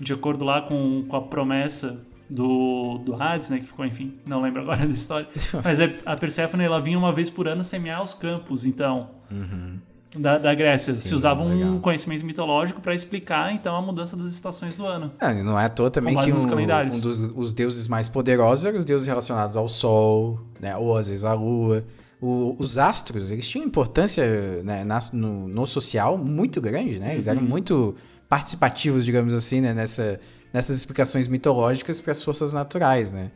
de 0.00 0.12
acordo 0.12 0.44
lá 0.44 0.62
com, 0.62 1.04
com 1.06 1.16
a 1.16 1.20
promessa 1.22 2.04
do, 2.28 2.98
do 2.98 3.14
Hades, 3.22 3.50
né, 3.50 3.60
que 3.60 3.66
ficou, 3.66 3.84
enfim, 3.86 4.14
não 4.26 4.40
lembro 4.40 4.62
agora 4.62 4.84
da 4.86 4.94
história, 4.94 5.28
mas 5.62 5.80
a, 5.80 5.84
a 6.06 6.16
Perséfone, 6.16 6.64
ela 6.64 6.80
vinha 6.80 6.98
uma 6.98 7.12
vez 7.12 7.30
por 7.30 7.46
ano 7.46 7.62
semear 7.62 8.02
os 8.02 8.14
campos, 8.14 8.64
então, 8.64 9.10
Uhum. 9.30 9.78
Da, 10.16 10.38
da 10.38 10.54
Grécia. 10.54 10.92
Sim, 10.92 11.08
Se 11.08 11.14
usava 11.14 11.42
um 11.42 11.48
legal. 11.48 11.78
conhecimento 11.80 12.24
mitológico 12.24 12.80
para 12.80 12.94
explicar 12.94 13.52
então 13.54 13.74
a 13.76 13.82
mudança 13.82 14.16
das 14.16 14.28
estações 14.30 14.76
do 14.76 14.84
ano. 14.86 15.10
E 15.20 15.42
não 15.42 15.58
é 15.58 15.64
à 15.64 15.68
toa 15.68 15.90
também 15.90 16.16
que 16.16 16.32
um, 16.32 16.36
um 16.36 17.00
dos 17.00 17.30
os 17.34 17.52
deuses 17.52 17.88
mais 17.88 18.08
poderosos 18.08 18.64
eram 18.64 18.78
os 18.78 18.84
deuses 18.84 19.06
relacionados 19.08 19.56
ao 19.56 19.68
Sol, 19.68 20.38
né, 20.60 20.76
ou 20.76 20.96
às 20.96 21.08
vezes 21.08 21.24
à 21.24 21.32
Lua. 21.32 21.84
O- 22.20 22.54
os 22.58 22.78
astros, 22.78 23.32
eles 23.32 23.48
tinham 23.48 23.66
importância 23.66 24.62
né, 24.62 24.84
na- 24.84 25.00
no, 25.12 25.48
no 25.48 25.66
social 25.66 26.16
muito 26.16 26.60
grande, 26.60 27.00
né? 27.00 27.14
Eles 27.14 27.26
eram 27.26 27.40
Uhum. 27.42 27.48
muito 27.48 27.96
participativos, 28.28 29.04
digamos 29.04 29.34
assim, 29.34 29.60
né, 29.60 29.74
nessa, 29.74 30.20
nessas 30.52 30.76
explicações 30.78 31.26
mitológicas 31.26 32.00
para 32.00 32.12
as 32.12 32.22
forças 32.22 32.52
naturais, 32.52 33.10
né? 33.10 33.30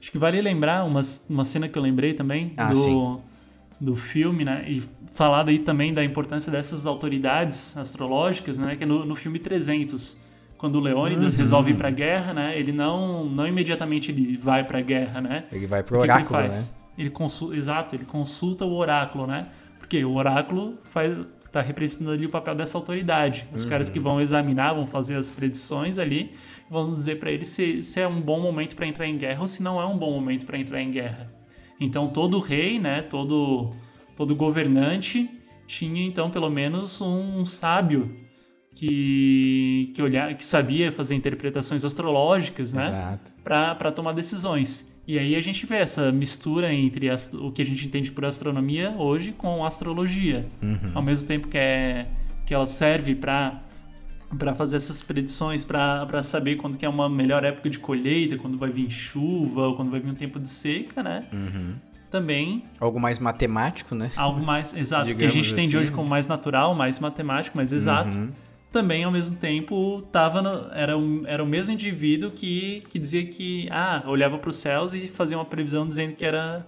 Acho 0.00 0.10
que 0.10 0.18
vale 0.18 0.40
lembrar 0.40 0.84
uma, 0.84 1.02
uma 1.28 1.44
cena 1.44 1.68
que 1.68 1.76
eu 1.78 1.82
lembrei 1.82 2.14
também 2.14 2.52
Ah, 2.56 2.70
do, 2.70 2.76
sim. 2.76 3.18
Do 3.84 3.94
filme, 3.94 4.44
né? 4.44 4.64
E 4.66 4.82
falar 5.12 5.46
aí 5.48 5.58
também 5.58 5.92
da 5.92 6.04
importância 6.04 6.50
dessas 6.50 6.86
autoridades 6.86 7.76
astrológicas, 7.76 8.58
né? 8.58 8.74
Que 8.76 8.84
é 8.84 8.86
no, 8.86 9.04
no 9.04 9.14
filme 9.14 9.38
300, 9.38 10.16
quando 10.58 10.76
o 10.76 10.80
Leônidas 10.80 11.34
Uhum. 11.34 11.40
resolve 11.40 11.70
ir 11.72 11.74
pra 11.76 11.90
guerra, 11.90 12.32
né? 12.32 12.58
Ele 12.58 12.72
não, 12.72 13.24
não 13.24 13.46
imediatamente 13.46 14.10
ele 14.10 14.36
vai 14.36 14.64
pra 14.64 14.80
guerra, 14.80 15.20
né? 15.20 15.44
Ele 15.52 15.66
vai 15.66 15.82
pro 15.82 15.98
O 15.98 16.00
que 16.00 16.06
que 16.08 16.12
ele 16.12 16.22
oráculo, 16.22 16.40
né? 16.40 16.48
faz? 16.48 16.74
Ele 16.96 17.10
consulta, 17.10 17.56
exato, 17.56 17.94
ele 17.94 18.04
consulta 18.04 18.64
o 18.64 18.72
oráculo, 18.74 19.26
né? 19.26 19.46
Porque 19.78 20.04
o 20.04 20.14
oráculo 20.14 20.78
faz 20.84 21.14
tá 21.52 21.60
representando 21.60 22.10
ali 22.10 22.26
o 22.26 22.30
papel 22.30 22.52
dessa 22.56 22.76
autoridade. 22.76 23.46
Os 23.52 23.64
caras 23.64 23.86
Uhum. 23.86 23.92
que 23.94 24.00
vão 24.00 24.20
examinar, 24.20 24.74
vão 24.74 24.88
fazer 24.88 25.14
as 25.14 25.30
predições 25.30 26.00
ali, 26.00 26.32
vão 26.68 26.88
dizer 26.88 27.20
pra 27.20 27.30
ele 27.30 27.44
se, 27.44 27.80
se 27.80 28.00
é 28.00 28.08
um 28.08 28.20
bom 28.20 28.40
momento 28.40 28.74
para 28.74 28.84
entrar 28.88 29.06
em 29.06 29.16
guerra 29.16 29.40
ou 29.42 29.46
se 29.46 29.62
não 29.62 29.80
é 29.80 29.86
um 29.86 29.96
bom 29.96 30.10
momento 30.12 30.44
para 30.46 30.58
entrar 30.58 30.82
em 30.82 30.90
guerra. 30.90 31.30
Então 31.80 32.08
todo 32.08 32.38
rei, 32.38 32.78
né, 32.78 33.02
todo 33.02 33.72
todo 34.16 34.34
governante 34.34 35.30
tinha 35.66 36.04
então 36.04 36.30
pelo 36.30 36.50
menos 36.50 37.00
um 37.00 37.44
sábio 37.44 38.16
que 38.74 39.92
que 39.94 40.02
olhar, 40.02 40.34
que 40.34 40.44
sabia 40.44 40.90
fazer 40.92 41.14
interpretações 41.14 41.84
astrológicas, 41.84 42.72
né? 42.72 43.18
Para 43.42 43.92
tomar 43.92 44.12
decisões. 44.12 44.92
E 45.06 45.18
aí 45.18 45.36
a 45.36 45.40
gente 45.40 45.66
vê 45.66 45.76
essa 45.76 46.10
mistura 46.10 46.72
entre 46.72 47.08
o 47.34 47.52
que 47.52 47.60
a 47.60 47.64
gente 47.64 47.86
entende 47.86 48.10
por 48.10 48.24
astronomia 48.24 48.90
hoje 48.92 49.32
com 49.32 49.64
astrologia. 49.64 50.46
Uhum. 50.62 50.92
Ao 50.94 51.02
mesmo 51.02 51.28
tempo 51.28 51.46
que, 51.46 51.58
é, 51.58 52.06
que 52.46 52.54
ela 52.54 52.66
serve 52.66 53.14
para 53.14 53.62
para 54.36 54.54
fazer 54.54 54.76
essas 54.76 55.02
predições, 55.02 55.64
para 55.64 56.22
saber 56.22 56.56
quando 56.56 56.76
que 56.76 56.84
é 56.84 56.88
uma 56.88 57.08
melhor 57.08 57.44
época 57.44 57.68
de 57.70 57.78
colheita, 57.78 58.36
quando 58.36 58.56
vai 58.58 58.70
vir 58.70 58.90
chuva, 58.90 59.68
ou 59.68 59.74
quando 59.76 59.90
vai 59.90 60.00
vir 60.00 60.10
um 60.10 60.14
tempo 60.14 60.38
de 60.40 60.48
seca, 60.48 61.02
né? 61.02 61.26
Uhum. 61.32 61.74
Também 62.10 62.62
Algo 62.78 63.00
mais 63.00 63.18
matemático, 63.18 63.94
né? 63.94 64.10
algo 64.16 64.40
mais 64.44 64.72
exato, 64.76 65.14
que 65.16 65.24
a 65.24 65.28
gente 65.28 65.50
entende 65.52 65.66
assim, 65.68 65.76
hoje 65.78 65.90
né? 65.90 65.96
como 65.96 66.08
mais 66.08 66.26
natural, 66.28 66.74
mais 66.74 67.00
matemático, 67.00 67.56
mais 67.56 67.72
exato 67.72 68.10
Uhum. 68.16 68.30
também 68.70 69.02
ao 69.04 69.10
mesmo 69.10 69.36
tempo 69.36 70.02
tava 70.12 70.40
no- 70.42 70.70
era, 70.72 70.96
um, 70.96 71.22
era 71.26 71.42
o 71.42 71.46
mesmo 71.46 71.72
indivíduo 71.72 72.30
que, 72.30 72.82
que 72.88 72.98
dizia 72.98 73.24
que 73.26 73.68
ah 73.70 74.02
olhava 74.06 74.38
para 74.38 74.50
os 74.50 74.56
céus 74.56 74.94
e 74.94 75.08
fazia 75.08 75.36
uma 75.36 75.44
previsão 75.44 75.86
dizendo 75.86 76.14
que 76.14 76.24
era 76.24 76.64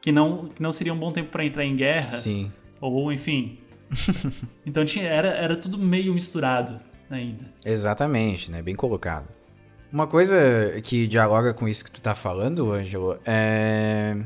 que 0.00 0.10
não 0.12 0.48
que 0.48 0.62
não 0.62 0.72
seria 0.72 0.92
um 0.94 0.98
bom 0.98 1.12
tempo 1.12 1.30
para 1.30 1.44
entrar 1.44 1.64
em 1.64 1.76
guerra 1.76 2.02
Sim. 2.08 2.50
ou 2.80 3.12
enfim 3.12 3.58
então 4.66 4.84
tinha 4.84 5.04
era, 5.06 5.28
era 5.28 5.56
tudo 5.56 5.78
meio 5.78 6.12
misturado 6.14 6.80
ainda 7.10 7.44
Exatamente, 7.64 8.50
né? 8.50 8.62
Bem 8.62 8.74
colocado. 8.74 9.28
Uma 9.92 10.06
coisa 10.06 10.36
que 10.82 11.06
dialoga 11.06 11.54
com 11.54 11.68
isso 11.68 11.84
que 11.84 11.90
tu 11.90 12.00
tá 12.02 12.14
falando, 12.14 12.72
Ângelo, 12.72 13.18
é... 13.24 14.16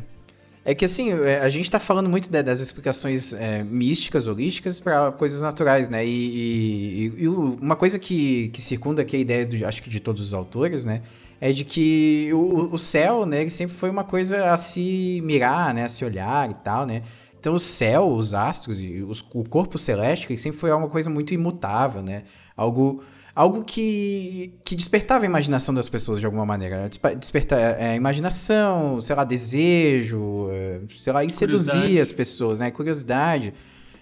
É 0.65 0.75
que 0.75 0.85
assim, 0.85 1.13
é, 1.25 1.39
a 1.41 1.49
gente 1.49 1.71
tá 1.71 1.81
falando 1.81 2.11
muito 2.11 2.31
da- 2.31 2.43
das 2.43 2.61
explicações 2.61 3.33
é, 3.33 3.65
místicas, 3.65 4.27
holísticas, 4.29 4.79
para 4.79 5.11
coisas 5.13 5.41
naturais, 5.43 5.89
né? 5.89 6.05
E, 6.07 6.11
e- 6.11 7.23
e 7.23 7.29
uma 7.29 7.75
coisa 7.75 7.99
que, 7.99 8.49
que 8.51 8.61
circunda 8.61 9.01
aqui 9.01 9.17
a 9.17 9.19
ideia, 9.19 9.47
do, 9.47 9.67
acho 9.67 9.83
que 9.83 9.89
de 9.89 9.99
todos 9.99 10.23
os 10.23 10.35
autores, 10.35 10.85
né? 10.85 11.01
É 11.41 11.53
de 11.53 11.65
que 11.65 12.29
o, 12.35 12.75
o 12.75 12.79
céu, 12.79 13.25
né? 13.25 13.41
Ele 13.43 13.51
sempre 13.51 13.75
foi 13.77 13.89
uma 13.89 14.05
coisa 14.05 14.53
a 14.53 14.59
se 14.59 15.23
mirar, 15.25 15.73
né? 15.73 15.85
A 15.85 15.89
se 15.89 16.05
olhar 16.05 16.51
e 16.51 16.55
tal, 16.55 16.85
né? 16.85 17.03
Então 17.40 17.55
o 17.55 17.61
céu, 17.61 18.09
os 18.09 18.35
astros 18.35 18.81
e 18.81 19.03
os- 19.03 19.24
o 19.33 19.44
corpo 19.44 19.79
celeste, 19.79 20.27
ele 20.29 20.38
sempre 20.38 20.59
foi 20.59 20.70
uma 20.72 20.88
coisa 20.88 21.09
muito 21.09 21.33
imutável, 21.33 22.03
né? 22.03 22.24
Algo, 22.57 23.03
algo 23.35 23.62
que, 23.64 24.55
que 24.64 24.74
despertava 24.74 25.24
a 25.24 25.27
imaginação 25.27 25.72
das 25.74 25.88
pessoas 25.88 26.18
de 26.20 26.27
alguma 26.27 26.44
maneira. 26.44 26.88
Despa- 26.88 27.14
Despertar 27.14 27.59
é, 27.81 27.90
a 27.92 27.96
imaginação, 27.96 29.01
sei 29.01 29.14
lá, 29.14 29.24
desejo, 29.24 30.48
é, 30.51 30.81
sei 31.01 31.12
lá, 31.12 31.24
e 31.24 31.29
Curiosidade. 31.33 32.01
as 32.01 32.12
pessoas, 32.12 32.61
né? 32.61 32.70
Curiosidade. 32.70 33.55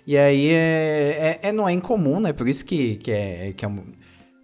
E 0.07 0.17
aí 0.17 0.49
é, 0.51 1.39
é- 1.43 1.49
é- 1.49 1.53
não 1.53 1.69
é 1.69 1.73
incomum, 1.73 2.21
né? 2.21 2.33
Por 2.33 2.49
isso 2.49 2.65
que, 2.65 2.95
que, 2.97 3.11
é, 3.11 3.53
que 3.57 3.65
é, 3.67 3.69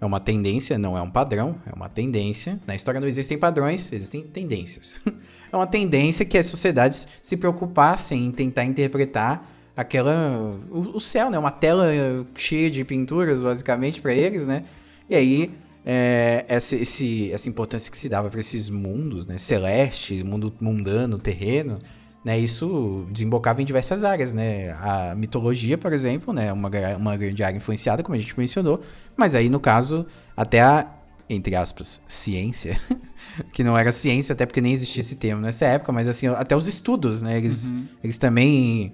é 0.03 0.07
uma 0.07 0.19
tendência, 0.19 0.77
não 0.77 0.99
é 0.99 1.01
um 1.01 1.09
padrão, 1.09 1.55
é 1.65 1.73
uma 1.73 1.89
tendência. 1.89 2.59
Na 2.67 2.75
história 2.75 3.01
não 3.01 3.07
existem 3.07 3.39
padrões, 3.39 3.93
existem 3.93 4.21
tendências. 4.21 5.01
é 5.53 5.57
uma 5.57 5.67
tendência 5.67 6.25
que 6.25 6.37
as 6.37 6.47
sociedades 6.47 7.07
se 7.23 7.37
preocupassem 7.37 8.27
em 8.27 8.33
tentar 8.33 8.65
interpretar 8.65 9.49
aquela 9.77 10.59
o, 10.73 10.99
céu, 10.99 11.31
né? 11.31 11.39
Uma 11.39 11.53
tela 11.53 11.87
cheia 12.35 12.69
de 12.69 12.85
pinturas, 12.85 13.39
basicamente, 13.41 14.01
para 14.01 14.13
eles, 14.13 14.45
né? 14.45 14.65
E 15.09 15.15
aí 15.15 15.51
é, 15.87 16.45
essa, 16.49 16.75
esse, 16.75 17.31
essa 17.31 17.49
importância 17.49 17.89
que 17.89 17.97
se 17.97 18.09
dava 18.09 18.29
para 18.29 18.41
esses 18.41 18.69
mundos, 18.69 19.29
né? 19.29 19.39
Celeste, 19.39 20.25
mundo 20.25 20.53
mundano, 20.61 21.17
terreno, 21.17 21.79
né? 22.25 22.39
Isso 22.39 23.07
desembocava 23.11 23.61
em 23.61 23.65
diversas 23.65 24.05
áreas, 24.05 24.33
né? 24.33 24.71
A 24.81 25.15
mitologia, 25.15 25.77
por 25.77 25.93
exemplo, 25.93 26.33
né? 26.33 26.53
Uma, 26.53 26.71
uma 26.97 27.17
grande 27.17 27.43
área 27.43 27.57
influenciada, 27.57 28.03
como 28.03 28.15
a 28.15 28.19
gente 28.19 28.39
mencionou, 28.39 28.81
mas 29.17 29.35
aí 29.35 29.49
no 29.49 29.61
caso 29.61 30.07
até 30.37 30.61
a 30.61 30.87
entre 31.31 31.55
aspas 31.55 32.03
ciência, 32.07 32.79
que 33.53 33.65
não 33.65 33.77
era 33.77 33.91
ciência 33.91 34.35
até 34.35 34.45
porque 34.45 34.61
nem 34.61 34.73
existia 34.73 35.01
esse 35.01 35.17
termo 35.17 35.41
nessa 35.41 35.65
época, 35.65 35.91
mas 35.91 36.07
assim 36.07 36.27
até 36.27 36.55
os 36.55 36.67
estudos, 36.67 37.23
né? 37.23 37.39
Eles 37.39 37.71
Uhum. 37.71 37.87
eles 38.05 38.19
também 38.19 38.93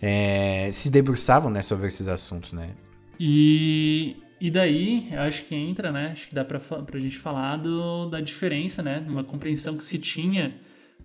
é, 0.00 0.70
se 0.72 0.90
debruçavam 0.90 1.50
né, 1.50 1.62
sobre 1.62 1.86
esses 1.86 2.08
assuntos, 2.08 2.52
né? 2.52 2.70
E, 3.18 4.16
e 4.40 4.50
daí, 4.50 5.08
acho 5.16 5.44
que 5.44 5.54
entra, 5.54 5.92
né? 5.92 6.10
Acho 6.12 6.28
que 6.28 6.34
dá 6.34 6.44
pra, 6.44 6.58
pra 6.58 6.98
gente 6.98 7.18
falar 7.18 7.56
do, 7.58 8.06
da 8.06 8.20
diferença, 8.20 8.82
né? 8.82 9.04
Uma 9.06 9.24
compreensão 9.24 9.76
que 9.76 9.84
se 9.84 9.98
tinha 9.98 10.54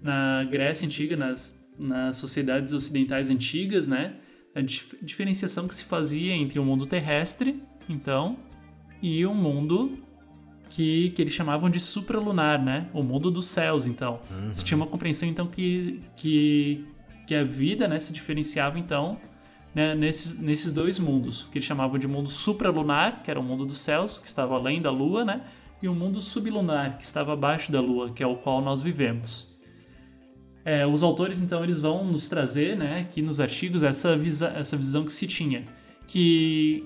na 0.02 0.44
Grécia 0.46 0.86
Antiga, 0.86 1.16
nas, 1.16 1.59
nas 1.80 2.18
sociedades 2.18 2.74
ocidentais 2.74 3.30
antigas, 3.30 3.88
né? 3.88 4.16
A 4.54 4.62
dif- 4.62 4.98
diferenciação 5.02 5.68
que 5.68 5.74
se 5.74 5.86
fazia 5.86 6.34
entre 6.34 6.60
o 6.60 6.66
mundo 6.66 6.86
terrestre, 6.86 7.64
então, 7.88 8.38
e 9.02 9.26
o 9.26 9.34
mundo 9.34 9.98
que, 10.70 11.12
que 11.12 11.22
eles 11.22 11.34
chamavam 11.34 11.70
de 11.70 11.80
supralunar, 11.80 12.62
né? 12.62 12.90
O 12.94 13.02
mundo 13.02 13.32
dos 13.32 13.48
céus, 13.48 13.88
então. 13.88 14.20
Uhum. 14.30 14.54
Se 14.54 14.64
tinha 14.64 14.76
uma 14.76 14.88
compreensão 14.88 15.28
então 15.28 15.48
que, 15.48 16.02
que, 16.16 16.86
que 17.26 17.34
a 17.34 17.44
vida 17.44 17.88
né, 17.88 18.00
se 18.00 18.12
diferenciava 18.14 18.78
então 18.78 19.18
né, 19.74 19.96
nesses, 19.96 20.40
nesses 20.40 20.74
dois 20.74 21.00
mundos, 21.00 21.48
que 21.52 21.58
eles 21.58 21.66
chamavam 21.66 21.98
de 21.98 22.08
mundo 22.08 22.30
supralunar, 22.30 23.24
que 23.24 23.32
era 23.32 23.40
o 23.40 23.44
mundo 23.44 23.66
dos 23.66 23.80
céus, 23.80 24.20
que 24.20 24.28
estava 24.28 24.56
além 24.56 24.82
da 24.82 24.92
Lua, 24.92 25.24
né, 25.24 25.42
e 25.82 25.88
o 25.88 25.96
mundo 25.96 26.20
sublunar, 26.20 26.98
que 26.98 27.04
estava 27.04 27.34
abaixo 27.34 27.72
da 27.72 27.80
Lua, 27.80 28.12
que 28.12 28.22
é 28.22 28.28
o 28.28 28.36
qual 28.36 28.62
nós 28.62 28.82
vivemos. 28.82 29.48
É, 30.66 30.86
os 30.86 31.04
autores 31.04 31.42
então 31.42 31.64
eles 31.64 31.80
vão 31.80 32.06
nos 32.06 32.28
trazer, 32.28 32.76
né, 32.76 33.00
aqui 33.02 33.22
nos 33.22 33.40
artigos 33.40 33.82
essa, 33.82 34.18
visa, 34.18 34.50
essa 34.50 34.76
visão 34.76 35.06
que 35.06 35.14
se 35.14 35.26
tinha, 35.26 35.64
que 36.06 36.84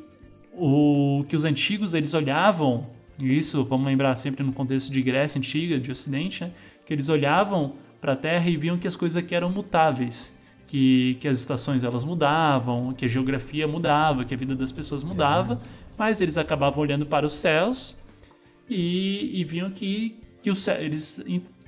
o 0.53 1.25
que 1.27 1.36
os 1.36 1.43
antigos 1.43 1.93
eles 1.93 2.13
olhavam, 2.13 2.88
isso 3.19 3.63
vamos 3.63 3.88
lembrar 3.88 4.15
sempre 4.17 4.43
no 4.43 4.53
contexto 4.53 4.91
de 4.91 5.01
Grécia 5.01 5.39
antiga, 5.39 5.79
de 5.79 5.91
Ocidente, 5.91 6.43
né, 6.43 6.51
que 6.86 6.93
eles 6.93 7.09
olhavam 7.09 7.73
para 7.99 8.13
a 8.13 8.15
Terra 8.15 8.49
e 8.49 8.55
viam 8.55 8.77
que 8.77 8.88
as 8.88 8.95
coisas 8.95 9.17
aqui 9.17 9.33
eram 9.33 9.49
mutáveis, 9.49 10.38
que, 10.67 11.17
que 11.19 11.27
as 11.27 11.39
estações 11.39 11.83
elas 11.83 12.03
mudavam, 12.03 12.93
que 12.93 13.05
a 13.05 13.07
geografia 13.07 13.67
mudava, 13.67 14.23
que 14.23 14.33
a 14.33 14.38
vida 14.38 14.55
das 14.55 14.71
pessoas 14.71 15.03
mudava, 15.03 15.59
mas 15.97 16.21
eles 16.21 16.38
acabavam 16.38 16.81
olhando 16.81 17.05
para 17.05 17.25
os 17.25 17.33
céus 17.33 17.97
e, 18.69 19.39
e 19.39 19.43
viam 19.43 19.71
que, 19.71 20.19
que 20.41 20.51
o 20.51 20.55
céu, 20.55 20.81
eles 20.81 21.23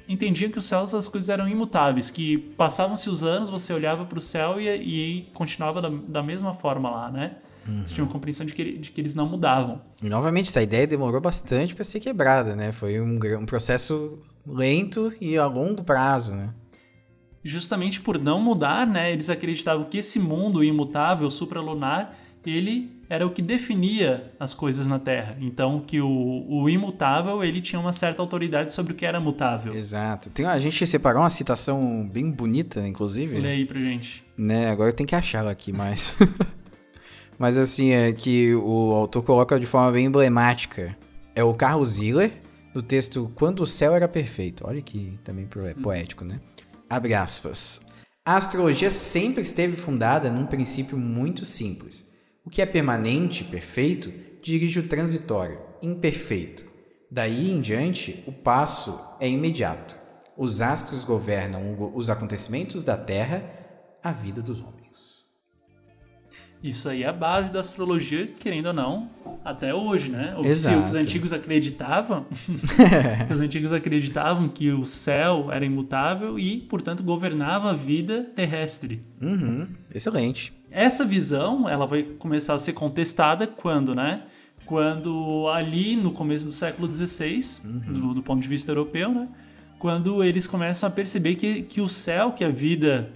entendiam 0.08 0.52
que 0.52 0.58
os 0.58 0.66
céus 0.66 0.94
as 0.94 1.08
coisas 1.08 1.30
eram 1.30 1.48
imutáveis, 1.48 2.10
que 2.10 2.38
passavam-se 2.38 3.10
os 3.10 3.24
anos, 3.24 3.50
você 3.50 3.74
olhava 3.74 4.06
para 4.06 4.18
o 4.18 4.22
céu 4.22 4.60
e, 4.60 4.70
e 4.70 5.24
continuava 5.34 5.82
da, 5.82 5.90
da 5.90 6.24
mesma 6.24 6.54
forma 6.54 6.90
lá, 6.90 7.12
né? 7.12 7.38
Você 7.66 7.96
tinha 7.96 8.04
uma 8.04 8.12
compreensão 8.12 8.46
de 8.46 8.54
que, 8.54 8.78
de 8.78 8.92
que 8.92 9.02
eles 9.02 9.16
não 9.16 9.28
mudavam. 9.28 9.82
E, 10.02 10.08
novamente, 10.08 10.50
essa 10.50 10.62
ideia 10.62 10.86
demorou 10.86 11.20
bastante 11.20 11.74
para 11.74 11.84
ser 11.84 12.00
quebrada, 12.00 12.56
né? 12.56 12.72
Foi 12.72 13.02
um, 13.02 13.18
um 13.40 13.46
processo 13.46 14.20
lento 14.46 15.12
e 15.20 15.36
a 15.36 15.48
longo 15.48 15.84
prazo, 15.84 16.36
né? 16.36 16.54
justamente 17.46 18.02
por 18.02 18.18
não 18.18 18.42
mudar, 18.42 18.88
né, 18.88 19.14
eles 19.14 19.30
acreditavam 19.30 19.86
que 19.86 20.00
esse 20.00 20.18
mundo 20.18 20.64
imutável, 20.64 21.30
supralunar, 21.30 22.18
ele 22.50 22.96
era 23.10 23.26
o 23.26 23.32
que 23.32 23.42
definia 23.42 24.32
as 24.40 24.54
coisas 24.54 24.88
na 24.88 25.00
Terra. 25.00 25.38
Então, 25.40 25.80
que 25.80 26.02
o, 26.02 26.46
o 26.50 26.70
imutável, 26.70 27.44
ele 27.44 27.62
tinha 27.62 27.80
uma 27.80 27.94
certa 27.94 28.22
autoridade 28.22 28.74
sobre 28.74 28.94
o 28.94 28.96
que 28.96 29.06
era 29.06 29.20
mutável. 29.20 29.74
Exato. 29.74 30.30
Tem, 30.30 30.46
a 30.46 30.58
gente 30.58 30.86
separou 30.88 31.22
uma 31.22 31.30
citação 31.30 32.08
bem 32.12 32.32
bonita, 32.32 32.88
inclusive. 32.88 33.40
Lê 33.40 33.50
aí 33.50 33.66
pra 33.66 33.80
gente. 33.80 34.24
né? 34.38 34.70
Agora 34.70 34.92
tem 34.92 35.06
que 35.06 35.16
achar 35.16 35.40
ela 35.40 35.52
aqui, 35.52 35.72
mas. 35.72 36.16
mas 37.38 37.58
assim, 37.58 37.92
é 37.92 38.12
que 38.12 38.56
o 38.56 38.92
autor 38.94 39.24
coloca 39.24 39.60
de 39.60 39.66
forma 39.66 39.92
bem 39.92 40.06
emblemática. 40.06 40.98
É 41.36 41.44
o 41.44 41.54
Carlos 41.54 41.90
Ziller, 41.90 42.32
do 42.74 42.82
texto 42.82 43.32
Quando 43.36 43.62
o 43.62 43.68
Céu 43.68 43.94
Era 43.94 44.08
Perfeito. 44.08 44.64
Olha 44.68 44.82
que 44.82 45.18
também 45.24 45.48
é 45.70 45.74
poético, 45.74 46.26
né? 46.26 46.40
Abre 46.90 47.14
aspas. 47.14 47.82
A 48.26 48.38
astrologia 48.38 48.90
sempre 48.90 49.44
esteve 49.44 49.78
fundada 49.78 50.32
num 50.32 50.48
princípio 50.48 50.98
muito 50.98 51.46
simples. 51.46 52.10
O 52.46 52.50
que 52.50 52.62
é 52.62 52.66
permanente, 52.66 53.44
perfeito, 53.44 54.14
dirige 54.42 54.80
o 54.80 54.88
transitório, 54.88 55.60
imperfeito. 55.82 56.64
Daí 57.10 57.50
em 57.50 57.60
diante, 57.60 58.24
o 58.28 58.32
passo 58.32 59.00
é 59.20 59.28
imediato. 59.28 59.96
Os 60.38 60.62
astros 60.62 61.04
governam 61.04 61.92
os 61.96 62.10
acontecimentos 62.10 62.86
da 62.86 62.96
Terra 62.96 63.44
a 64.04 64.12
vida 64.12 64.42
dos 64.44 64.62
homens. 64.62 65.26
Isso 66.64 66.88
aí 66.90 67.04
é 67.04 67.08
a 67.08 67.14
base 67.14 67.52
da 67.52 67.60
astrologia, 67.60 68.28
querendo 68.40 68.68
ou 68.68 68.74
não, 68.74 69.10
até 69.44 69.74
hoje, 69.74 70.10
né? 70.10 70.36
O 70.38 70.46
Exato. 70.46 70.86
os 70.86 70.96
antigos 70.96 71.34
acreditavam, 71.34 72.26
os 73.32 73.40
antigos 73.40 73.72
acreditavam 73.72 74.48
que 74.48 74.72
o 74.72 74.86
céu 74.86 75.52
era 75.52 75.66
imutável 75.66 76.40
e, 76.40 76.62
portanto, 76.62 77.04
governava 77.04 77.72
a 77.72 77.74
vida 77.74 78.24
terrestre. 78.36 79.02
Uhum, 79.22 79.68
excelente. 79.94 80.54
Essa 80.76 81.06
visão, 81.06 81.70
ela 81.70 81.88
vai 81.88 82.04
começar 82.04 82.54
a 82.54 82.60
ser 82.60 82.74
contestada 82.74 83.48
quando, 83.48 83.96
né? 83.96 84.24
Quando 84.66 85.48
ali 85.48 85.96
no 85.96 86.12
começo 86.12 86.44
do 86.44 86.52
século 86.52 86.94
XVI, 86.94 87.62
do, 87.64 88.14
do 88.14 88.22
ponto 88.22 88.42
de 88.42 88.48
vista 88.50 88.72
europeu, 88.72 89.10
né? 89.10 89.30
Quando 89.80 90.22
eles 90.22 90.46
começam 90.46 90.90
a 90.90 90.92
perceber 90.92 91.36
que, 91.36 91.62
que 91.62 91.80
o 91.80 91.88
céu, 91.88 92.34
que 92.34 92.44
a 92.44 92.50
vida 92.50 93.10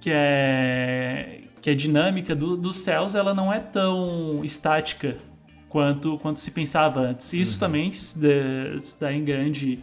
que 0.00 0.10
é, 0.12 1.40
que 1.60 1.70
é 1.70 1.74
dinâmica 1.74 2.36
do, 2.36 2.56
dos 2.56 2.76
céus, 2.76 3.16
ela 3.16 3.34
não 3.34 3.52
é 3.52 3.58
tão 3.58 4.44
estática 4.44 5.18
quanto, 5.68 6.16
quanto 6.18 6.38
se 6.38 6.52
pensava 6.52 7.00
antes. 7.00 7.32
Isso 7.32 7.58
também 7.58 7.90
se 7.90 8.16
dá, 8.16 8.80
se 8.80 9.00
dá 9.00 9.12
em 9.12 9.24
grande 9.24 9.80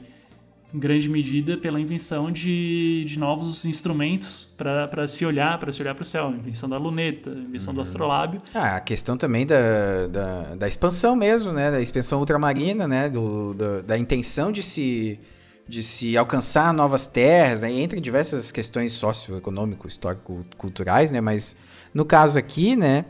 em 0.73 0.79
grande 0.79 1.09
medida 1.09 1.57
pela 1.57 1.79
invenção 1.79 2.31
de, 2.31 3.03
de 3.07 3.17
novos 3.17 3.65
instrumentos 3.65 4.47
para 4.55 5.07
se 5.07 5.25
olhar, 5.25 5.57
para 5.57 5.71
se 5.71 5.81
olhar 5.81 5.95
para 5.95 6.03
o 6.03 6.05
céu, 6.05 6.27
a 6.27 6.31
invenção 6.31 6.69
da 6.69 6.77
luneta, 6.77 7.31
a 7.31 7.33
invenção 7.33 7.73
do 7.73 7.81
astrolábio. 7.81 8.41
Ah, 8.53 8.75
a 8.75 8.79
questão 8.79 9.17
também 9.17 9.45
da, 9.47 10.07
da, 10.07 10.55
da 10.55 10.67
expansão 10.67 11.15
mesmo, 11.15 11.51
né? 11.51 11.71
Da 11.71 11.81
expansão 11.81 12.19
ultramarina, 12.19 12.87
né? 12.87 13.09
Do, 13.09 13.53
da, 13.55 13.81
da 13.81 13.97
intenção 13.97 14.51
de 14.51 14.61
se, 14.61 15.19
de 15.67 15.81
se 15.81 16.15
alcançar 16.15 16.71
novas 16.73 17.07
terras, 17.07 17.61
né? 17.61 17.71
entre 17.71 17.99
diversas 17.99 18.51
questões 18.51 18.93
socioeconômico, 18.93 19.87
histórico-culturais, 19.87 21.09
né? 21.09 21.19
Mas 21.19 21.55
no 21.93 22.05
caso 22.05 22.37
aqui, 22.37 22.75
né? 22.75 23.05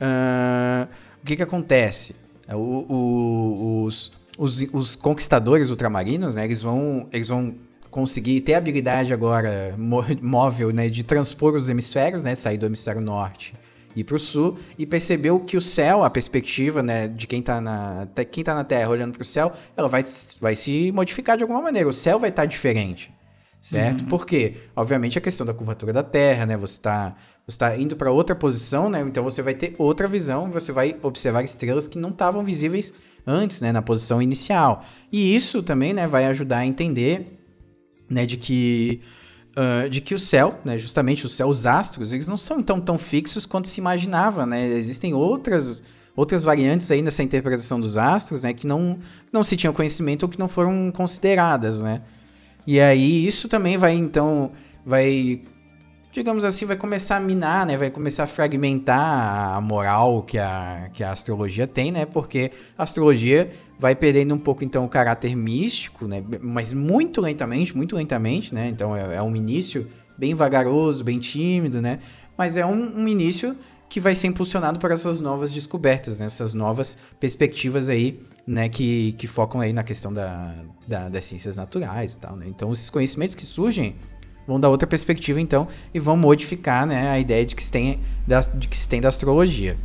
ah, 0.00 0.88
o 1.22 1.26
que 1.26 1.36
que 1.36 1.42
acontece? 1.42 2.14
O- 2.52 2.84
o- 2.92 3.84
os, 3.84 4.12
os, 4.38 4.66
os 4.72 4.96
conquistadores 4.96 5.70
ultramarinos, 5.70 6.34
né? 6.34 6.44
Eles 6.44 6.62
vão, 6.62 7.08
eles 7.12 7.28
vão 7.28 7.54
conseguir 7.90 8.40
ter 8.40 8.54
a 8.54 8.58
habilidade 8.58 9.12
agora 9.12 9.74
móvel, 10.20 10.70
né? 10.72 10.88
De 10.88 11.02
transpor 11.02 11.54
os 11.54 11.68
hemisférios, 11.68 12.22
né? 12.22 12.34
Sair 12.34 12.58
do 12.58 12.66
hemisfério 12.66 13.00
norte 13.00 13.54
ir 13.96 14.04
para 14.04 14.16
o 14.16 14.18
sul 14.18 14.58
e 14.78 14.84
percebeu 14.84 15.38
que 15.38 15.56
o 15.56 15.60
céu, 15.60 16.02
a 16.02 16.10
perspectiva 16.10 16.82
né, 16.82 17.06
de 17.06 17.28
quem 17.28 17.38
está 17.38 17.60
na, 17.60 18.08
quem 18.28 18.42
tá 18.42 18.52
na 18.52 18.64
Terra 18.64 18.90
olhando 18.90 19.12
para 19.12 19.22
o 19.22 19.24
céu, 19.24 19.52
ela 19.76 19.88
vai, 19.88 20.02
vai 20.40 20.56
se 20.56 20.90
modificar 20.90 21.36
de 21.36 21.44
alguma 21.44 21.62
maneira. 21.62 21.88
O 21.88 21.92
céu 21.92 22.18
vai 22.18 22.30
estar 22.30 22.44
diferente. 22.44 23.13
Certo? 23.64 24.02
Uhum. 24.02 24.08
Por 24.08 24.26
quê? 24.26 24.56
Obviamente 24.76 25.16
a 25.16 25.22
questão 25.22 25.46
da 25.46 25.54
curvatura 25.54 25.90
da 25.90 26.02
Terra, 26.02 26.44
né? 26.44 26.54
Você 26.54 26.74
está 26.74 27.16
você 27.48 27.56
tá 27.58 27.74
indo 27.74 27.96
para 27.96 28.10
outra 28.10 28.36
posição, 28.36 28.90
né? 28.90 29.00
Então 29.00 29.24
você 29.24 29.40
vai 29.40 29.54
ter 29.54 29.74
outra 29.78 30.06
visão, 30.06 30.50
você 30.50 30.70
vai 30.70 30.94
observar 31.02 31.42
estrelas 31.42 31.88
que 31.88 31.98
não 31.98 32.10
estavam 32.10 32.44
visíveis 32.44 32.92
antes, 33.26 33.62
né? 33.62 33.72
Na 33.72 33.80
posição 33.80 34.20
inicial. 34.20 34.84
E 35.10 35.34
isso 35.34 35.62
também, 35.62 35.94
né? 35.94 36.06
Vai 36.06 36.26
ajudar 36.26 36.58
a 36.58 36.66
entender, 36.66 37.40
né? 38.06 38.26
De 38.26 38.36
que 38.36 39.00
ah, 39.56 39.88
de 39.88 40.02
que 40.02 40.14
o 40.14 40.18
céu, 40.18 40.60
né, 40.62 40.76
justamente 40.76 41.24
o 41.24 41.28
céu, 41.30 41.48
os 41.48 41.64
astros, 41.64 42.12
eles 42.12 42.28
não 42.28 42.36
são 42.36 42.62
tão, 42.62 42.78
tão 42.78 42.98
fixos 42.98 43.46
quanto 43.46 43.66
se 43.66 43.80
imaginava, 43.80 44.44
né? 44.44 44.66
Existem 44.66 45.14
outras 45.14 45.82
outras 46.14 46.44
variantes 46.44 46.90
aí 46.90 47.00
nessa 47.00 47.22
interpretação 47.22 47.80
dos 47.80 47.96
astros, 47.96 48.42
né, 48.42 48.52
que 48.52 48.66
não 48.66 48.98
não 49.32 49.42
se 49.42 49.56
tinham 49.56 49.72
conhecimento 49.72 50.24
ou 50.24 50.28
que 50.28 50.38
não 50.38 50.48
foram 50.48 50.92
consideradas, 50.92 51.80
né? 51.80 52.02
E 52.66 52.80
aí 52.80 53.26
isso 53.26 53.48
também 53.48 53.76
vai 53.76 53.94
então 53.94 54.52
vai 54.84 55.42
digamos 56.14 56.44
assim, 56.44 56.64
vai 56.64 56.76
começar 56.76 57.16
a 57.16 57.20
minar, 57.20 57.66
né? 57.66 57.76
Vai 57.76 57.90
começar 57.90 58.22
a 58.22 58.26
fragmentar 58.28 59.56
a 59.56 59.60
moral 59.60 60.22
que 60.22 60.38
a, 60.38 60.88
que 60.92 61.02
a 61.02 61.10
astrologia 61.10 61.66
tem, 61.66 61.90
né? 61.90 62.06
Porque 62.06 62.52
a 62.78 62.84
astrologia 62.84 63.50
vai 63.80 63.96
perdendo 63.96 64.32
um 64.32 64.38
pouco, 64.38 64.62
então, 64.62 64.84
o 64.84 64.88
caráter 64.88 65.34
místico, 65.34 66.06
né? 66.06 66.22
Mas 66.40 66.72
muito 66.72 67.20
lentamente, 67.20 67.76
muito 67.76 67.96
lentamente, 67.96 68.54
né? 68.54 68.68
Então, 68.68 68.96
é, 68.96 69.16
é 69.16 69.22
um 69.22 69.34
início 69.34 69.88
bem 70.16 70.36
vagaroso, 70.36 71.02
bem 71.02 71.18
tímido, 71.18 71.82
né? 71.82 71.98
Mas 72.38 72.56
é 72.56 72.64
um, 72.64 73.00
um 73.00 73.08
início 73.08 73.56
que 73.88 73.98
vai 73.98 74.14
ser 74.14 74.28
impulsionado 74.28 74.78
por 74.78 74.92
essas 74.92 75.20
novas 75.20 75.52
descobertas, 75.52 76.20
né? 76.20 76.26
essas 76.26 76.54
novas 76.54 76.96
perspectivas 77.20 77.88
aí, 77.88 78.20
né? 78.46 78.68
Que, 78.68 79.12
que 79.12 79.26
focam 79.26 79.60
aí 79.60 79.72
na 79.72 79.82
questão 79.82 80.12
da, 80.12 80.54
da- 80.86 81.08
das 81.08 81.24
ciências 81.24 81.56
naturais 81.56 82.14
e 82.14 82.18
tal, 82.18 82.36
né? 82.36 82.46
Então, 82.48 82.72
esses 82.72 82.90
conhecimentos 82.90 83.34
que 83.34 83.44
surgem 83.44 83.96
vão 84.46 84.60
dar 84.60 84.68
outra 84.68 84.86
perspectiva, 84.86 85.40
então, 85.40 85.66
e 85.92 85.98
vão 85.98 86.16
modificar, 86.16 86.86
né? 86.86 87.10
A 87.10 87.18
ideia 87.18 87.44
de 87.44 87.56
que 87.56 87.62
se 87.62 87.72
tem 87.72 88.00
da, 88.26 88.40
de 88.40 88.68
que 88.68 88.76
se 88.76 88.88
tem 88.88 89.00
da 89.00 89.08
astrologia. 89.08 89.76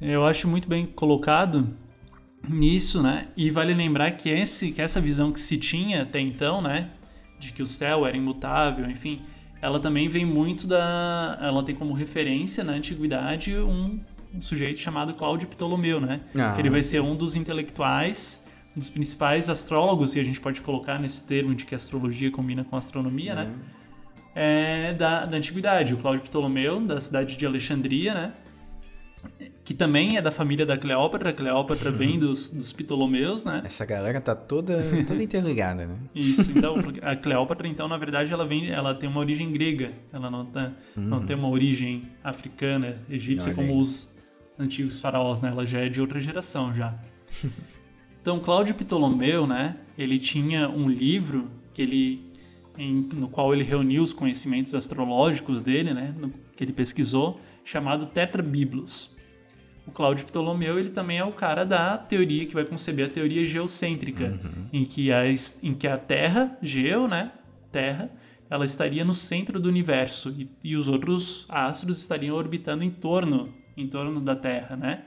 Eu 0.00 0.26
acho 0.26 0.46
muito 0.46 0.68
bem 0.68 0.86
colocado 0.86 1.66
nisso, 2.48 3.02
né? 3.02 3.28
E 3.36 3.50
vale 3.50 3.72
lembrar 3.74 4.10
que, 4.12 4.28
esse, 4.28 4.70
que 4.72 4.82
essa 4.82 5.00
visão 5.00 5.32
que 5.32 5.40
se 5.40 5.56
tinha 5.56 6.02
até 6.02 6.20
então, 6.20 6.60
né? 6.60 6.90
De 7.38 7.52
que 7.52 7.62
o 7.62 7.66
céu 7.66 8.06
era 8.06 8.16
imutável, 8.16 8.88
enfim, 8.90 9.22
ela 9.60 9.80
também 9.80 10.08
vem 10.08 10.24
muito 10.24 10.66
da. 10.66 11.38
Ela 11.40 11.62
tem 11.62 11.74
como 11.74 11.92
referência 11.94 12.62
na 12.62 12.72
antiguidade 12.72 13.54
um, 13.56 13.98
um 14.15 14.15
sujeito 14.40 14.78
chamado 14.78 15.14
Cláudio 15.14 15.48
Ptolomeu, 15.48 16.00
né? 16.00 16.20
Ah. 16.36 16.52
Que 16.52 16.60
ele 16.60 16.70
vai 16.70 16.82
ser 16.82 17.00
um 17.00 17.16
dos 17.16 17.36
intelectuais, 17.36 18.44
um 18.76 18.78
dos 18.78 18.90
principais 18.90 19.48
astrólogos, 19.48 20.14
e 20.14 20.20
a 20.20 20.24
gente 20.24 20.40
pode 20.40 20.60
colocar 20.60 20.98
nesse 20.98 21.26
termo 21.26 21.54
de 21.54 21.64
que 21.64 21.74
astrologia 21.74 22.30
combina 22.30 22.64
com 22.64 22.76
astronomia, 22.76 23.34
né? 23.34 23.52
é, 24.36 24.92
da, 24.92 25.24
da 25.24 25.38
antiguidade. 25.38 25.94
O 25.94 25.96
Cláudio 25.96 26.22
Ptolomeu, 26.22 26.78
da 26.82 27.00
cidade 27.00 27.38
de 27.38 27.46
Alexandria, 27.46 28.12
né? 28.12 28.32
Que 29.64 29.72
também 29.72 30.18
é 30.18 30.22
da 30.22 30.30
família 30.30 30.66
da 30.66 30.76
Cleópatra. 30.76 31.30
A 31.30 31.32
Cleópatra 31.32 31.90
vem 31.90 32.18
dos, 32.20 32.50
dos 32.50 32.70
Ptolomeus, 32.70 33.44
né? 33.46 33.62
Essa 33.64 33.86
galera 33.86 34.20
tá 34.20 34.36
toda, 34.36 34.78
toda 35.08 35.22
interligada, 35.22 35.86
né? 35.86 35.96
Isso, 36.14 36.52
então, 36.54 36.74
a 37.02 37.16
Cleópatra, 37.16 37.66
então, 37.66 37.88
na 37.88 37.96
verdade, 37.96 38.32
ela 38.32 38.44
vem, 38.44 38.68
ela 38.68 38.94
tem 38.94 39.08
uma 39.08 39.20
origem 39.20 39.50
grega. 39.50 39.90
Ela 40.12 40.30
não, 40.30 40.44
tá, 40.44 40.70
não 40.94 41.24
tem 41.24 41.34
uma 41.34 41.48
origem 41.48 42.02
africana, 42.22 42.98
egípcia, 43.08 43.54
como 43.54 43.80
os 43.80 44.14
antigos 44.58 44.98
faraós, 45.00 45.40
né? 45.42 45.50
Ela 45.50 45.66
já 45.66 45.80
é 45.80 45.88
de 45.88 46.00
outra 46.00 46.20
geração, 46.20 46.74
já. 46.74 46.94
Então, 48.20 48.40
Cláudio 48.40 48.74
Ptolomeu, 48.74 49.46
né? 49.46 49.76
Ele 49.96 50.18
tinha 50.18 50.68
um 50.68 50.88
livro 50.90 51.48
que 51.72 51.80
ele, 51.80 52.20
em- 52.76 53.08
no 53.12 53.28
qual 53.28 53.54
ele 53.54 53.62
reuniu 53.62 54.02
os 54.02 54.12
conhecimentos 54.12 54.74
astrológicos 54.74 55.62
dele, 55.62 55.94
né? 55.94 56.12
no- 56.18 56.32
que 56.56 56.64
ele 56.64 56.72
pesquisou, 56.72 57.40
chamado 57.64 58.06
Tetrabiblos. 58.06 59.14
O 59.86 59.92
Cláudio 59.92 60.26
Ptolomeu, 60.26 60.76
ele 60.76 60.88
também 60.90 61.18
é 61.18 61.24
o 61.24 61.30
cara 61.30 61.64
da 61.64 61.96
teoria 61.96 62.44
que 62.46 62.54
vai 62.54 62.64
conceber 62.64 63.06
a 63.06 63.08
teoria 63.08 63.44
geocêntrica, 63.44 64.40
em, 64.72 64.84
que 64.84 65.12
a, 65.12 65.22
em 65.62 65.72
que 65.74 65.86
a 65.86 65.96
Terra, 65.96 66.58
geo, 66.60 67.06
né? 67.06 67.30
Terra, 67.70 68.10
ela 68.50 68.64
estaria 68.64 69.04
no 69.04 69.14
centro 69.14 69.60
do 69.60 69.68
universo 69.68 70.34
e, 70.36 70.50
e 70.64 70.74
os 70.74 70.88
outros 70.88 71.46
astros 71.48 72.00
estariam 72.00 72.34
orbitando 72.34 72.82
em 72.82 72.90
torno, 72.90 73.54
em 73.76 73.86
torno 73.86 74.20
da 74.20 74.34
Terra, 74.34 74.76
né? 74.76 75.04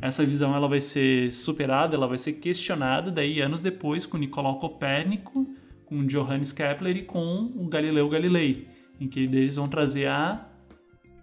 Essa 0.00 0.24
visão 0.24 0.54
ela 0.54 0.68
vai 0.68 0.80
ser 0.80 1.32
superada, 1.32 1.96
ela 1.96 2.06
vai 2.06 2.18
ser 2.18 2.34
questionada 2.34 3.10
daí 3.10 3.40
anos 3.40 3.60
depois 3.60 4.06
com 4.06 4.16
Nicolau 4.16 4.58
Copérnico, 4.58 5.46
com 5.84 6.06
Johannes 6.06 6.52
Kepler 6.52 6.96
e 6.96 7.02
com 7.02 7.52
o 7.54 7.66
Galileu 7.66 8.08
Galilei, 8.08 8.68
em 9.00 9.08
que 9.08 9.20
eles 9.20 9.56
vão 9.56 9.68
trazer 9.68 10.06
a 10.06 10.48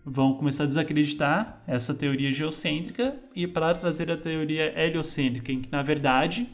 vão 0.05 0.33
começar 0.33 0.65
a 0.65 0.67
desacreditar 0.67 1.63
essa 1.65 1.93
teoria 1.93 2.29
geocêntrica 2.29 3.15
e 3.33 3.47
para 3.47 3.73
trazer 3.73 4.11
a 4.11 4.17
teoria 4.17 4.77
heliocêntrica, 4.77 5.49
em 5.49 5.61
que 5.61 5.71
na 5.71 5.81
verdade 5.81 6.45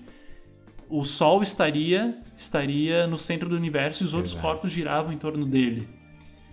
o 0.88 1.04
Sol 1.04 1.42
estaria 1.42 2.20
estaria 2.38 3.08
no 3.08 3.18
centro 3.18 3.50
do 3.50 3.56
universo 3.56 4.04
e 4.04 4.06
os 4.06 4.14
outros 4.14 4.34
Exato. 4.34 4.46
corpos 4.46 4.70
giravam 4.70 5.12
em 5.12 5.18
torno 5.18 5.46
dele. 5.46 5.88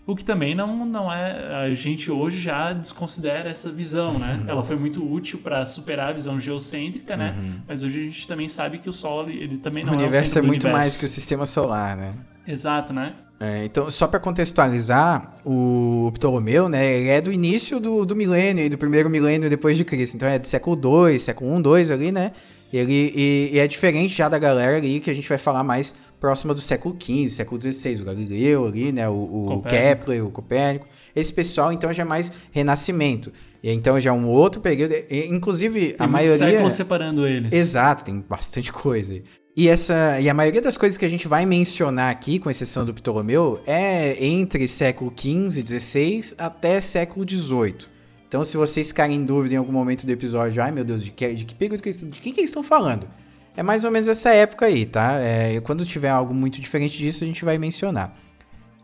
O 0.07 0.15
que 0.15 0.25
também 0.25 0.55
não, 0.55 0.87
não 0.87 1.13
é. 1.13 1.65
A 1.67 1.75
gente 1.75 2.11
hoje 2.13 2.41
já 2.41 2.73
desconsidera 2.73 3.51
essa 3.51 3.71
visão, 3.73 4.17
né? 4.19 4.45
Ela 4.47 4.63
foi 4.63 4.77
muito 4.77 5.05
útil 5.05 5.41
para 5.41 5.67
superar 5.67 6.11
a 6.11 6.13
visão 6.13 6.39
geocêntrica, 6.39 7.17
né? 7.17 7.35
Mas 7.67 7.83
hoje 7.83 7.99
a 7.99 8.03
gente 8.05 8.29
também 8.29 8.49
sabe 8.49 8.79
que 8.79 8.89
o 8.89 8.93
Sol 8.93 9.29
ele, 9.29 9.43
ele 9.43 9.59
também 9.59 9.83
O 9.83 9.87
não 9.87 9.95
é 9.95 9.97
o 9.97 10.01
universo 10.01 10.39
é 10.39 10.43
muito 10.43 10.63
universo. 10.63 10.79
mais 10.79 10.97
que 10.97 11.05
o 11.05 11.09
sistema 11.09 11.45
solar, 11.45 11.97
né? 11.97 12.15
Exato, 12.47 12.93
né? 12.93 13.15
É, 13.39 13.65
então, 13.65 13.91
só 13.91 14.07
para 14.07 14.19
contextualizar, 14.19 15.37
o 15.45 16.11
Ptolomeu, 16.15 16.69
né, 16.69 17.01
ele 17.01 17.09
é 17.11 17.21
do 17.21 17.31
início 17.31 17.79
do, 17.79 18.07
do 18.07 18.17
milênio, 18.17 18.69
do 18.71 18.79
primeiro 18.79 19.11
milênio 19.11 19.51
depois 19.51 19.77
de 19.77 19.85
Cristo. 19.85 20.17
Então 20.17 20.29
é 20.29 20.39
do 20.39 20.47
século 20.47 21.09
II, 21.09 21.19
século 21.19 21.51
I, 21.51 21.83
II 21.83 21.93
ali, 21.93 22.13
né? 22.13 22.33
Ele, 22.73 23.13
e, 23.15 23.51
e 23.53 23.59
é 23.59 23.67
diferente 23.69 24.15
já 24.15 24.29
da 24.29 24.39
galera 24.39 24.77
ali 24.77 25.01
que 25.01 25.11
a 25.11 25.15
gente 25.15 25.29
vai 25.29 25.39
falar 25.39 25.63
mais 25.63 25.95
próxima 26.19 26.53
do 26.53 26.61
século 26.61 26.97
XV, 27.01 27.29
século 27.29 27.61
XVI, 27.61 28.03
o 28.03 28.05
Galileu 28.05 28.67
ali, 28.67 28.91
né? 28.91 29.09
O, 29.09 29.13
o. 29.13 29.63
Kepler, 29.63 30.27
o 30.27 30.31
Copérnico. 30.31 30.87
Esse 31.15 31.33
pessoal, 31.33 31.73
então, 31.73 31.93
já 31.93 32.03
é 32.03 32.07
mais 32.07 32.33
renascimento. 32.51 33.33
E 33.63 33.71
então 33.71 34.01
já 34.01 34.11
é 34.11 34.13
um 34.13 34.29
outro 34.29 34.61
período. 34.61 34.95
e, 35.11 35.27
Inclusive, 35.27 35.93
Tem 35.93 35.97
a 35.99 36.09
maioria. 36.09 36.39
séculos 36.39 36.75
separando 36.75 37.27
eles. 37.27 37.53
Exato, 37.53 38.05
tem 38.05 38.25
bastante 38.29 38.73
coisa 38.73 39.13
aí. 39.13 39.23
E, 39.57 39.69
essa, 39.69 40.21
e 40.21 40.29
a 40.29 40.35
maioria 40.35 40.61
das 40.61 40.77
coisas 40.77 40.99
que 40.99 41.05
a 41.07 41.09
gente 41.09 41.27
vai 41.27 41.47
mencionar 41.47 42.11
aqui, 42.11 42.39
com 42.39 42.51
exceção 42.51 42.85
do 42.85 42.93
Ptolomeu, 42.93 43.59
é 43.67 44.23
entre 44.23 44.69
século 44.69 45.11
XV, 45.17 45.67
XVI 45.67 46.35
até 46.37 46.79
século 46.79 47.27
XVIII. 47.27 47.87
Então, 48.29 48.45
se 48.45 48.55
vocês 48.59 48.89
ficarem 48.89 49.17
em 49.17 49.25
dúvida 49.25 49.55
em 49.55 49.57
algum 49.57 49.73
momento 49.73 50.05
do 50.05 50.13
episódio, 50.13 50.63
ai 50.63 50.71
meu 50.71 50.85
Deus, 50.85 51.03
de 51.03 51.11
que, 51.11 51.33
de 51.33 51.47
que 51.47 51.55
período 51.55 51.83
que 51.83 51.89
eles, 51.89 52.01
de 52.01 52.21
que, 52.21 52.33
que 52.33 52.41
eles 52.41 52.51
estão 52.51 52.63
falando? 52.63 53.09
É 53.57 53.63
mais 53.63 53.83
ou 53.85 53.91
menos 53.91 54.09
essa 54.09 54.29
época 54.29 54.67
aí, 54.67 54.85
tá? 54.85 55.19
É, 55.21 55.59
quando 55.63 55.87
tiver 55.87 56.11
algo 56.11 56.35
muito 56.35 56.61
diferente 56.61 56.99
disso, 56.99 57.25
a 57.25 57.27
gente 57.27 57.43
vai 57.43 57.57
mencionar. 57.57 58.15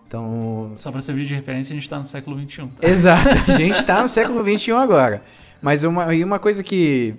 Então, 0.07 0.73
Só 0.77 0.91
para 0.91 1.03
servir 1.03 1.27
de 1.27 1.35
referência, 1.35 1.75
a 1.75 1.77
gente 1.77 1.91
tá 1.91 1.99
no 1.99 2.07
século 2.07 2.41
XXI. 2.41 2.69
tá? 2.81 2.89
Exato, 2.89 3.29
a 3.47 3.59
gente 3.59 3.77
está 3.77 4.01
no 4.01 4.09
século 4.09 4.43
XXI 4.43 4.73
agora. 4.73 5.23
Mas 5.61 5.85
uma, 5.85 6.15
e 6.15 6.25
uma 6.25 6.39
coisa 6.39 6.63
que, 6.63 7.15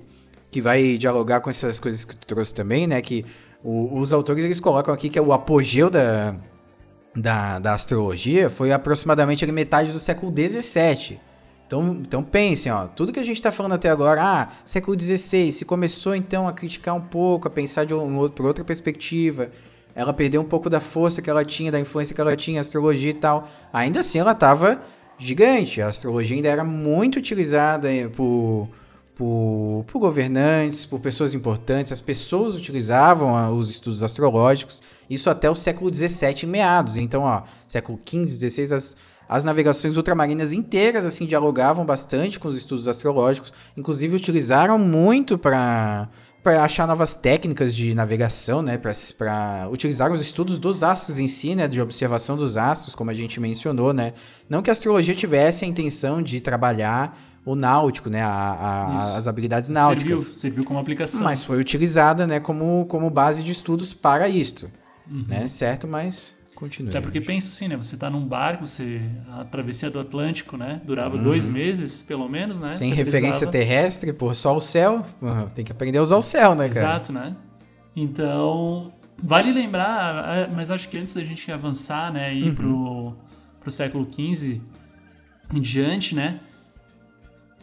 que 0.53 0.61
vai 0.61 0.97
dialogar 0.97 1.41
com 1.41 1.49
essas 1.49 1.79
coisas 1.79 2.05
que 2.05 2.15
tu 2.15 2.27
trouxe 2.27 2.53
também, 2.53 2.85
né? 2.85 3.01
Que 3.01 3.25
o- 3.63 3.99
os 3.99 4.13
autores 4.13 4.45
eles 4.45 4.59
colocam 4.59 4.93
aqui 4.93 5.09
que 5.09 5.17
é 5.17 5.21
o 5.21 5.33
apogeu 5.33 5.89
da, 5.89 6.35
da, 7.15 7.57
da 7.59 7.73
astrologia 7.73 8.49
foi 8.49 8.71
aproximadamente 8.71 9.45
metade 9.51 9.91
do 9.91 9.99
século 9.99 10.31
XVII. 10.31 11.19
Então, 11.65 11.97
então 12.01 12.23
pensem, 12.23 12.71
ó, 12.71 12.85
tudo 12.87 13.11
que 13.11 13.19
a 13.19 13.23
gente 13.23 13.37
está 13.37 13.51
falando 13.51 13.73
até 13.73 13.89
agora, 13.89 14.21
ah, 14.23 14.47
século 14.63 14.99
XVI, 14.99 15.51
se 15.51 15.65
começou 15.65 16.13
então 16.15 16.47
a 16.47 16.53
criticar 16.53 16.93
um 16.95 17.01
pouco, 17.01 17.47
a 17.47 17.51
pensar 17.51 17.83
de 17.85 17.95
um, 17.95 18.29
por 18.29 18.45
outra 18.45 18.63
perspectiva, 18.63 19.49
ela 19.95 20.13
perdeu 20.13 20.41
um 20.41 20.45
pouco 20.45 20.69
da 20.69 20.79
força 20.79 21.19
que 21.21 21.29
ela 21.29 21.43
tinha, 21.43 21.71
da 21.71 21.79
influência 21.79 22.13
que 22.13 22.21
ela 22.21 22.35
tinha, 22.35 22.61
astrologia 22.61 23.09
e 23.09 23.13
tal. 23.15 23.47
Ainda 23.71 24.01
assim, 24.01 24.19
ela 24.19 24.33
estava 24.33 24.81
gigante. 25.17 25.81
A 25.81 25.87
astrologia 25.87 26.35
ainda 26.35 26.49
era 26.49 26.63
muito 26.63 27.17
utilizada 27.17 27.91
eh, 27.91 28.07
por, 28.07 28.67
por, 29.15 29.85
por 29.87 29.99
governantes, 29.99 30.85
por 30.85 30.99
pessoas 30.99 31.33
importantes. 31.33 31.91
As 31.91 32.01
pessoas 32.01 32.55
utilizavam 32.55 33.35
ah, 33.35 33.51
os 33.51 33.69
estudos 33.69 34.03
astrológicos. 34.03 34.81
Isso 35.09 35.29
até 35.29 35.49
o 35.49 35.55
século 35.55 35.93
XVII 35.93 36.43
em 36.43 36.47
meados. 36.47 36.97
Então, 36.97 37.23
ó, 37.23 37.43
século 37.67 37.99
XV, 38.05 38.49
XVI, 38.49 38.73
as, 38.73 38.97
as 39.27 39.43
navegações 39.45 39.95
ultramarinas 39.95 40.53
inteiras 40.53 41.05
assim 41.05 41.25
dialogavam 41.25 41.85
bastante 41.85 42.39
com 42.39 42.47
os 42.47 42.57
estudos 42.57 42.87
astrológicos. 42.87 43.53
Inclusive, 43.77 44.15
utilizaram 44.15 44.77
muito 44.79 45.37
para 45.37 46.09
para 46.43 46.61
achar 46.61 46.85
novas 46.85 47.15
técnicas 47.15 47.73
de 47.73 47.95
navegação, 47.95 48.61
né, 48.61 48.77
para 48.77 49.69
utilizar 49.71 50.11
os 50.11 50.19
estudos 50.19 50.59
dos 50.59 50.83
astros 50.83 51.17
em 51.17 51.25
si, 51.25 51.55
né, 51.55 51.69
de 51.69 51.79
observação 51.79 52.35
dos 52.35 52.57
astros, 52.57 52.93
como 52.93 53.09
a 53.09 53.13
gente 53.13 53.39
mencionou, 53.39 53.93
né, 53.93 54.11
não 54.49 54.61
que 54.61 54.69
a 54.69 54.73
astrologia 54.73 55.15
tivesse 55.15 55.63
a 55.63 55.67
intenção 55.69 56.21
de 56.21 56.41
trabalhar 56.41 57.17
o 57.45 57.55
náutico, 57.55 58.09
né, 58.09 58.21
a- 58.21 58.29
a- 58.29 59.17
as 59.17 59.27
habilidades 59.27 59.67
Serviu, 59.67 59.83
náuticas, 59.83 60.21
serviu 60.37 60.63
como 60.63 60.79
aplicação. 60.79 61.21
mas 61.23 61.43
foi 61.43 61.59
utilizada, 61.59 62.25
né, 62.25 62.39
como, 62.39 62.85
como 62.87 63.09
base 63.09 63.43
de 63.43 63.51
estudos 63.51 63.93
para 63.93 64.29
isto, 64.29 64.69
Uhum. 65.09 65.25
né, 65.27 65.47
certo? 65.47 65.85
Mas 65.87 66.35
continue. 66.55 66.89
Até 66.91 67.01
porque 67.01 67.19
pensa 67.19 67.49
assim, 67.49 67.67
né? 67.67 67.75
Você 67.75 67.97
tá 67.97 68.09
num 68.09 68.25
barco, 68.25 68.65
você 68.65 69.01
a 69.29 69.43
travessia 69.43 69.89
do 69.91 69.99
Atlântico, 69.99 70.55
né? 70.55 70.79
Durava 70.85 71.17
dois 71.17 71.45
meses, 71.45 72.01
pelo 72.01 72.29
menos, 72.29 72.57
né? 72.57 72.67
Uhum. 72.67 72.73
Sem 72.73 72.89
Você 72.89 72.95
referência 72.95 73.29
precisava- 73.47 73.51
terrestre, 73.51 74.13
por 74.13 74.33
só 74.35 74.55
o 74.55 74.61
céu, 74.61 75.03
uhum, 75.21 75.47
tem 75.47 75.65
que 75.65 75.71
aprender 75.73 75.97
a 75.97 76.01
usar 76.01 76.15
o 76.15 76.21
céu, 76.21 76.55
né, 76.55 76.69
cara? 76.69 76.85
Exato, 76.85 77.11
né? 77.11 77.35
Então, 77.95 78.93
vale 79.21 79.51
lembrar, 79.51 79.89
ah, 80.17 80.49
mas 80.55 80.71
acho 80.71 80.87
que 80.89 80.97
antes 80.97 81.13
da 81.13 81.21
gente 81.23 81.51
avançar, 81.51 82.11
né, 82.13 82.33
ir 82.33 82.49
Uhum. 82.49 82.55
pro, 82.55 83.13
pro 83.59 83.71
século 83.71 84.05
XV 84.09 84.61
em 85.53 85.61
diante, 85.61 86.15
né? 86.15 86.39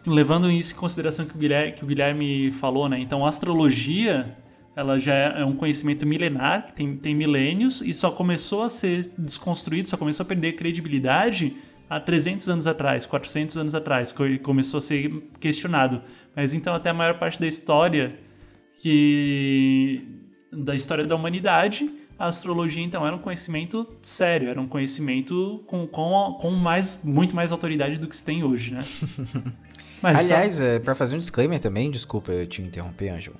Levando 0.06 0.50
isso 0.50 0.72
em 0.72 0.76
consideração 0.76 1.26
que 1.26 1.34
o 1.34 1.38
Guilherme, 1.38 1.72
que 1.72 1.84
o 1.84 1.86
Guilherme 1.86 2.50
falou, 2.52 2.88
né? 2.88 2.98
Então, 2.98 3.24
a 3.24 3.28
astrologia, 3.28 4.36
ela 4.74 4.98
já 4.98 5.14
é 5.14 5.44
um 5.44 5.54
conhecimento 5.54 6.06
milenar, 6.06 6.66
que 6.66 6.72
tem, 6.72 6.96
tem 6.96 7.14
milênios, 7.14 7.82
e 7.82 7.92
só 7.92 8.10
começou 8.10 8.62
a 8.62 8.68
ser 8.68 9.10
desconstruído, 9.18 9.88
só 9.88 9.96
começou 9.96 10.24
a 10.24 10.26
perder 10.26 10.52
credibilidade 10.52 11.56
há 11.88 11.98
300 11.98 12.48
anos 12.48 12.66
atrás, 12.66 13.04
400 13.04 13.58
anos 13.58 13.74
atrás, 13.74 14.14
começou 14.42 14.78
a 14.78 14.80
ser 14.80 15.10
questionado. 15.40 16.00
Mas 16.34 16.54
então, 16.54 16.72
até 16.72 16.90
a 16.90 16.94
maior 16.94 17.18
parte 17.18 17.40
da 17.40 17.48
história 17.48 18.18
que 18.80 20.02
da 20.52 20.74
história 20.74 21.06
da 21.06 21.14
humanidade, 21.14 21.90
a 22.18 22.26
astrologia 22.26 22.82
então 22.82 23.06
era 23.06 23.14
um 23.14 23.18
conhecimento 23.18 23.86
sério, 24.02 24.48
era 24.48 24.60
um 24.60 24.66
conhecimento 24.66 25.62
com, 25.66 25.86
com, 25.86 26.36
com 26.40 26.50
mais, 26.50 27.00
muito 27.02 27.34
mais 27.34 27.52
autoridade 27.52 27.98
do 27.98 28.06
que 28.06 28.16
se 28.16 28.24
tem 28.24 28.44
hoje, 28.44 28.74
né? 28.74 28.80
Mas 30.02 30.18
só- 30.18 30.24
Aliás, 30.34 30.60
é, 30.60 30.78
para 30.78 30.94
fazer 30.94 31.16
um 31.16 31.18
disclaimer 31.18 31.60
também, 31.60 31.90
desculpa 31.90 32.32
eu 32.32 32.46
te 32.46 32.62
interromper, 32.62 33.10
Ângelo. 33.10 33.36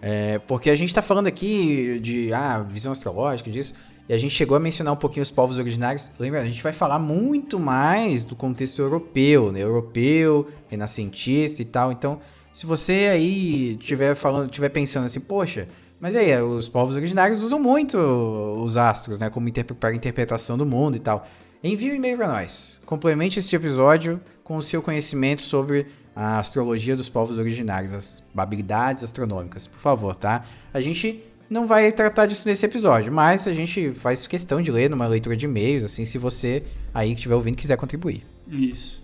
É, 0.00 0.38
porque 0.40 0.68
a 0.68 0.74
gente 0.74 0.92
tá 0.92 1.00
falando 1.00 1.28
aqui 1.28 2.00
de 2.00 2.32
ah, 2.34 2.58
visão 2.60 2.90
astrológica, 2.92 3.48
disso, 3.50 3.72
e 4.08 4.12
a 4.12 4.18
gente 4.18 4.34
chegou 4.34 4.56
a 4.56 4.60
mencionar 4.60 4.92
um 4.92 4.96
pouquinho 4.96 5.22
os 5.22 5.30
povos 5.30 5.58
originários. 5.58 6.10
Lembra, 6.18 6.40
a 6.40 6.44
gente 6.44 6.60
vai 6.62 6.72
falar 6.72 6.98
muito 6.98 7.58
mais 7.60 8.24
do 8.24 8.34
contexto 8.34 8.82
europeu, 8.82 9.52
né? 9.52 9.60
Europeu, 9.62 10.48
renascentista 10.68 11.62
e 11.62 11.64
tal. 11.64 11.92
Então, 11.92 12.18
se 12.52 12.66
você 12.66 13.08
aí 13.12 13.76
tiver 13.76 14.16
falando, 14.16 14.50
tiver 14.50 14.70
pensando 14.70 15.06
assim, 15.06 15.20
poxa, 15.20 15.68
mas 16.00 16.16
aí, 16.16 16.36
os 16.42 16.68
povos 16.68 16.96
originários 16.96 17.40
usam 17.40 17.60
muito 17.60 17.96
os 17.96 18.76
astros, 18.76 19.20
né? 19.20 19.30
Como 19.30 19.48
interpre- 19.48 19.76
para 19.76 19.94
interpretação 19.94 20.58
do 20.58 20.66
mundo 20.66 20.96
e 20.96 21.00
tal. 21.00 21.24
Envie 21.64 21.92
um 21.92 21.94
e-mail 21.94 22.16
para 22.16 22.26
nós. 22.26 22.80
Complemente 22.84 23.38
este 23.38 23.54
episódio 23.54 24.20
com 24.42 24.56
o 24.56 24.62
seu 24.62 24.82
conhecimento 24.82 25.42
sobre 25.42 25.86
a 26.14 26.40
astrologia 26.40 26.96
dos 26.96 27.08
povos 27.08 27.38
originários, 27.38 27.92
as 27.92 28.22
habilidades 28.36 29.04
astronômicas, 29.04 29.68
por 29.68 29.78
favor, 29.78 30.16
tá? 30.16 30.44
A 30.74 30.80
gente 30.80 31.22
não 31.48 31.64
vai 31.64 31.92
tratar 31.92 32.26
disso 32.26 32.48
nesse 32.48 32.66
episódio, 32.66 33.12
mas 33.12 33.46
a 33.46 33.52
gente 33.52 33.92
faz 33.92 34.26
questão 34.26 34.60
de 34.60 34.72
ler 34.72 34.90
numa 34.90 35.06
leitura 35.06 35.36
de 35.36 35.46
e-mails, 35.46 35.84
assim, 35.84 36.04
se 36.04 36.18
você 36.18 36.64
aí 36.92 37.10
que 37.10 37.20
estiver 37.20 37.36
ouvindo 37.36 37.56
quiser 37.56 37.76
contribuir. 37.76 38.26
Isso. 38.48 39.00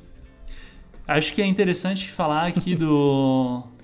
Acho 1.06 1.32
que 1.34 1.40
é 1.40 1.46
interessante 1.46 2.10
falar 2.10 2.48
aqui 2.48 2.74
do 2.74 3.62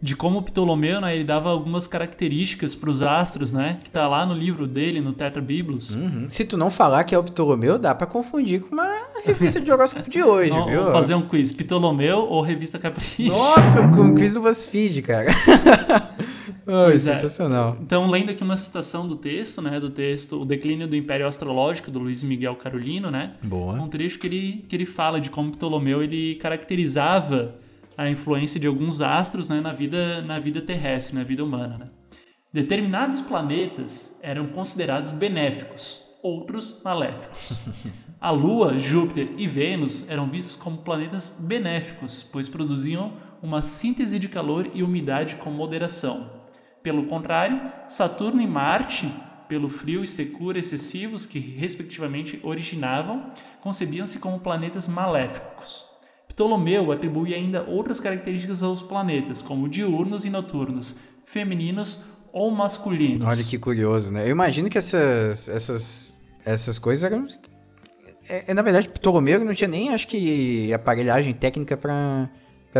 de 0.00 0.14
como 0.14 0.42
Ptolomeu, 0.42 1.00
né, 1.00 1.14
ele 1.14 1.24
dava 1.24 1.48
algumas 1.48 1.86
características 1.86 2.74
para 2.74 2.90
os 2.90 3.02
astros, 3.02 3.52
né, 3.52 3.78
que 3.82 3.90
tá 3.90 4.06
lá 4.06 4.26
no 4.26 4.34
livro 4.34 4.66
dele, 4.66 5.00
no 5.00 5.12
Tetra 5.12 5.40
Biblos. 5.40 5.90
Uhum. 5.90 6.26
Se 6.28 6.44
tu 6.44 6.56
não 6.56 6.70
falar 6.70 7.04
que 7.04 7.14
é 7.14 7.18
o 7.18 7.24
Ptolomeu, 7.24 7.78
dá 7.78 7.94
pra 7.94 8.06
confundir 8.06 8.60
com 8.60 8.74
uma 8.74 9.06
revista 9.24 9.60
de 9.60 9.72
horóscopo 9.72 10.08
de 10.10 10.22
hoje, 10.22 10.50
Vamos 10.50 10.70
viu? 10.70 10.92
fazer 10.92 11.14
um 11.14 11.22
quiz, 11.22 11.50
Ptolomeu 11.50 12.18
ou 12.18 12.42
Revista 12.42 12.78
Capricho? 12.78 13.32
Nossa, 13.32 13.80
um 13.80 14.14
quiz 14.14 14.34
do 14.34 14.42
BuzzFeed, 14.42 15.02
cara. 15.02 15.30
É. 16.66 16.98
sensacional. 16.98 17.76
Então, 17.80 18.10
lendo 18.10 18.30
aqui 18.30 18.42
uma 18.42 18.56
citação 18.56 19.06
do 19.06 19.14
texto, 19.14 19.62
né, 19.62 19.78
do 19.78 19.88
texto 19.88 20.42
O 20.42 20.44
Declínio 20.44 20.88
do 20.88 20.96
Império 20.96 21.26
Astrológico, 21.26 21.92
do 21.92 22.00
Luiz 22.00 22.24
Miguel 22.24 22.56
Carolino, 22.56 23.08
né, 23.08 23.30
Boa. 23.40 23.74
um 23.74 23.88
trecho 23.88 24.18
que 24.18 24.26
ele, 24.26 24.64
que 24.68 24.74
ele 24.74 24.84
fala 24.84 25.20
de 25.20 25.30
como 25.30 25.52
Ptolomeu 25.52 26.02
ele 26.02 26.34
caracterizava 26.36 27.54
a 27.96 28.10
influência 28.10 28.60
de 28.60 28.66
alguns 28.66 29.00
astros 29.00 29.48
né, 29.48 29.60
na, 29.60 29.72
vida, 29.72 30.20
na 30.22 30.38
vida 30.38 30.60
terrestre, 30.60 31.14
na 31.14 31.24
vida 31.24 31.44
humana. 31.44 31.78
Né? 31.78 31.90
Determinados 32.52 33.20
planetas 33.20 34.18
eram 34.22 34.48
considerados 34.48 35.12
benéficos, 35.12 36.04
outros 36.22 36.80
maléficos. 36.82 37.52
A 38.20 38.30
Lua, 38.30 38.78
Júpiter 38.78 39.28
e 39.36 39.46
Vênus 39.46 40.08
eram 40.08 40.28
vistos 40.28 40.56
como 40.56 40.78
planetas 40.78 41.36
benéficos, 41.38 42.22
pois 42.22 42.48
produziam 42.48 43.12
uma 43.42 43.62
síntese 43.62 44.18
de 44.18 44.28
calor 44.28 44.70
e 44.74 44.82
umidade 44.82 45.36
com 45.36 45.50
moderação. 45.50 46.30
Pelo 46.82 47.06
contrário, 47.06 47.60
Saturno 47.88 48.40
e 48.40 48.46
Marte, 48.46 49.12
pelo 49.48 49.68
frio 49.68 50.02
e 50.02 50.06
secura 50.06 50.58
excessivos 50.58 51.26
que 51.26 51.38
respectivamente 51.38 52.40
originavam, 52.42 53.32
concebiam-se 53.60 54.18
como 54.18 54.40
planetas 54.40 54.88
maléficos. 54.88 55.85
Ptolomeu 56.36 56.92
atribui 56.92 57.34
ainda 57.34 57.62
outras 57.62 57.98
características 57.98 58.62
aos 58.62 58.82
planetas, 58.82 59.40
como 59.40 59.66
diurnos 59.70 60.26
e 60.26 60.30
noturnos, 60.30 60.98
femininos 61.24 62.04
ou 62.30 62.50
masculinos. 62.50 63.26
Olha 63.26 63.42
que 63.42 63.58
curioso, 63.58 64.12
né? 64.12 64.26
Eu 64.26 64.32
imagino 64.32 64.68
que 64.68 64.76
essas, 64.76 65.48
essas, 65.48 66.20
essas 66.44 66.78
coisas 66.78 67.10
eram. 67.10 67.26
É, 68.28 68.50
é, 68.50 68.54
na 68.54 68.60
verdade, 68.60 68.90
Ptolomeu 68.90 69.42
não 69.42 69.54
tinha 69.54 69.66
nem, 69.66 69.94
acho 69.94 70.06
que, 70.06 70.70
aparelhagem 70.74 71.32
técnica 71.32 71.74
pra 71.74 72.28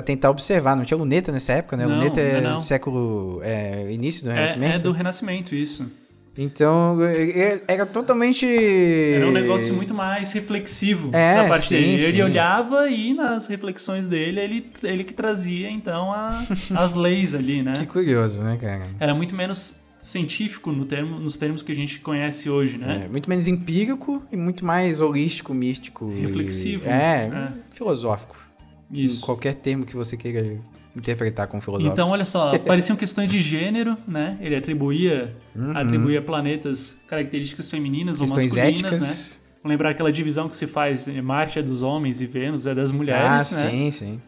tentar 0.04 0.28
observar. 0.28 0.76
Não 0.76 0.84
tinha 0.84 0.98
luneta 0.98 1.32
nessa 1.32 1.54
época, 1.54 1.78
né? 1.78 1.86
Não, 1.86 1.96
luneta 1.96 2.20
é 2.20 2.40
não, 2.42 2.56
do 2.56 2.60
século. 2.60 3.40
É, 3.42 3.90
início 3.90 4.22
do 4.24 4.30
É, 4.30 4.34
Renascimento. 4.34 4.74
é 4.74 4.78
do 4.80 4.92
Renascimento, 4.92 5.54
isso. 5.54 5.90
Então, 6.38 6.98
é- 7.02 7.30
é- 7.54 7.62
era 7.66 7.86
totalmente. 7.86 8.46
Era 8.46 9.26
um 9.26 9.32
negócio 9.32 9.72
muito 9.74 9.94
mais 9.94 10.32
reflexivo 10.32 11.10
É, 11.14 11.36
da 11.42 11.48
parte 11.48 11.68
sim, 11.68 11.74
dele. 11.76 12.04
Ele 12.04 12.16
sim. 12.18 12.22
olhava 12.22 12.88
e 12.90 13.14
nas 13.14 13.46
reflexões 13.46 14.06
dele, 14.06 14.40
ele, 14.40 14.66
ele 14.82 15.02
que 15.04 15.14
trazia, 15.14 15.70
então, 15.70 16.12
a- 16.12 16.28
as 16.76 16.94
leis 16.94 17.34
ali, 17.34 17.62
né? 17.62 17.72
Que 17.72 17.86
curioso, 17.86 18.42
né, 18.42 18.56
cara? 18.60 18.86
Era 19.00 19.14
muito 19.14 19.34
menos 19.34 19.74
científico 19.98 20.70
no 20.70 20.84
termo, 20.84 21.18
nos 21.18 21.36
termos 21.38 21.62
que 21.62 21.72
a 21.72 21.74
gente 21.74 21.98
conhece 22.00 22.50
hoje, 22.50 22.76
né? 22.76 23.02
É, 23.06 23.08
muito 23.08 23.28
menos 23.28 23.48
empírico 23.48 24.22
e 24.30 24.36
muito 24.36 24.64
mais 24.64 25.00
holístico, 25.00 25.54
místico. 25.54 26.12
e- 26.14 26.20
Reflexivo, 26.20 26.86
É, 26.88 27.24
é. 27.32 27.52
filosófico. 27.74 28.36
Em 28.92 29.02
Isso. 29.04 29.20
qualquer 29.20 29.54
termo 29.54 29.84
que 29.84 29.96
você 29.96 30.16
queira 30.16 30.58
interpretar 30.96 31.46
como 31.46 31.60
filosófico. 31.60 31.92
Então, 31.92 32.08
olha 32.10 32.24
só, 32.24 32.56
pareciam 32.66 32.96
questões 32.96 33.30
de 33.30 33.40
gênero, 33.40 33.96
né? 34.08 34.38
Ele 34.40 34.56
atribuía, 34.56 35.36
Uhum. 35.54 35.76
atribuía 35.76 36.18
a 36.18 36.22
planetas 36.22 36.98
características 37.06 37.70
femininas 37.70 38.20
ou 38.20 38.26
Questões 38.26 38.54
masculinas, 38.54 38.82
né? 38.82 38.88
éticas. 38.88 39.40
Vamos 39.62 39.74
lembrar 39.74 39.90
aquela 39.90 40.12
divisão 40.12 40.48
que 40.48 40.56
se 40.56 40.66
faz, 40.66 41.06
Marte 41.08 41.58
é 41.58 41.62
dos 41.62 41.82
homens 41.82 42.20
e 42.20 42.26
Vênus 42.26 42.66
é 42.66 42.74
das 42.74 42.90
ah, 42.90 42.94
mulheres, 42.94 43.50
né? 43.52 43.70
sim, 43.70 43.90
sim. 43.90 44.20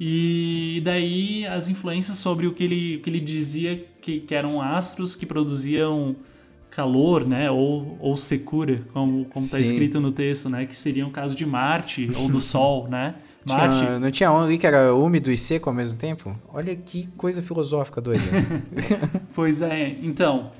E 0.00 0.82
daí 0.84 1.46
as 1.46 1.68
influências 1.68 2.16
sobre 2.16 2.46
o 2.46 2.52
que 2.52 2.64
ele, 2.64 2.96
o 2.96 3.00
que 3.00 3.08
ele 3.08 3.20
dizia 3.20 3.84
que, 4.00 4.20
que 4.20 4.34
eram 4.34 4.60
astros 4.60 5.14
que 5.14 5.24
produziam 5.24 6.16
calor, 6.70 7.24
né? 7.26 7.50
Ou, 7.50 7.96
ou 8.00 8.16
secura, 8.16 8.82
como 8.92 9.28
está 9.36 9.60
escrito 9.60 10.00
no 10.00 10.10
texto, 10.10 10.48
né? 10.48 10.66
Que 10.66 10.74
seria 10.74 11.06
o 11.06 11.10
caso 11.10 11.36
de 11.36 11.46
Marte 11.46 12.10
ou 12.16 12.28
do 12.28 12.40
Sol, 12.42 12.88
né? 12.88 13.14
Marte, 13.44 13.78
Tinha, 13.78 13.98
não 13.98 14.10
tinha 14.10 14.30
um 14.32 14.40
ali 14.42 14.56
que 14.58 14.66
era 14.66 14.94
úmido 14.94 15.30
e 15.30 15.36
seco 15.36 15.68
ao 15.68 15.74
mesmo 15.74 15.98
tempo? 15.98 16.36
Olha 16.52 16.74
que 16.76 17.06
coisa 17.16 17.42
filosófica 17.42 18.00
doida. 18.00 18.20
Pois 19.34 19.60
é, 19.62 19.96
então. 20.02 20.52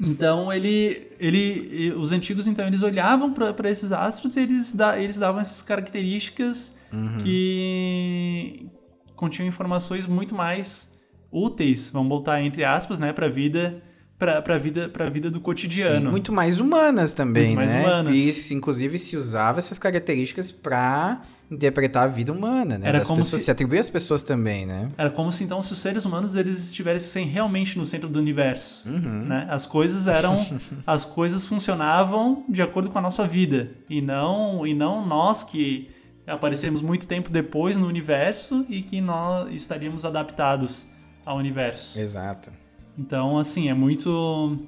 Então 0.00 0.52
ele, 0.52 1.06
ele, 1.20 1.92
os 1.92 2.10
antigos 2.12 2.46
então 2.46 2.66
eles 2.66 2.82
olhavam 2.82 3.32
para 3.32 3.70
esses 3.70 3.92
astros 3.92 4.36
e 4.36 4.40
eles, 4.40 4.72
da, 4.72 5.00
eles 5.00 5.16
davam 5.16 5.40
essas 5.40 5.62
características 5.62 6.76
Uhum. 6.92 7.18
que 7.22 8.66
continham 9.14 9.46
informações 9.48 10.06
muito 10.06 10.34
mais 10.34 10.88
úteis, 11.30 11.90
vamos 11.90 12.08
botar 12.08 12.42
entre 12.42 12.64
aspas, 12.64 12.98
né, 12.98 13.12
para 13.12 13.26
a 13.26 13.28
vida, 13.28 13.82
para 14.18 14.38
a 14.54 14.58
vida, 14.58 14.88
para 14.88 15.08
vida 15.10 15.30
do 15.30 15.36
Sim, 15.36 15.42
cotidiano. 15.42 16.10
muito 16.10 16.32
mais 16.32 16.58
humanas 16.60 17.12
também, 17.12 17.48
Muito 17.48 17.56
mais 17.56 17.72
né? 17.72 17.80
humanas. 17.82 18.14
E 18.16 18.28
isso, 18.28 18.54
inclusive 18.54 18.96
se 18.96 19.16
usava 19.16 19.58
essas 19.58 19.78
características 19.78 20.50
pra 20.50 21.20
interpretar 21.50 22.04
a 22.04 22.06
vida 22.06 22.32
humana, 22.32 22.76
né? 22.76 22.88
Era 22.88 22.98
Das 22.98 23.08
como 23.08 23.20
pessoas, 23.20 23.40
se- 23.42 23.46
se 23.46 23.50
atribuir 23.50 23.78
às 23.78 23.88
pessoas 23.88 24.22
também, 24.22 24.66
né? 24.66 24.90
Era 24.98 25.08
como 25.10 25.32
se 25.32 25.42
então 25.44 25.62
se 25.62 25.72
os 25.72 25.78
seres 25.78 26.04
humanos 26.04 26.34
eles 26.34 26.58
estivessem 26.66 27.26
realmente 27.26 27.78
no 27.78 27.84
centro 27.86 28.08
do 28.08 28.18
universo. 28.18 28.86
Uhum. 28.88 29.24
né? 29.24 29.46
As 29.50 29.64
coisas 29.66 30.06
eram, 30.06 30.36
as 30.86 31.04
coisas 31.04 31.46
funcionavam 31.46 32.44
de 32.48 32.60
acordo 32.60 32.90
com 32.90 32.98
a 32.98 33.02
nossa 33.02 33.26
vida 33.26 33.70
e 33.88 34.00
não 34.02 34.66
e 34.66 34.74
não 34.74 35.06
nós 35.06 35.42
que 35.42 35.90
aparecemos 36.26 36.82
muito 36.82 37.06
tempo 37.06 37.30
depois 37.30 37.76
no 37.78 37.86
universo 37.86 38.66
e 38.68 38.82
que 38.82 39.00
nós 39.00 39.50
estaríamos 39.54 40.04
adaptados 40.04 40.86
ao 41.24 41.38
universo. 41.38 41.98
Exato. 41.98 42.50
Então, 42.98 43.38
assim, 43.38 43.68
é 43.70 43.74
muito 43.74 44.58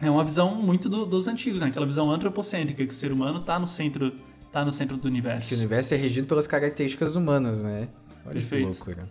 é 0.00 0.08
uma 0.10 0.24
visão 0.24 0.54
muito 0.54 0.88
do- 0.88 1.04
dos 1.04 1.26
antigos, 1.28 1.60
né? 1.60 1.66
Aquela 1.66 1.84
visão 1.84 2.10
antropocêntrica 2.10 2.84
que 2.86 2.90
o 2.90 2.96
ser 2.96 3.10
humano 3.12 3.40
está 3.40 3.58
no 3.58 3.66
centro 3.66 4.12
tá 4.60 4.64
no 4.64 4.72
centro 4.72 4.96
do 4.96 5.00
Que 5.02 5.06
o 5.06 5.10
universo. 5.10 5.54
universo 5.54 5.94
é 5.94 5.96
regido 5.96 6.26
pelas 6.26 6.46
características 6.46 7.16
humanas, 7.16 7.62
né? 7.62 7.88
Olha 8.24 8.34
Perfeito. 8.34 8.70
que 8.70 8.76
loucura. 8.78 9.08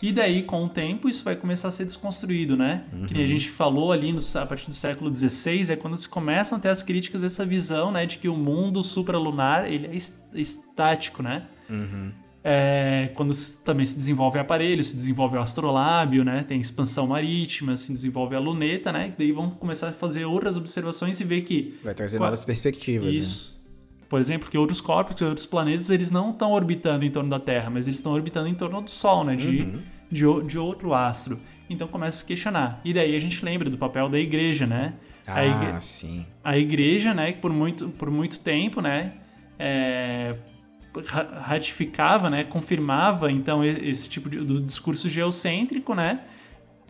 E 0.00 0.12
daí, 0.12 0.44
com 0.44 0.64
o 0.64 0.68
tempo, 0.68 1.08
isso 1.08 1.24
vai 1.24 1.34
começar 1.34 1.66
a 1.68 1.70
ser 1.72 1.84
desconstruído, 1.84 2.56
né? 2.56 2.84
Que 3.08 3.14
nem 3.14 3.24
a 3.24 3.26
gente 3.26 3.50
falou 3.50 3.90
ali 3.90 4.12
no, 4.12 4.20
a 4.34 4.46
partir 4.46 4.66
do 4.68 4.72
século 4.74 5.14
XVI, 5.14 5.72
é 5.72 5.76
quando 5.76 5.98
se 5.98 6.08
começam 6.08 6.56
a 6.56 6.60
ter 6.60 6.68
as 6.68 6.84
críticas 6.84 7.22
dessa 7.22 7.44
visão, 7.44 7.90
né? 7.90 8.06
De 8.06 8.16
que 8.18 8.28
o 8.28 8.36
mundo 8.36 8.80
supralunar, 8.84 9.64
ele 9.66 9.88
é 9.88 9.96
es- 9.96 10.16
estático, 10.32 11.20
né? 11.20 11.46
Uhum. 11.68 12.12
É, 12.44 13.10
quando 13.16 13.34
também 13.64 13.84
se 13.84 13.96
desenvolve 13.96 14.38
aparelho, 14.38 14.82
se 14.84 14.94
desenvolve 14.94 15.36
o 15.36 15.40
astrolábio, 15.40 16.24
né? 16.24 16.44
Tem 16.46 16.60
expansão 16.60 17.08
marítima, 17.08 17.76
se 17.76 17.92
desenvolve 17.92 18.36
a 18.36 18.38
luneta, 18.38 18.92
né? 18.92 19.10
Que 19.10 19.18
daí 19.18 19.32
vão 19.32 19.50
começar 19.50 19.88
a 19.88 19.92
fazer 19.92 20.24
outras 20.24 20.56
observações 20.56 21.20
e 21.20 21.24
ver 21.24 21.42
que 21.42 21.76
Vai 21.82 21.92
trazer 21.94 22.18
Qua- 22.18 22.26
novas 22.26 22.44
perspectivas. 22.44 23.52
né? 23.52 23.57
Por 24.08 24.20
exemplo, 24.20 24.48
que 24.50 24.56
outros 24.56 24.80
corpos, 24.80 25.14
que 25.14 25.24
outros 25.24 25.44
planetas, 25.46 25.90
eles 25.90 26.10
não 26.10 26.30
estão 26.30 26.52
orbitando 26.52 27.04
em 27.04 27.10
torno 27.10 27.28
da 27.28 27.38
Terra, 27.38 27.68
mas 27.68 27.86
eles 27.86 27.98
estão 27.98 28.12
orbitando 28.12 28.48
em 28.48 28.54
torno 28.54 28.80
do 28.80 28.90
Sol, 28.90 29.22
né? 29.24 29.36
De, 29.36 29.62
Uhum. 29.62 29.82
de, 30.10 30.46
de 30.46 30.58
outro 30.58 30.94
astro. 30.94 31.38
Então 31.68 31.86
começa 31.86 32.16
a 32.16 32.20
se 32.20 32.24
questionar. 32.24 32.80
E 32.84 32.94
daí 32.94 33.14
a 33.14 33.18
gente 33.20 33.44
lembra 33.44 33.68
do 33.68 33.76
papel 33.76 34.08
da 34.08 34.18
igreja, 34.18 34.66
né? 34.66 34.94
A 35.26 35.40
Ah, 35.40 35.46
igre- 35.46 35.82
sim. 35.82 36.26
A 36.42 36.56
igreja, 36.56 37.12
né, 37.12 37.32
que 37.32 37.38
por 37.40 37.52
muito, 37.52 37.88
por 37.90 38.10
muito 38.10 38.40
tempo, 38.40 38.80
né, 38.80 39.12
é, 39.58 40.34
ra- 41.06 41.40
ratificava, 41.42 42.30
né, 42.30 42.44
confirmava 42.44 43.30
então 43.30 43.62
esse 43.62 44.08
tipo 44.08 44.30
de 44.30 44.38
do 44.38 44.58
discurso 44.62 45.10
geocêntrico, 45.10 45.94
né, 45.94 46.20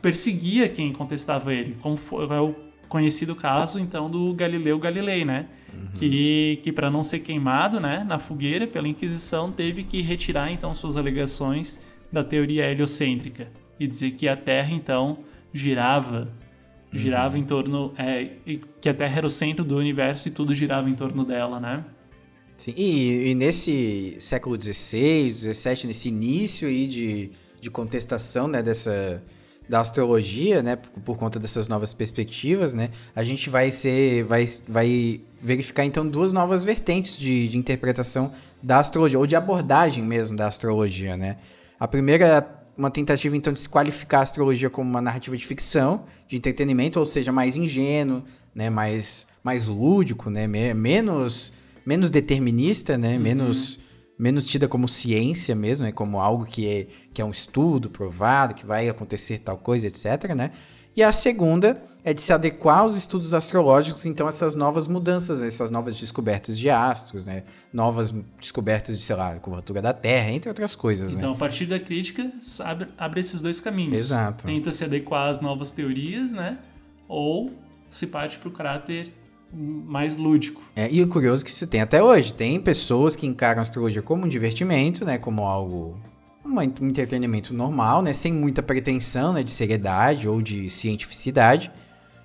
perseguia 0.00 0.68
quem 0.68 0.92
contestava 0.92 1.52
ele, 1.52 1.76
como 1.80 1.96
foi 1.96 2.24
é 2.26 2.40
o 2.40 2.54
conhecido 2.88 3.34
caso 3.34 3.78
então 3.78 4.10
do 4.10 4.32
Galileu 4.34 4.78
Galilei, 4.78 5.24
né, 5.24 5.46
que 5.94 6.60
que 6.62 6.72
para 6.72 6.90
não 6.90 7.04
ser 7.04 7.20
queimado, 7.20 7.80
né, 7.80 8.04
na 8.04 8.18
fogueira 8.18 8.66
pela 8.66 8.88
Inquisição 8.88 9.52
teve 9.52 9.84
que 9.84 10.00
retirar 10.00 10.50
então 10.50 10.74
suas 10.74 10.96
alegações 10.96 11.78
da 12.12 12.24
teoria 12.24 12.70
heliocêntrica 12.70 13.50
e 13.78 13.86
dizer 13.86 14.12
que 14.12 14.26
a 14.26 14.36
Terra 14.36 14.72
então 14.72 15.18
girava 15.52 16.28
girava 16.92 17.38
em 17.38 17.44
torno 17.44 17.92
é, 17.98 18.30
que 18.80 18.88
a 18.88 18.94
Terra 18.94 19.18
era 19.18 19.26
o 19.26 19.30
centro 19.30 19.64
do 19.64 19.76
universo 19.76 20.28
e 20.28 20.30
tudo 20.30 20.54
girava 20.54 20.88
em 20.88 20.94
torno 20.94 21.24
dela, 21.24 21.60
né? 21.60 21.84
Sim, 22.56 22.74
E, 22.76 23.30
e 23.30 23.34
nesse 23.34 24.16
século 24.18 24.60
XVI, 24.60 25.30
XVII, 25.30 25.86
nesse 25.86 26.08
início 26.08 26.66
aí 26.66 26.88
de, 26.88 27.30
de 27.60 27.70
contestação 27.70 28.48
né, 28.48 28.60
dessa, 28.60 29.22
da 29.68 29.80
astrologia, 29.80 30.62
né, 30.62 30.76
por, 30.76 31.00
por 31.02 31.16
conta 31.18 31.38
dessas 31.38 31.68
novas 31.68 31.92
perspectivas, 31.92 32.74
né, 32.74 32.90
a 33.14 33.22
gente 33.22 33.50
vai 33.50 33.70
ser, 33.70 34.24
vai, 34.24 34.44
vai 34.66 35.20
verificar 35.40 35.84
então 35.84 36.08
duas 36.08 36.32
novas 36.32 36.64
vertentes 36.64 37.16
de, 37.18 37.48
de 37.48 37.58
interpretação 37.58 38.32
da 38.62 38.78
astrologia, 38.78 39.18
ou 39.18 39.26
de 39.26 39.36
abordagem 39.36 40.04
mesmo 40.04 40.36
da 40.36 40.46
astrologia, 40.46 41.16
né. 41.16 41.36
A 41.78 41.86
primeira 41.86 42.26
é 42.26 42.46
uma 42.76 42.90
tentativa 42.90 43.36
então 43.36 43.52
de 43.52 43.60
se 43.60 43.68
qualificar 43.68 44.20
a 44.20 44.22
astrologia 44.22 44.70
como 44.70 44.88
uma 44.88 45.02
narrativa 45.02 45.36
de 45.36 45.46
ficção, 45.46 46.04
de 46.26 46.36
entretenimento, 46.36 46.98
ou 46.98 47.06
seja, 47.06 47.30
mais 47.30 47.56
ingênuo, 47.56 48.22
né, 48.54 48.70
mais, 48.70 49.26
mais 49.44 49.66
lúdico, 49.66 50.30
né, 50.30 50.46
me- 50.46 50.74
menos 50.74 51.52
menos 51.88 52.10
determinista, 52.10 52.98
né? 52.98 53.18
Menos, 53.18 53.80
menos 54.18 54.44
tida 54.44 54.66
como 54.66 54.88
ciência 54.88 55.54
mesmo, 55.54 55.86
né? 55.86 55.92
Como 55.92 56.20
algo 56.20 56.44
que 56.44 56.68
é, 56.68 56.86
que 57.14 57.22
é 57.22 57.24
um 57.24 57.30
estudo 57.30 57.88
provado, 57.88 58.54
que 58.54 58.66
vai 58.66 58.88
acontecer 58.88 59.38
tal 59.38 59.56
coisa, 59.56 59.86
etc, 59.86 60.34
né? 60.34 60.50
E 60.96 61.02
a 61.02 61.12
segunda 61.12 61.80
é 62.02 62.12
de 62.12 62.20
se 62.20 62.32
adequar 62.32 62.78
aos 62.78 62.96
estudos 62.96 63.34
astrológicos, 63.34 64.06
então, 64.06 64.26
essas 64.26 64.54
novas 64.54 64.88
mudanças, 64.88 65.42
essas 65.42 65.70
novas 65.70 65.98
descobertas 65.98 66.58
de 66.58 66.70
astros, 66.70 67.26
né? 67.26 67.44
Novas 67.72 68.12
descobertas 68.40 68.98
de, 68.98 69.04
sei 69.04 69.14
lá, 69.14 69.36
curvatura 69.36 69.82
da 69.82 69.92
Terra, 69.92 70.30
entre 70.30 70.48
outras 70.48 70.74
coisas, 70.74 71.12
Então, 71.12 71.30
né? 71.30 71.36
a 71.36 71.38
partir 71.38 71.66
da 71.66 71.78
crítica, 71.78 72.32
abre, 72.60 72.88
abre 72.96 73.20
esses 73.20 73.40
dois 73.40 73.60
caminhos. 73.60 73.94
Exato. 73.94 74.46
Tenta 74.46 74.72
se 74.72 74.82
adequar 74.84 75.28
às 75.28 75.40
novas 75.40 75.70
teorias, 75.70 76.32
né? 76.32 76.58
Ou 77.06 77.52
se 77.90 78.06
parte 78.06 78.38
para 78.38 78.48
o 78.48 78.52
caráter 78.52 79.12
mais 79.52 80.16
lúdico. 80.16 80.62
É, 80.76 80.90
e 80.90 81.02
o 81.02 81.08
curioso 81.08 81.42
é 81.42 81.44
que 81.44 81.50
isso 81.50 81.66
tem 81.66 81.80
até 81.80 82.02
hoje. 82.02 82.34
Tem 82.34 82.60
pessoas 82.60 83.16
que 83.16 83.26
encaram 83.26 83.60
a 83.60 83.62
astrologia 83.62 84.02
como 84.02 84.24
um 84.24 84.28
divertimento, 84.28 85.04
né? 85.04 85.18
Como 85.18 85.42
algo. 85.42 85.98
Um 86.44 86.60
entretenimento 86.62 87.52
normal, 87.52 88.02
né? 88.02 88.12
Sem 88.12 88.32
muita 88.32 88.62
pretensão 88.62 89.32
né, 89.32 89.42
de 89.42 89.50
seriedade 89.50 90.28
ou 90.28 90.40
de 90.40 90.70
cientificidade. 90.70 91.70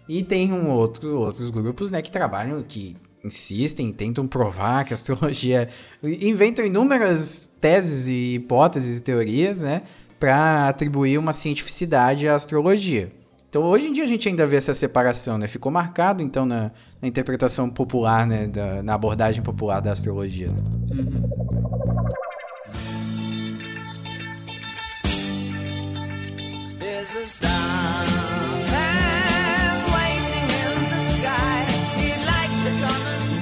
E 0.07 0.23
tem 0.23 0.51
um 0.51 0.69
outro, 0.69 1.17
outros 1.17 1.49
grupos 1.49 1.91
né, 1.91 2.01
que 2.01 2.11
trabalham, 2.11 2.61
que 2.63 2.95
insistem, 3.23 3.91
tentam 3.91 4.27
provar 4.27 4.83
que 4.83 4.93
a 4.93 4.95
astrologia. 4.95 5.69
inventam 6.03 6.65
inúmeras 6.65 7.49
teses 7.59 8.07
e 8.07 8.35
hipóteses 8.35 8.99
e 8.99 9.03
teorias, 9.03 9.61
né? 9.61 9.83
Para 10.19 10.69
atribuir 10.69 11.17
uma 11.17 11.33
cientificidade 11.33 12.27
à 12.27 12.35
astrologia. 12.35 13.11
Então, 13.53 13.61
hoje 13.65 13.87
em 13.87 13.91
dia 13.93 14.03
a 14.03 14.07
gente 14.07 14.27
ainda 14.27 14.47
vê 14.47 14.55
essa 14.55 14.73
separação, 14.73 15.37
né? 15.37 15.47
Ficou 15.47 15.71
marcado, 15.71 16.23
então, 16.23 16.43
na, 16.43 16.71
na 16.99 17.07
interpretação 17.07 17.69
popular, 17.69 18.25
né? 18.25 18.47
Da- 18.47 18.81
na 18.81 18.95
abordagem 18.95 19.43
popular 19.43 19.79
da 19.79 19.91
astrologia. 19.91 20.47
né? 20.47 20.63
Uhum. 20.89 22.33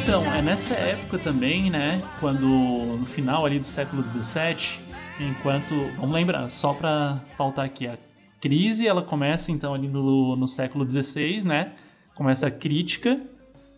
Então, 0.01 0.23
é 0.33 0.41
nessa 0.41 0.73
época 0.73 1.17
também, 1.19 1.69
né? 1.69 2.01
Quando 2.19 2.45
no 2.47 3.05
final 3.05 3.45
ali 3.45 3.59
do 3.59 3.65
século 3.65 4.03
XVII, 4.07 4.79
enquanto. 5.19 5.73
Vamos 5.97 6.13
lembrar, 6.13 6.49
só 6.49 6.73
para 6.73 7.17
faltar 7.37 7.65
aqui, 7.65 7.87
a 7.87 7.97
crise 8.41 8.87
ela 8.87 9.03
começa 9.03 9.51
então 9.51 9.73
ali 9.73 9.87
no, 9.87 10.35
no 10.35 10.47
século 10.47 10.89
XVI, 10.89 11.45
né? 11.45 11.73
Começa 12.15 12.47
a 12.47 12.51
crítica. 12.51 13.21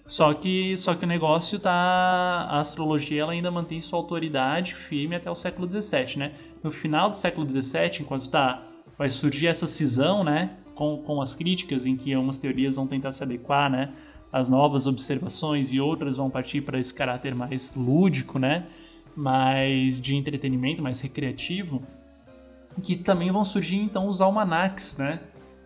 Só 0.06 0.34
que, 0.34 0.76
só 0.76 0.96
que 0.96 1.06
o 1.06 1.08
negócio 1.08 1.60
tá. 1.60 1.72
A 1.72 2.60
astrologia 2.60 3.22
ela 3.22 3.32
ainda 3.32 3.52
mantém 3.52 3.80
sua 3.82 4.00
autoridade 4.00 4.74
firme 4.74 5.16
até 5.16 5.30
o 5.30 5.36
século 5.36 5.70
XVII, 5.70 6.18
né? 6.18 6.34
No 6.64 6.72
final 6.72 7.10
do 7.10 7.18
século 7.18 7.50
XVII, 7.50 8.02
enquanto 8.02 8.30
tá. 8.30 8.64
Vai 8.98 9.10
surgir 9.10 9.48
essa 9.48 9.68
cisão, 9.68 10.24
né? 10.24 10.58
Com, 10.76 10.98
com 10.98 11.22
as 11.22 11.36
críticas, 11.36 11.86
em 11.86 11.96
que 11.96 12.14
algumas 12.14 12.38
teorias 12.38 12.76
vão 12.76 12.88
tentar 12.88 13.12
se 13.12 13.24
adequar, 13.24 13.70
né? 13.70 13.92
Às 14.32 14.50
novas 14.50 14.88
observações 14.88 15.72
e 15.72 15.80
outras 15.80 16.18
vão 16.18 16.30
partir 16.30 16.62
para 16.62 16.80
esse 16.80 16.94
caráter 16.94 17.34
mais 17.34 17.74
lúdico, 17.76 18.40
né? 18.40 18.66
Mais 19.16 20.02
de 20.02 20.16
entretenimento, 20.16 20.82
mais 20.82 21.00
recreativo. 21.00 21.82
Que 22.82 22.96
também 22.96 23.32
vão 23.32 23.44
surgir 23.46 23.78
então 23.78 24.08
os 24.08 24.22
almanacs, 24.22 24.98
né? 24.98 25.20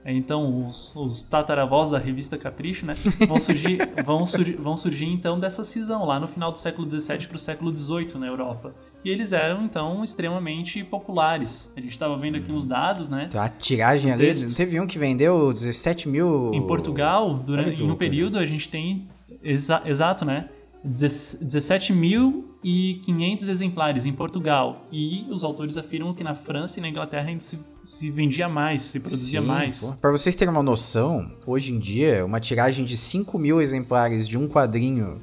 Então, 0.09 0.65
os, 0.65 0.95
os 0.95 1.21
tataravós 1.23 1.89
da 1.89 1.97
revista 1.97 2.37
Capricho, 2.37 2.85
né? 2.85 2.93
Vão 3.27 3.41
surgir, 3.41 3.77
vão, 4.05 4.25
sur- 4.25 4.55
vão 4.57 4.77
surgir 4.77 5.05
então 5.07 5.37
dessa 5.37 5.65
cisão 5.65 6.05
lá 6.05 6.17
no 6.17 6.29
final 6.29 6.49
do 6.49 6.57
século 6.57 6.89
XVII 6.89 7.27
para 7.27 7.35
o 7.35 7.39
século 7.39 7.75
XVIII 7.75 8.17
na 8.17 8.25
Europa. 8.25 8.73
E 9.03 9.09
eles 9.09 9.33
eram 9.33 9.65
então 9.65 10.05
extremamente 10.05 10.81
populares. 10.81 11.73
A 11.75 11.81
gente 11.81 11.91
estava 11.91 12.15
vendo 12.15 12.37
aqui 12.37 12.53
uns 12.53 12.65
dados, 12.65 13.09
né? 13.09 13.25
Então, 13.27 13.41
a 13.41 13.49
tiragem 13.49 14.09
ali, 14.09 14.33
não 14.45 14.53
teve 14.53 14.79
um 14.79 14.87
que 14.87 14.97
vendeu 14.97 15.51
17 15.51 16.07
mil... 16.07 16.53
Em 16.53 16.65
Portugal, 16.65 17.33
durante, 17.33 17.83
em 17.83 17.91
um 17.91 17.95
período, 17.95 18.37
a 18.39 18.45
gente 18.45 18.69
tem. 18.69 19.09
exa- 19.43 19.81
exato, 19.85 20.23
né? 20.23 20.47
17.500 20.87 23.47
exemplares 23.49 24.05
em 24.05 24.13
Portugal. 24.13 24.85
E 24.91 25.25
os 25.29 25.43
autores 25.43 25.77
afirmam 25.77 26.13
que 26.13 26.23
na 26.23 26.35
França 26.35 26.79
e 26.79 26.81
na 26.81 26.89
Inglaterra 26.89 27.27
ainda 27.29 27.41
se, 27.41 27.57
se 27.83 28.09
vendia 28.11 28.47
mais, 28.49 28.83
se 28.83 28.99
produzia 28.99 29.41
Sim, 29.41 29.47
mais. 29.47 29.79
pô. 29.81 29.93
Pra 29.93 30.11
vocês 30.11 30.35
terem 30.35 30.53
uma 30.53 30.63
noção, 30.63 31.31
hoje 31.45 31.73
em 31.73 31.79
dia, 31.79 32.25
uma 32.25 32.39
tiragem 32.39 32.85
de 32.85 32.97
5 32.97 33.37
mil 33.37 33.61
exemplares 33.61 34.27
de 34.27 34.37
um 34.37 34.47
quadrinho, 34.47 35.21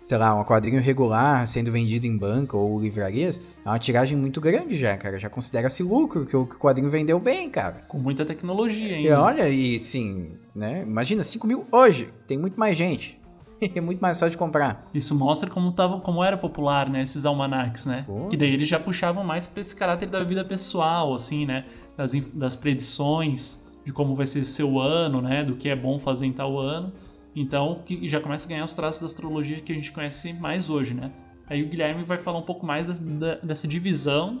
sei 0.00 0.18
lá, 0.18 0.34
um 0.38 0.44
quadrinho 0.44 0.80
regular 0.80 1.46
sendo 1.46 1.70
vendido 1.72 2.06
em 2.06 2.16
banca 2.16 2.56
ou 2.56 2.80
livrarias, 2.80 3.40
é 3.64 3.68
uma 3.68 3.78
tiragem 3.78 4.16
muito 4.16 4.40
grande 4.40 4.76
já, 4.78 4.96
cara. 4.96 5.18
Já 5.18 5.28
considera-se 5.28 5.82
lucro 5.82 6.24
que 6.26 6.36
o 6.36 6.46
quadrinho 6.46 6.90
vendeu 6.90 7.18
bem, 7.18 7.50
cara. 7.50 7.84
Com 7.88 7.98
muita 7.98 8.24
tecnologia 8.24 8.92
E 8.92 8.94
ainda. 8.94 9.20
olha, 9.20 9.48
e 9.48 9.78
sim, 9.80 10.30
né? 10.54 10.82
Imagina, 10.82 11.22
5 11.22 11.46
mil 11.46 11.66
hoje, 11.72 12.08
tem 12.26 12.38
muito 12.38 12.58
mais 12.58 12.76
gente. 12.76 13.18
É 13.74 13.80
muito 13.80 14.00
mais 14.00 14.18
fácil 14.18 14.30
de 14.30 14.36
comprar. 14.36 14.88
Isso 14.92 15.14
mostra 15.14 15.48
como, 15.50 15.72
tava, 15.72 16.00
como 16.00 16.22
era 16.22 16.36
popular, 16.36 16.88
né? 16.88 17.02
Esses 17.02 17.24
almanacs, 17.24 17.86
né? 17.86 18.04
Pô. 18.06 18.28
Que 18.28 18.36
daí 18.36 18.52
eles 18.52 18.68
já 18.68 18.78
puxavam 18.78 19.24
mais 19.24 19.46
pra 19.46 19.60
esse 19.60 19.74
caráter 19.74 20.08
da 20.08 20.22
vida 20.22 20.44
pessoal, 20.44 21.14
assim, 21.14 21.46
né? 21.46 21.64
Das, 21.96 22.12
das 22.34 22.54
predições 22.54 23.64
de 23.84 23.92
como 23.92 24.14
vai 24.14 24.26
ser 24.26 24.44
seu 24.44 24.78
ano, 24.78 25.22
né? 25.22 25.44
Do 25.44 25.56
que 25.56 25.68
é 25.68 25.76
bom 25.76 25.98
fazer 25.98 26.26
em 26.26 26.32
tal 26.32 26.58
ano. 26.58 26.92
Então, 27.34 27.82
que 27.84 28.08
já 28.08 28.20
começa 28.20 28.46
a 28.46 28.48
ganhar 28.48 28.64
os 28.64 28.74
traços 28.74 29.00
da 29.00 29.06
astrologia 29.06 29.60
que 29.60 29.72
a 29.72 29.74
gente 29.74 29.92
conhece 29.92 30.32
mais 30.32 30.70
hoje, 30.70 30.94
né? 30.94 31.12
Aí 31.48 31.62
o 31.62 31.68
Guilherme 31.68 32.02
vai 32.02 32.18
falar 32.18 32.38
um 32.38 32.42
pouco 32.42 32.66
mais 32.66 33.00
dessa 33.42 33.68
divisão 33.68 34.40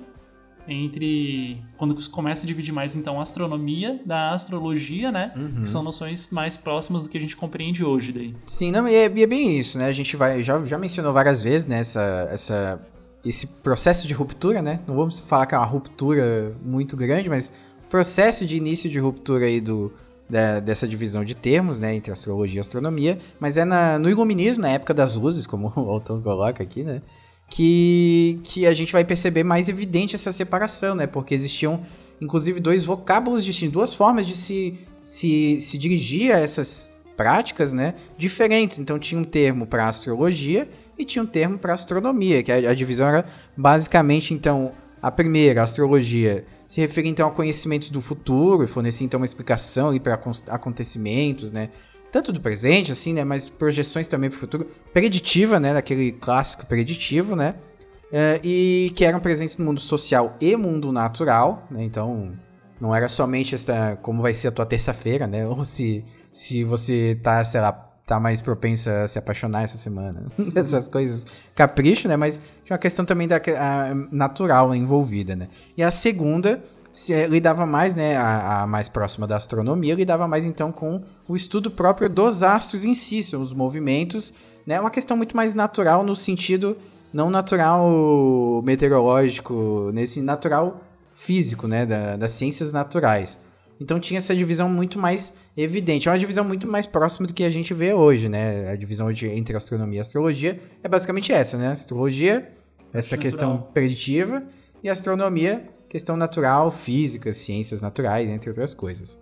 entre... 0.68 1.58
Quando 1.76 2.00
se 2.00 2.08
começa 2.08 2.44
a 2.44 2.46
dividir 2.46 2.72
mais, 2.72 2.96
então, 2.96 3.18
a 3.18 3.22
astronomia 3.22 4.00
da 4.04 4.32
astrologia, 4.32 5.10
né? 5.12 5.32
Uhum. 5.36 5.62
Que 5.62 5.68
são 5.68 5.82
noções 5.82 6.28
mais 6.30 6.56
próximas 6.56 7.04
do 7.04 7.08
que 7.08 7.16
a 7.16 7.20
gente 7.20 7.36
compreende 7.36 7.84
hoje 7.84 8.12
daí. 8.12 8.34
Sim, 8.44 8.70
não, 8.72 8.88
e 8.88 8.94
é, 8.94 9.12
e 9.14 9.22
é 9.22 9.26
bem 9.26 9.58
isso, 9.58 9.78
né? 9.78 9.86
A 9.86 9.92
gente 9.92 10.16
vai, 10.16 10.42
já, 10.42 10.62
já 10.64 10.78
mencionou 10.78 11.12
várias 11.12 11.42
vezes, 11.42 11.66
né, 11.66 11.80
essa, 11.80 12.28
essa, 12.30 12.80
esse 13.24 13.46
processo 13.46 14.06
de 14.08 14.14
ruptura, 14.14 14.60
né? 14.62 14.80
Não 14.86 14.96
vamos 14.96 15.20
falar 15.20 15.46
que 15.46 15.54
é 15.54 15.58
uma 15.58 15.66
ruptura 15.66 16.54
muito 16.62 16.96
grande, 16.96 17.28
mas 17.28 17.52
processo 17.88 18.44
de 18.46 18.56
início 18.56 18.90
de 18.90 18.98
ruptura 18.98 19.46
aí 19.46 19.60
do, 19.60 19.92
da- 20.28 20.58
dessa 20.60 20.88
divisão 20.88 21.24
de 21.24 21.34
termos, 21.36 21.78
né, 21.78 21.94
entre 21.94 22.12
astrologia 22.12 22.58
e 22.58 22.60
astronomia, 22.60 23.18
mas 23.38 23.56
é 23.56 23.64
na, 23.64 23.98
no 23.98 24.10
iluminismo, 24.10 24.62
na 24.62 24.70
época 24.70 24.92
das 24.92 25.14
luzes, 25.14 25.46
como 25.46 25.72
o 25.76 25.90
autor 25.90 26.20
coloca 26.22 26.62
aqui, 26.62 26.82
né? 26.82 27.00
Que, 27.48 28.40
que 28.42 28.66
a 28.66 28.74
gente 28.74 28.92
vai 28.92 29.04
perceber 29.04 29.44
mais 29.44 29.68
evidente 29.68 30.14
essa 30.14 30.32
separação, 30.32 30.94
né? 30.94 31.06
Porque 31.06 31.32
existiam, 31.32 31.80
inclusive, 32.20 32.58
dois 32.60 32.84
vocábulos 32.84 33.44
distintos, 33.44 33.72
duas 33.72 33.94
formas 33.94 34.26
de 34.26 34.34
se, 34.36 34.78
se, 35.00 35.60
se 35.60 35.78
dirigir 35.78 36.34
a 36.34 36.40
essas 36.40 36.92
práticas, 37.16 37.72
né? 37.72 37.94
Diferentes. 38.18 38.78
Então 38.78 38.98
tinha 38.98 39.20
um 39.20 39.24
termo 39.24 39.66
para 39.66 39.88
astrologia 39.88 40.68
e 40.98 41.04
tinha 41.04 41.22
um 41.22 41.26
termo 41.26 41.58
para 41.58 41.72
astronomia, 41.74 42.42
que 42.42 42.52
a, 42.52 42.56
a 42.70 42.74
divisão 42.74 43.08
era 43.08 43.24
basicamente, 43.56 44.34
então, 44.34 44.72
a 45.00 45.10
primeira, 45.10 45.60
a 45.60 45.64
astrologia, 45.64 46.44
se 46.66 46.80
referia 46.80 47.10
então 47.10 47.28
a 47.28 47.30
conhecimentos 47.30 47.90
do 47.90 48.00
futuro 48.00 48.64
e 48.64 48.66
fornecia 48.66 49.04
então 49.04 49.18
uma 49.18 49.26
explicação 49.26 49.96
para 49.98 50.20
acontecimentos, 50.48 51.52
né? 51.52 51.70
Tanto 52.10 52.32
do 52.32 52.40
presente, 52.40 52.92
assim, 52.92 53.12
né? 53.12 53.24
Mas 53.24 53.48
projeções 53.48 54.08
também 54.08 54.30
para 54.30 54.36
o 54.36 54.40
futuro. 54.40 54.66
Preditiva, 54.92 55.60
né? 55.60 55.74
Daquele 55.74 56.12
clássico 56.12 56.66
preditivo, 56.66 57.36
né? 57.36 57.54
É, 58.12 58.40
e 58.42 58.92
que 58.94 59.04
eram 59.04 59.18
presentes 59.18 59.56
no 59.58 59.64
mundo 59.64 59.80
social 59.80 60.36
e 60.40 60.56
mundo 60.56 60.92
natural, 60.92 61.66
né? 61.70 61.82
Então, 61.82 62.32
não 62.80 62.94
era 62.94 63.08
somente 63.08 63.54
essa 63.54 63.96
como 64.00 64.22
vai 64.22 64.32
ser 64.32 64.48
a 64.48 64.52
tua 64.52 64.66
terça-feira, 64.66 65.26
né? 65.26 65.46
Ou 65.48 65.64
se, 65.64 66.04
se 66.32 66.62
você 66.64 67.18
tá, 67.22 67.42
sei 67.44 67.60
lá, 67.60 67.72
tá 68.06 68.20
mais 68.20 68.40
propensa 68.40 69.02
a 69.02 69.08
se 69.08 69.18
apaixonar 69.18 69.64
essa 69.64 69.76
semana. 69.76 70.26
Essas 70.54 70.86
coisas, 70.86 71.26
capricho, 71.54 72.06
né? 72.06 72.16
Mas 72.16 72.40
tinha 72.64 72.74
uma 72.74 72.78
questão 72.78 73.04
também 73.04 73.26
da 73.26 73.40
natural 74.12 74.74
envolvida, 74.74 75.34
né? 75.34 75.48
E 75.76 75.82
a 75.82 75.90
segunda 75.90 76.62
se, 76.96 77.26
lidava 77.26 77.66
mais, 77.66 77.94
né? 77.94 78.16
A, 78.16 78.62
a 78.62 78.66
mais 78.66 78.88
próxima 78.88 79.26
da 79.26 79.36
astronomia, 79.36 79.94
lidava 79.94 80.26
mais 80.26 80.46
então 80.46 80.72
com 80.72 81.02
o 81.28 81.36
estudo 81.36 81.70
próprio 81.70 82.08
dos 82.08 82.42
astros 82.42 82.84
em 82.84 82.94
si, 82.94 83.20
os 83.36 83.52
movimentos, 83.52 84.32
né? 84.66 84.80
Uma 84.80 84.90
questão 84.90 85.16
muito 85.16 85.36
mais 85.36 85.54
natural 85.54 86.02
no 86.02 86.16
sentido 86.16 86.76
não 87.12 87.30
natural 87.30 87.86
meteorológico, 88.64 89.90
nesse 89.92 90.20
natural 90.20 90.80
físico, 91.14 91.66
né, 91.66 91.86
da- 91.86 92.16
das 92.16 92.32
ciências 92.32 92.72
naturais. 92.72 93.40
Então 93.80 94.00
tinha 94.00 94.18
essa 94.18 94.34
divisão 94.34 94.68
muito 94.68 94.98
mais 94.98 95.34
evidente. 95.56 96.08
É 96.08 96.12
uma 96.12 96.18
divisão 96.18 96.44
muito 96.44 96.66
mais 96.66 96.86
próxima 96.86 97.26
do 97.26 97.34
que 97.34 97.44
a 97.44 97.50
gente 97.50 97.74
vê 97.74 97.92
hoje, 97.92 98.28
né? 98.28 98.70
A 98.70 98.76
divisão 98.76 99.10
de- 99.12 99.28
entre 99.28 99.56
astronomia 99.56 99.98
e 99.98 100.00
astrologia 100.00 100.58
é 100.82 100.88
basicamente 100.88 101.32
essa, 101.32 101.58
né? 101.58 101.68
Astrologia, 101.68 102.50
essa 102.92 103.16
Natural. 103.16 103.18
questão 103.22 103.58
preditiva, 103.74 104.42
e 104.82 104.88
astronomia, 104.88 105.68
questão 105.88 106.16
natural, 106.16 106.70
física, 106.70 107.32
ciências 107.32 107.82
naturais, 107.82 108.28
entre 108.28 108.50
outras 108.50 108.74
coisas. 108.74 109.18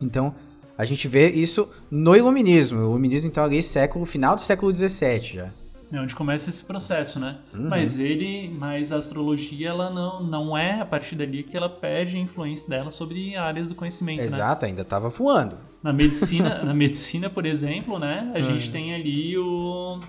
Então, 0.00 0.34
a 0.78 0.84
gente 0.84 1.06
vê 1.08 1.30
isso 1.30 1.68
no 1.90 2.16
iluminismo. 2.16 2.78
O 2.78 2.82
iluminismo, 2.90 3.28
então, 3.28 3.44
ali, 3.44 3.62
século, 3.62 4.06
final 4.06 4.34
do 4.34 4.40
século 4.42 4.74
XVII 4.74 5.20
já. 5.20 5.50
É 5.92 6.00
onde 6.00 6.14
começa 6.14 6.48
esse 6.48 6.62
processo, 6.64 7.18
né? 7.18 7.38
Uhum. 7.52 7.68
Mas 7.68 7.98
ele, 7.98 8.48
mas 8.48 8.92
a 8.92 8.96
astrologia, 8.98 9.70
ela 9.70 9.90
não, 9.90 10.22
não 10.22 10.56
é 10.56 10.80
a 10.80 10.86
partir 10.86 11.16
dali 11.16 11.42
que 11.42 11.56
ela 11.56 11.68
perde 11.68 12.16
a 12.16 12.20
influência 12.20 12.68
dela 12.68 12.92
sobre 12.92 13.34
áreas 13.36 13.68
do 13.68 13.74
conhecimento, 13.74 14.20
né? 14.20 14.24
Exato, 14.24 14.64
ainda 14.66 14.82
estava 14.82 15.08
voando. 15.08 15.56
Na 15.82 15.92
medicina, 15.92 16.62
na 16.62 16.72
medicina, 16.72 17.28
por 17.28 17.44
exemplo, 17.44 17.98
né? 17.98 18.30
A 18.34 18.38
Uhum. 18.38 18.44
gente 18.44 18.70
tem 18.70 18.94
ali 18.94 19.36
o 19.36 20.00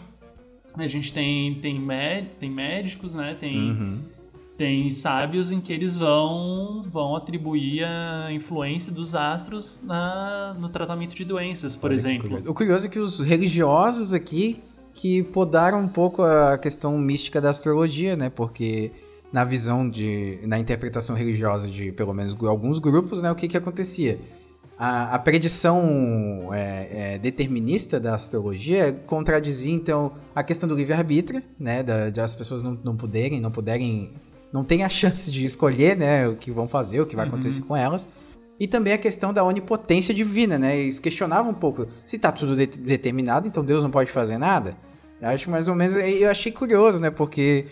a 0.78 0.88
gente 0.88 1.12
tem 1.12 1.56
tem, 1.56 1.80
mé- 1.80 2.28
tem 2.40 2.50
médicos, 2.52 3.16
né? 3.16 3.36
Tem 3.40 3.58
Uhum. 3.72 4.00
Tem 4.62 4.92
sábios 4.92 5.52
em 5.52 5.60
que 5.60 5.74
eles 5.74 5.98
vão 5.98 6.86
vão 6.94 7.16
atribuir 7.16 7.84
a 7.84 8.32
influência 8.32 8.92
dos 8.92 9.16
astros 9.16 9.80
na, 9.82 10.56
no 10.60 10.70
tratamento 10.70 11.16
de 11.16 11.26
doenças, 11.26 11.76
por 11.76 11.90
Olha 11.90 11.96
exemplo. 11.96 12.30
curioso. 12.30 12.52
O 12.52 12.54
curioso 12.54 12.86
é 12.86 12.90
que 12.92 13.00
os 13.00 13.20
religiosos 13.22 14.14
aqui 14.14 14.62
que 14.94 15.24
podaram 15.24 15.80
um 15.80 15.88
pouco 15.88 16.22
a 16.22 16.60
questão 16.60 16.96
mística 16.96 17.42
da 17.42 17.50
astrologia, 17.50 18.16
né? 18.16 18.30
Porque 18.30 18.92
na 19.34 19.44
visão 19.44 19.90
de, 19.90 20.38
na 20.44 20.60
interpretação 20.60 21.16
religiosa 21.16 21.68
de 21.68 21.92
pelo 21.92 22.14
menos 22.14 22.36
alguns 22.44 22.78
grupos, 22.78 23.24
né? 23.24 23.32
O 23.32 23.36
que 23.36 23.48
que 23.48 23.58
acontecia? 23.58 24.20
A, 24.78 25.16
a 25.16 25.20
predição 25.20 26.54
é, 26.54 27.14
é, 27.14 27.18
determinista 27.18 28.00
da 28.00 28.14
astrologia 28.14 28.94
contradizia 29.08 29.74
então 29.74 30.12
a 30.36 30.44
questão 30.44 30.70
do 30.70 30.76
livre-arbítrio, 30.76 31.42
né? 31.60 31.82
Da, 31.82 32.12
de 32.12 32.22
as 32.22 32.36
pessoas 32.36 32.62
não, 32.62 32.78
não 32.84 32.96
poderem, 32.96 33.42
não 33.42 33.50
puderem, 33.50 34.14
não 34.54 34.64
tem 34.64 34.84
a 34.84 34.90
chance 34.90 35.32
de 35.32 35.46
escolher, 35.46 35.96
né? 35.98 36.28
O 36.28 36.36
que 36.36 36.52
vão 36.52 36.68
fazer, 36.68 37.00
o 37.02 37.06
que 37.06 37.16
vai 37.16 37.26
Uhum. 37.26 37.32
acontecer 37.34 37.62
com 37.62 37.76
elas. 37.76 38.08
E 38.60 38.68
também 38.68 38.94
a 38.94 38.98
questão 38.98 39.34
da 39.34 39.44
onipotência 39.44 40.14
divina, 40.14 40.60
né? 40.60 40.78
Eles 40.78 41.00
questionavam 41.00 41.52
um 41.52 41.56
pouco. 41.56 41.88
Se 42.06 42.20
tá 42.20 42.32
tudo 42.32 42.56
de- 42.56 42.68
determinado, 42.80 43.48
então 43.48 43.64
Deus 43.66 43.82
não 43.84 43.90
pode 43.90 44.12
fazer 44.12 44.38
nada? 44.38 44.78
Eu 45.22 45.30
acho 45.30 45.50
mais 45.50 45.68
ou 45.68 45.76
menos. 45.76 45.96
Eu 45.96 46.30
achei 46.30 46.52
curioso, 46.52 47.02
né? 47.02 47.10
Porque 47.10 47.66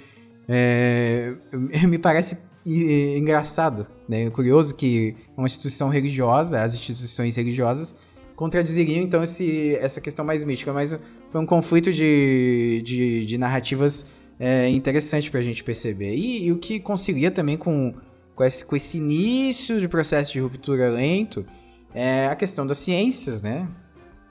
é, 0.48 1.34
me 1.88 1.98
parece 2.00 2.38
engraçado, 2.66 3.88
né? 4.08 4.30
Curioso 4.30 4.76
que 4.76 5.16
uma 5.38 5.48
instituição 5.48 5.90
religiosa, 5.90 6.62
as 6.62 6.74
instituições 6.74 7.36
religiosas, 7.36 7.96
contradiziriam 8.36 9.02
então 9.04 9.22
esse, 9.24 9.76
essa 9.76 10.00
questão 10.02 10.24
mais 10.26 10.44
mística. 10.44 10.72
Mas 10.74 10.98
foi 11.32 11.42
um 11.42 11.46
conflito 11.46 11.92
de, 11.92 12.82
de, 12.84 13.26
de 13.26 13.38
narrativas 13.38 14.06
é, 14.40 14.70
interessante 14.70 15.30
pra 15.30 15.42
gente 15.42 15.64
perceber. 15.64 16.16
E, 16.16 16.46
e 16.46 16.52
o 16.52 16.58
que 16.58 16.80
concilia 16.80 17.30
também 17.30 17.58
com, 17.58 17.94
com, 18.36 18.44
esse, 18.44 18.66
com 18.66 18.76
esse 18.76 18.98
início 18.98 19.80
de 19.82 19.88
processo 19.88 20.32
de 20.34 20.40
ruptura 20.40 20.90
lento 20.90 21.46
é 21.94 22.28
a 22.28 22.36
questão 22.36 22.66
das 22.66 22.78
ciências, 22.78 23.42
né? 23.42 23.68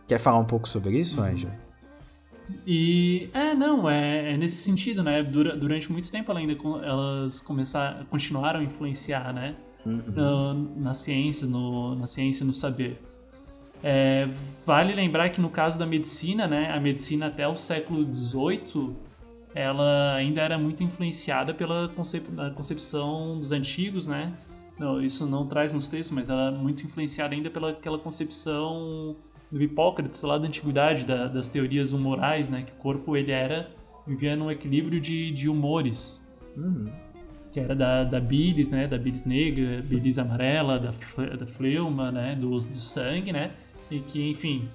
Quer 0.08 0.18
falar 0.18 0.38
um 0.38 0.44
pouco 0.46 0.68
sobre 0.68 0.98
isso, 0.98 1.20
Uhum. 1.20 1.26
Ângelo? 1.26 1.52
E 2.66 3.28
é, 3.34 3.54
não, 3.54 3.88
é, 3.88 4.32
é 4.32 4.36
nesse 4.36 4.56
sentido, 4.62 5.02
né? 5.02 5.22
Dura- 5.22 5.54
durante 5.56 5.92
muito 5.92 6.10
tempo 6.10 6.30
ela 6.30 6.40
ainda 6.40 6.56
elas 6.82 7.40
começaram, 7.42 8.06
continuaram 8.06 8.60
a 8.60 8.64
influenciar, 8.64 9.32
né? 9.34 9.54
no- 10.14 10.54
na 10.76 10.92
ciência, 10.92 11.46
no, 11.46 11.94
na 11.94 12.06
ciência 12.06 12.44
e 12.44 12.46
no 12.46 12.52
saber. 12.54 13.00
É, 13.82 14.28
vale 14.66 14.94
lembrar 14.94 15.30
que 15.30 15.40
no 15.40 15.48
caso 15.48 15.78
da 15.78 15.86
medicina, 15.86 16.46
né, 16.46 16.70
a 16.72 16.80
medicina 16.80 17.26
até 17.28 17.46
o 17.46 17.56
século 17.56 18.04
XVIII, 18.14 18.96
ela 19.54 20.14
ainda 20.14 20.40
era 20.42 20.58
muito 20.58 20.82
influenciada 20.82 21.52
pela 21.54 21.88
concep- 21.88 22.28
concepção 22.54 23.38
dos 23.38 23.50
antigos, 23.52 24.06
né, 24.06 24.32
não, 24.78 25.02
isso 25.02 25.26
não 25.26 25.46
traz 25.46 25.74
nos 25.74 25.88
textos, 25.88 26.14
mas 26.14 26.30
ela 26.30 26.48
é 26.48 26.50
muito 26.50 26.84
influenciada 26.86 27.34
ainda 27.34 27.50
pela 27.50 27.70
aquela 27.70 27.98
concepção 27.98 29.16
do 29.50 29.62
Hipócrates 29.62 30.22
lá 30.22 30.38
da 30.38 30.46
antiguidade, 30.46 31.04
da- 31.04 31.26
das 31.26 31.48
teorias 31.48 31.92
humorais, 31.92 32.48
né? 32.48 32.62
Que 32.62 32.72
o 32.72 32.76
corpo 32.76 33.16
ele 33.16 33.32
era 33.32 33.70
vivia 34.06 34.36
num 34.36 34.50
equilíbrio 34.50 35.00
de, 35.00 35.30
de 35.32 35.48
humores, 35.48 36.24
Uhum. 36.56 36.88
que 37.52 37.58
era 37.58 37.74
da, 37.74 38.04
da 38.04 38.20
bilis, 38.20 38.68
né? 38.70 38.86
Da 38.86 38.96
bilis 38.98 39.24
negra, 39.24 39.82
bilis 39.82 40.16
amarela, 40.18 40.78
da, 40.78 40.92
da 41.36 41.46
fleuma, 41.46 42.12
né? 42.12 42.36
Do, 42.36 42.60
do 42.60 42.78
sangue, 42.78 43.32
né? 43.32 43.50
E 43.90 43.98
que, 44.00 44.30
enfim, 44.30 44.68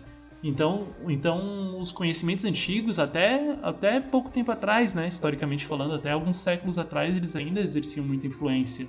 então, 0.43 0.87
então 1.07 1.79
os 1.79 1.89
conhecimentos 1.89 2.43
antigos 2.43 2.99
até 2.99 3.57
até 3.63 4.01
pouco 4.01 4.29
tempo 4.29 4.51
atrás, 4.51 4.93
né? 4.93 5.07
Historicamente 5.07 5.65
falando, 5.65 5.93
até 5.93 6.11
alguns 6.11 6.35
séculos 6.35 6.77
atrás, 6.77 7.15
eles 7.15 7.33
ainda 7.33 7.61
exerciam 7.61 8.05
muita 8.05 8.27
influência, 8.27 8.85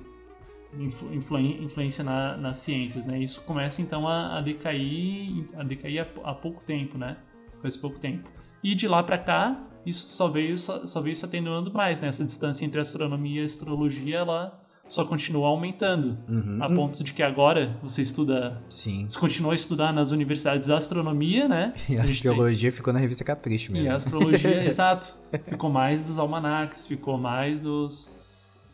influ, 0.77 1.39
influência 1.39 2.03
na, 2.03 2.37
nas 2.37 2.59
ciências, 2.59 3.05
né? 3.05 3.21
Isso 3.21 3.41
começa 3.43 3.81
então 3.81 4.09
a, 4.09 4.39
a 4.39 4.41
decair, 4.41 5.45
a 5.57 5.63
decair 5.63 6.01
há, 6.01 6.31
há 6.31 6.35
pouco 6.35 6.61
tempo, 6.65 6.99
né? 6.99 7.17
Faz 7.63 7.77
pouco 7.77 8.01
tempo. 8.01 8.29
E 8.63 8.75
de 8.75 8.89
lá 8.89 9.01
para 9.03 9.19
cá, 9.19 9.63
isso 9.87 10.09
só 10.09 10.27
veio 10.27 10.59
só, 10.59 10.85
só 10.89 11.01
veio 11.01 11.15
se 11.15 11.25
atenuando 11.25 11.73
mais, 11.73 12.01
né? 12.01 12.09
Essa 12.09 12.25
distância 12.25 12.65
entre 12.65 12.81
astronomia 12.81 13.43
e 13.43 13.45
astrologia, 13.45 14.19
ela 14.19 14.61
só 14.89 15.05
continua 15.05 15.49
aumentando. 15.49 16.19
Uhum. 16.29 16.59
A 16.61 16.69
ponto 16.69 17.03
de 17.03 17.13
que 17.13 17.23
agora 17.23 17.77
você 17.83 18.03
estuda, 18.03 18.63
Sim. 18.69 19.07
você 19.09 19.19
continua 19.19 19.53
a 19.53 19.55
estudar 19.55 19.93
nas 19.93 20.11
universidades 20.11 20.69
astronomia, 20.71 21.49
né? 21.49 21.73
E 21.89 21.97
a 21.97 22.03
A 22.03 22.07
gente 22.07 22.23
tem- 22.23 22.31
astrologia 22.31 22.71
ficou 22.73 22.93
na 22.93 22.99
revista 22.99 23.25
Capricho 23.25 23.73
mesmo. 23.73 23.87
E 23.87 23.91
a 23.91 23.97
astrologia, 23.97 24.63
exato. 24.69 25.17
Ficou 25.47 25.71
mais 25.71 26.01
dos 26.03 26.19
almanacs, 26.19 26.87
ficou 26.87 27.17
mais 27.19 27.61
dos. 27.61 28.13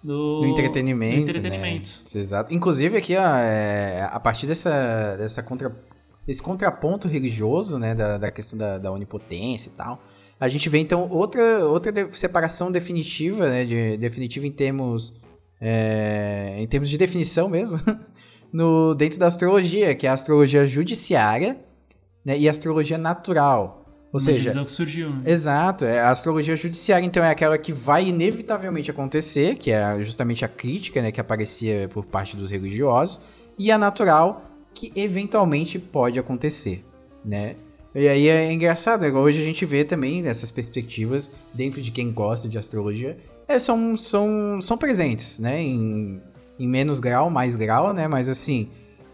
Do, 0.02 0.40
No 0.42 0.46
entretenimento. 0.46 1.24
do 1.24 1.30
entretenimento. 1.30 1.90
Né? 2.14 2.20
Exato. 2.20 2.54
Inclusive 2.54 2.96
aqui, 2.96 3.14
ó, 3.16 3.36
é, 3.36 4.08
a 4.10 4.18
partir 4.18 4.46
dessa, 4.46 5.14
dessa 5.18 5.42
contra, 5.42 5.70
desse 6.26 6.42
contraponto 6.42 7.06
religioso, 7.06 7.78
né, 7.78 7.94
da, 7.94 8.16
da 8.16 8.30
questão 8.30 8.58
da, 8.58 8.78
da 8.78 8.90
onipotência 8.90 9.68
e 9.68 9.72
tal, 9.72 10.00
a 10.40 10.48
gente 10.48 10.70
vê 10.70 10.78
então 10.78 11.06
outra, 11.10 11.66
outra 11.66 11.92
de- 11.92 12.16
separação 12.18 12.72
definitiva, 12.72 13.46
né, 13.50 13.66
de, 13.66 13.98
definitiva 13.98 14.46
em 14.46 14.50
termos, 14.50 15.12
é, 15.60 16.56
em 16.58 16.66
termos 16.66 16.88
de 16.88 16.96
definição 16.96 17.48
mesmo, 17.48 17.78
no, 18.52 18.94
dentro 18.94 19.18
da 19.18 19.26
astrologia, 19.26 19.94
que 19.94 20.06
é 20.06 20.10
a 20.10 20.14
astrologia 20.14 20.66
judiciária 20.66 21.58
né, 22.24 22.38
e 22.38 22.48
a 22.48 22.50
astrologia 22.50 22.96
natural. 22.96 23.84
Ou 24.12 24.18
Uma 24.18 24.20
seja, 24.20 24.64
que 24.64 24.72
surgiu. 24.72 25.10
né? 25.10 25.22
Exato, 25.24 25.84
é, 25.84 26.00
a 26.00 26.10
astrologia 26.10 26.56
judiciária 26.56 27.06
então 27.06 27.22
é 27.22 27.30
aquela 27.30 27.56
que 27.56 27.72
vai 27.72 28.08
inevitavelmente 28.08 28.90
acontecer, 28.90 29.56
que 29.56 29.70
é 29.70 30.02
justamente 30.02 30.44
a 30.44 30.48
crítica 30.48 31.00
né, 31.00 31.12
que 31.12 31.20
aparecia 31.20 31.88
por 31.88 32.04
parte 32.04 32.36
dos 32.36 32.50
religiosos, 32.50 33.20
e 33.56 33.70
a 33.70 33.78
natural, 33.78 34.44
que 34.74 34.92
eventualmente 34.96 35.78
pode 35.78 36.18
acontecer, 36.18 36.84
né? 37.24 37.54
E 37.94 38.06
aí 38.06 38.28
é 38.28 38.52
engraçado, 38.52 39.02
né? 39.02 39.10
hoje 39.10 39.40
a 39.40 39.44
gente 39.44 39.66
vê 39.66 39.84
também 39.84 40.24
essas 40.24 40.50
perspectivas 40.50 41.30
dentro 41.52 41.82
de 41.82 41.90
quem 41.90 42.12
gosta 42.12 42.48
de 42.48 42.56
astrologia, 42.56 43.18
é, 43.54 43.58
são, 43.58 43.96
são, 43.96 44.60
são 44.60 44.78
presentes, 44.78 45.38
né? 45.38 45.60
Em, 45.60 46.20
em 46.58 46.68
menos 46.68 47.00
grau, 47.00 47.30
mais 47.30 47.56
grau, 47.56 47.92
né? 47.92 48.06
Mas 48.08 48.28
assim, 48.28 48.68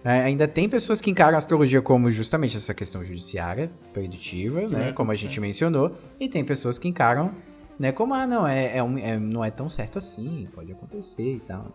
é, 0.04 0.20
ainda 0.22 0.46
tem 0.46 0.68
pessoas 0.68 1.00
que 1.00 1.10
encaram 1.10 1.34
a 1.34 1.38
astrologia 1.38 1.80
como 1.82 2.10
justamente 2.10 2.56
essa 2.56 2.74
questão 2.74 3.02
judiciária, 3.02 3.70
preditiva, 3.92 4.60
Que 4.60 4.66
né? 4.66 4.82
vai 4.84 4.92
Como 4.92 5.10
a 5.10 5.14
acontecer. 5.14 5.28
gente 5.28 5.40
mencionou. 5.40 5.92
E 6.20 6.28
tem 6.28 6.44
pessoas 6.44 6.78
que 6.78 6.86
encaram, 6.88 7.32
né? 7.78 7.92
Como, 7.92 8.14
ah, 8.14 8.26
não, 8.26 8.46
é, 8.46 8.76
é, 8.78 8.82
um- 8.82 8.98
é- 8.98 9.18
não 9.18 9.44
é 9.44 9.50
tão 9.50 9.68
certo 9.68 9.98
assim, 9.98 10.48
pode 10.54 10.70
acontecer 10.72 11.36
e 11.36 11.40
tal. 11.40 11.72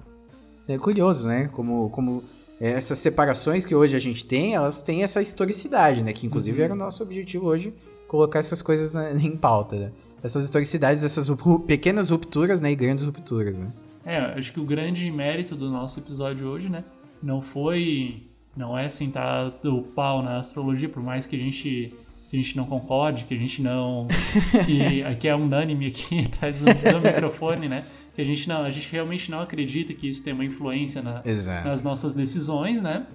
É 0.68 0.78
curioso, 0.78 1.28
né? 1.28 1.49
Como, 1.51 1.89
como 1.89 2.24
essas 2.59 2.99
separações 2.99 3.66
que 3.66 3.74
hoje 3.74 3.95
a 3.95 3.99
gente 3.99 4.24
tem, 4.24 4.53
elas 4.53 4.82
têm 4.84 5.01
essa 5.03 5.20
historicidade, 5.22 6.03
né? 6.03 6.14
Que 6.14 6.26
inclusive 6.28 6.59
Uhum. 6.59 6.64
era 6.66 6.74
o 6.74 6.78
nosso 6.78 7.01
objetivo 7.01 7.47
hoje, 7.47 7.74
colocar 8.07 8.39
essas 8.39 8.62
coisas 8.62 8.93
na- 8.93 9.12
em 9.20 9.36
pauta, 9.36 9.76
né? 9.78 9.91
Essas 10.24 10.43
historicidades, 10.43 11.03
essas 11.03 11.28
ru- 11.30 11.59
pequenas 11.65 12.09
rupturas, 12.09 12.61
né? 12.61 12.72
E 12.72 12.76
grandes 12.76 13.03
rupturas, 13.03 13.59
né? 13.59 13.72
É, 14.05 14.17
acho 14.17 14.51
que 14.51 14.59
o 14.59 14.65
grande 14.65 15.09
mérito 15.11 15.55
do 15.55 15.69
nosso 15.69 15.99
episódio 15.99 16.47
hoje, 16.47 16.69
né? 16.69 16.84
Não 17.22 17.41
foi. 17.41 18.28
Não 18.55 18.78
é 18.78 18.89
sentar 18.89 19.53
o 19.63 19.82
pau 19.84 20.22
na 20.22 20.38
astrologia, 20.38 20.89
por 20.89 21.01
mais 21.03 21.28
que 21.28 21.36
a 21.36 21.39
gente. 21.39 21.93
Que 22.30 22.38
a 22.38 22.41
gente 22.41 22.55
não 22.55 22.65
concorde, 22.65 23.26
que 23.26 23.34
a 23.34 23.38
gente 23.38 23.61
não. 23.61 24.07
que 24.65 25.03
aqui 25.03 25.28
é 25.28 25.36
unânime 25.36 25.88
aqui 25.88 26.26
atrás 26.26 26.59
do, 26.59 26.65
do 26.65 27.01
microfone, 27.01 27.67
né? 27.67 27.86
Que 28.15 28.22
a 28.22 28.26
gente 28.26 28.47
não. 28.47 28.63
A 28.63 28.72
gente 28.72 28.89
realmente 28.91 29.30
não 29.30 29.39
acredita 29.39 29.93
que 29.93 30.07
isso 30.09 30.24
tem 30.24 30.34
uma 30.34 30.45
influência 30.45 31.01
na, 31.01 31.22
nas 31.63 31.84
nossas 31.84 32.13
decisões, 32.13 32.82
né? 32.82 33.05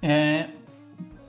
É, 0.00 0.48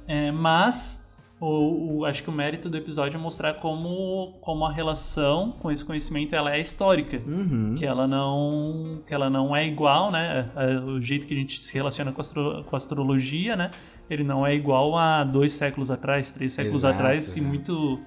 é, 0.08 0.32
mas 0.32 1.05
o, 1.46 1.98
o- 2.00 2.06
acho 2.06 2.24
que 2.24 2.30
o 2.30 2.34
mérito 2.34 2.70
do 2.70 2.78
episódio 2.78 3.18
é 3.18 3.20
mostrar 3.22 3.54
como, 3.56 4.38
como 4.42 4.66
a 4.66 4.72
relação 4.72 5.52
com 5.60 5.72
esse 5.72 5.84
conhecimento 5.86 6.34
ela 6.36 6.56
é 6.56 6.60
histórica, 6.60 7.22
Uhum. 7.26 7.76
que 7.78 7.86
ela 7.86 8.08
não 8.08 9.02
que 9.06 9.14
ela 9.14 9.30
não 9.30 9.56
é 9.56 9.66
igual, 9.68 10.12
né? 10.12 10.50
É, 10.56 10.78
O 10.80 11.00
jeito 11.00 11.28
que 11.28 11.34
a 11.34 11.38
gente 11.38 11.60
se 11.60 11.74
relaciona 11.74 12.12
com 12.12 12.20
a, 12.20 12.24
astro- 12.24 12.64
com 12.66 12.76
a 12.76 12.78
astrologia, 12.78 13.56
né? 13.56 13.72
Ele 14.10 14.24
não 14.24 14.46
é 14.46 14.56
igual 14.56 14.98
a 14.98 15.24
dois 15.24 15.52
séculos 15.52 15.90
atrás, 15.90 16.32
três 16.32 16.54
séculos 16.54 16.78
Exato, 16.84 16.96
atrás 16.96 17.28
e 17.28 17.40
exato. 17.40 17.46
muito 17.48 18.00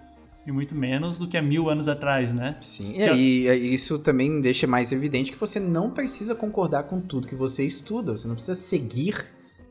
e 0.47 0.53
muito 0.53 0.75
menos 0.75 1.19
do 1.19 1.29
que 1.29 1.37
há 1.37 1.43
mil 1.43 1.69
anos 1.69 1.89
atrás, 1.89 2.33
né? 2.33 2.57
Sim, 2.63 2.95
Que 2.95 3.01
e 3.11 3.75
isso 3.75 3.99
também 3.99 4.41
deixa 4.41 4.67
mais 4.67 4.93
evidente 4.93 5.31
que 5.31 5.37
você 5.39 5.61
não 5.61 5.91
precisa 5.91 6.35
concordar 6.35 6.85
com 6.85 7.01
tudo 7.01 7.29
que 7.29 7.35
você 7.35 7.67
estuda, 7.67 8.17
você 8.17 8.27
não 8.27 8.35
precisa 8.35 8.55
seguir 8.55 9.15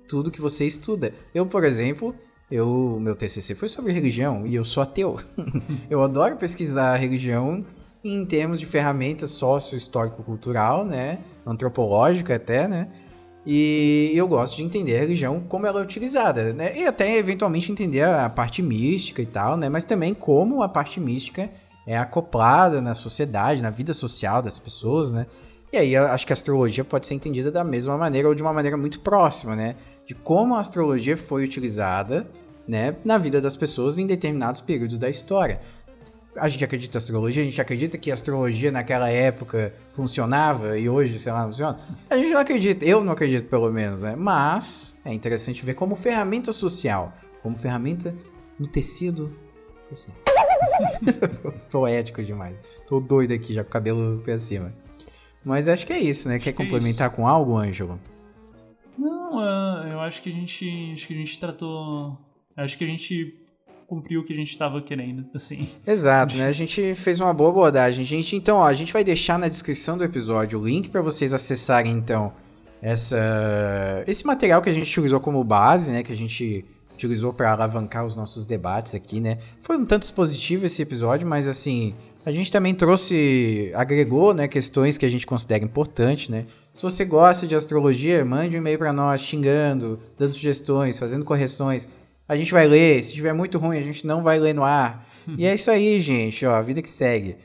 tudo 0.08 0.30
que 0.30 0.40
você 0.40 0.66
estuda. 0.68 1.12
Eu, 1.34 1.48
por 1.48 1.64
exemplo, 1.64 2.14
eu 2.50 2.98
meu 3.02 3.16
TCC 3.16 3.56
foi 3.56 3.68
sobre 3.68 3.92
religião 3.92 4.46
e 4.46 4.56
eu 4.56 4.66
sou 4.66 4.82
ateu. 4.82 5.20
eu 5.90 6.02
adoro 6.02 6.38
pesquisar 6.38 6.96
religião 6.96 7.66
em 8.04 8.26
termos 8.26 8.60
de 8.60 8.66
ferramentas 8.66 9.32
sócio-histórico-cultural, 9.32 10.86
né, 10.86 11.20
antropológica 11.46 12.36
até, 12.36 12.68
né? 12.68 12.88
E 13.50 14.12
eu 14.14 14.28
gosto 14.28 14.58
de 14.58 14.64
entender 14.64 14.98
a 14.98 15.00
religião 15.00 15.40
como 15.40 15.66
ela 15.66 15.80
é 15.80 15.84
utilizada, 15.84 16.54
né? 16.54 16.78
E 16.78 16.86
até 16.86 17.16
eventualmente 17.16 17.72
entender 17.72 18.04
a 18.04 18.30
parte 18.30 18.62
mística 18.62 19.22
e 19.22 19.26
tal, 19.26 19.56
né? 19.56 19.70
Mas 19.70 19.86
também 19.86 20.14
como 20.14 20.62
a 20.62 20.68
parte 20.68 21.00
mística 21.00 21.50
é 21.86 21.98
acoplada 21.98 22.82
na 22.82 22.94
sociedade, 22.94 23.62
na 23.62 23.70
vida 23.70 23.94
social 23.94 24.42
das 24.42 24.60
pessoas, 24.60 25.14
né? 25.14 25.26
E 25.72 25.78
aí 25.78 25.96
acho 25.96 26.26
que 26.26 26.34
a 26.34 26.36
astrologia 26.36 26.84
pode 26.84 27.08
ser 27.08 27.14
entendida 27.14 27.50
da 27.50 27.64
mesma 27.64 27.98
maneira 27.98 28.28
ou 28.28 28.36
de 28.36 28.42
uma 28.42 28.52
maneira 28.52 28.76
muito 28.76 29.00
próxima, 29.00 29.56
né? 29.56 29.76
De 30.08 30.16
como 30.16 30.56
a 30.56 30.60
astrologia 30.60 31.18
foi 31.18 31.44
utilizada, 31.44 32.26
né, 32.66 32.96
na 33.04 33.18
vida 33.18 33.42
das 33.42 33.58
pessoas 33.58 34.00
em 34.00 34.08
determinados 34.08 34.62
períodos 34.62 34.98
da 34.98 35.10
história. 35.10 35.60
A 36.38 36.48
gente 36.48 36.64
acredita 36.64 36.98
em 36.98 37.00
astrologia, 37.00 37.42
a 37.42 37.46
gente 37.46 37.60
acredita 37.60 37.98
que 37.98 38.10
a 38.10 38.14
astrologia 38.14 38.72
naquela 38.72 39.10
época 39.10 39.74
funcionava 39.92 40.80
e 40.80 40.88
hoje, 40.88 41.20
sei 41.20 41.34
lá, 41.34 41.42
não 41.42 41.48
funciona. 41.48 41.78
A 42.10 42.18
gente 42.18 42.32
não 42.32 42.40
acredita, 42.40 42.86
eu 42.86 43.04
não 43.04 43.12
acredito 43.12 43.50
pelo 43.50 43.70
menos, 43.70 44.02
né? 44.02 44.16
Mas 44.16 44.96
é 45.04 45.14
interessante 45.14 45.66
ver 45.66 45.74
como 45.74 45.94
ferramenta 45.94 46.54
social, 46.54 47.14
como 47.44 47.58
ferramenta 47.58 48.16
no 48.58 48.66
tecido 48.66 49.36
social. 49.90 50.16
Poético 51.70 52.24
demais. 52.24 52.56
Tô 52.88 53.02
doido 53.02 53.34
aqui, 53.34 53.54
já 53.54 53.62
com 53.62 53.70
o 53.70 53.74
cabelo 53.74 54.22
pra 54.24 54.40
cima. 54.40 54.74
Mas 55.44 55.68
acho 55.68 55.86
que 55.86 55.92
é 55.92 56.00
isso, 56.00 56.30
né? 56.30 56.40
Quer 56.40 56.54
que 56.54 56.62
é 56.62 56.66
complementar 56.66 57.10
com 57.10 57.28
algo, 57.28 57.58
Ângelo? 57.58 58.00
Não, 59.40 59.44
ah, 59.44 59.88
eu 59.90 60.00
acho 60.00 60.22
que 60.22 60.30
a 60.30 60.34
gente 60.34 60.94
acho 60.94 61.08
que 61.08 61.14
a 61.14 61.18
gente 61.18 61.40
tratou, 61.40 62.18
acho 62.56 62.78
que 62.78 62.84
a 62.84 62.88
gente 62.88 63.36
cumpriu 63.88 64.22
o 64.22 64.26
que 64.26 64.34
a 64.34 64.36
gente 64.36 64.52
estava 64.52 64.82
querendo, 64.82 65.26
assim. 65.34 65.70
Exato, 65.86 66.36
né? 66.36 66.48
A 66.48 66.52
gente 66.52 66.94
fez 66.94 67.22
uma 67.22 67.34
boa 67.34 67.52
abordagem. 67.52 68.04
Gente, 68.04 68.36
então, 68.36 68.58
ó, 68.58 68.66
a 68.66 68.74
gente 68.74 68.92
vai 68.92 69.02
deixar 69.02 69.40
na 69.40 69.48
descrição 69.48 69.98
do 69.98 70.04
episódio 70.04 70.60
o 70.60 70.68
link 70.68 70.90
para 70.90 71.02
vocês 71.02 71.34
acessarem 71.34 71.94
então 71.94 72.34
essa 72.82 74.04
esse 74.06 74.26
material 74.26 74.62
que 74.62 74.70
a 74.70 74.74
gente 74.74 74.90
utilizou 74.90 75.20
como 75.20 75.44
base, 75.44 75.92
né, 75.92 76.04
que 76.04 76.12
a 76.12 76.16
gente 76.16 76.66
utilizou 76.98 77.32
para 77.32 77.52
alavancar 77.54 78.06
os 78.06 78.16
nossos 78.16 78.46
debates 78.46 78.94
aqui, 78.96 79.20
né? 79.22 79.38
Foi 79.62 79.78
um 79.78 79.86
tanto 79.86 80.04
expositivo 80.04 80.66
esse 80.66 80.82
episódio, 80.82 81.28
mas 81.28 81.48
assim, 81.48 81.94
a 82.26 82.32
gente 82.32 82.52
também 82.52 82.74
trouxe, 82.76 83.72
agregou, 83.74 84.34
né, 84.34 84.48
questões 84.48 84.98
que 84.98 85.06
a 85.06 85.10
gente 85.10 85.26
considera 85.26 85.64
importantes, 85.64 86.28
né? 86.30 86.46
Se 86.74 86.82
você 86.82 87.06
gosta 87.06 87.48
de 87.48 87.56
astrologia, 87.56 88.26
mande 88.26 88.56
um 88.58 88.60
e-mail 88.60 88.78
para 88.80 88.92
nós 88.92 89.22
xingando, 89.22 90.00
dando 90.18 90.34
sugestões, 90.34 91.00
fazendo 91.00 91.24
correções. 91.24 91.88
A 92.28 92.36
gente 92.36 92.52
vai 92.52 92.68
ler, 92.68 93.02
se 93.04 93.14
tiver 93.14 93.32
muito 93.34 93.58
ruim, 93.58 93.78
a 93.78 93.82
gente 93.84 94.06
não 94.06 94.22
vai 94.22 94.38
ler 94.40 94.54
no 94.54 94.64
ar. 94.64 95.08
E 95.38 95.46
é 95.46 95.54
isso 95.54 95.72
aí, 95.72 96.00
gente, 96.02 96.46
ó, 96.46 96.62
vida 96.62 96.82
que 96.82 96.90
segue. 96.90 97.38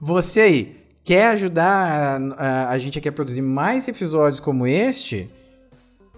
Você 0.00 0.40
aí, 0.40 0.76
quer 1.04 1.26
ajudar 1.28 1.66
a, 1.68 2.16
a- 2.36 2.68
a 2.70 2.78
gente 2.78 2.98
aqui 2.98 3.08
a 3.08 3.12
produzir 3.12 3.42
mais 3.42 3.86
episódios 3.88 4.40
como 4.40 4.66
este? 4.66 5.28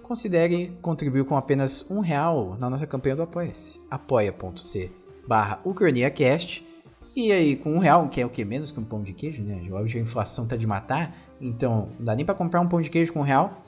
Considere 0.03 0.77
contribuir 0.83 1.25
com 1.25 1.37
apenas 1.37 1.87
um 1.91 2.01
real 2.01 2.57
na 2.59 2.69
nossa 2.69 2.87
campanha 2.87 3.17
do 3.17 3.23
Apoia-se. 3.23 3.81
apoia.c 3.91 4.91
barra 5.27 5.61
ucraniacast. 5.65 6.67
E 7.15 7.31
aí, 7.31 7.57
com 7.57 7.75
um 7.75 7.79
real, 7.79 8.09
que 8.09 8.21
é 8.21 8.27
o 8.27 8.29
que? 8.31 8.45
Menos 8.45 8.71
que 8.71 8.81
um 8.81 8.85
pão 8.85 9.03
de 9.03 9.13
queijo, 9.13 9.43
né? 9.43 9.61
Hoje 9.71 9.99
a 9.99 10.01
inflação 10.01 10.47
tá 10.47 10.57
de 10.57 10.67
matar, 10.67 11.15
então 11.41 11.91
não 11.99 12.07
dá 12.07 12.15
nem 12.17 12.25
pra 12.25 12.35
comprar 12.35 12.61
um 12.61 12.67
pão 12.67 12.81
de 12.81 12.89
queijo 12.91 13.13
com 13.13 13.21
um 13.21 13.23
real. 13.23 13.63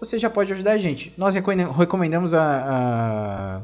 você 0.00 0.18
já 0.18 0.28
pode 0.30 0.52
ajudar 0.52 0.72
a 0.72 0.78
gente. 0.78 1.12
Nós 1.16 1.34
recomenda- 1.34 1.72
recomendamos 1.72 2.34
a, 2.34 3.62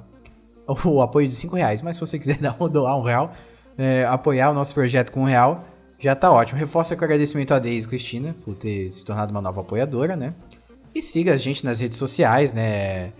a- 0.68 0.74
o 0.88 1.00
apoio 1.02 1.28
de 1.28 1.34
5 1.34 1.54
reais, 1.56 1.82
mas 1.82 1.96
se 1.96 2.00
você 2.00 2.18
quiser 2.18 2.38
dar, 2.42 2.52
doar 2.68 2.96
um 2.96 3.02
real, 3.02 3.32
é, 3.76 4.04
apoiar 4.06 4.50
o 4.50 4.54
nosso 4.54 4.72
projeto 4.74 5.10
com 5.12 5.20
um 5.22 5.24
real, 5.26 5.64
já 5.98 6.14
tá 6.14 6.30
ótimo. 6.30 6.58
Reforço 6.58 6.94
o 6.94 6.96
agradecimento 6.96 7.52
a 7.54 7.58
Deise 7.58 7.86
Cristina 7.88 8.34
por 8.44 8.54
ter 8.54 8.90
se 8.90 9.04
tornado 9.04 9.30
uma 9.32 9.40
nova 9.42 9.60
apoiadora, 9.60 10.16
né? 10.16 10.32
E 10.94 11.02
siga 11.02 11.34
a 11.34 11.36
gente 11.36 11.64
nas 11.64 11.80
redes 11.80 11.98
sociais, 11.98 12.52
né? 12.52 13.12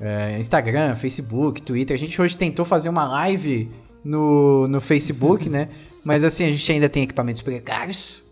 É, 0.00 0.36
Instagram, 0.38 0.94
Facebook, 0.96 1.62
Twitter. 1.62 1.94
A 1.94 1.98
gente 1.98 2.20
hoje 2.20 2.36
tentou 2.36 2.64
fazer 2.64 2.88
uma 2.88 3.08
live 3.08 3.70
no, 4.04 4.66
no 4.68 4.80
Facebook, 4.80 5.48
né? 5.48 5.68
Mas 6.04 6.24
assim, 6.24 6.44
a 6.44 6.50
gente 6.50 6.72
ainda 6.72 6.88
tem 6.88 7.04
equipamentos 7.04 7.40
precários. 7.40 8.24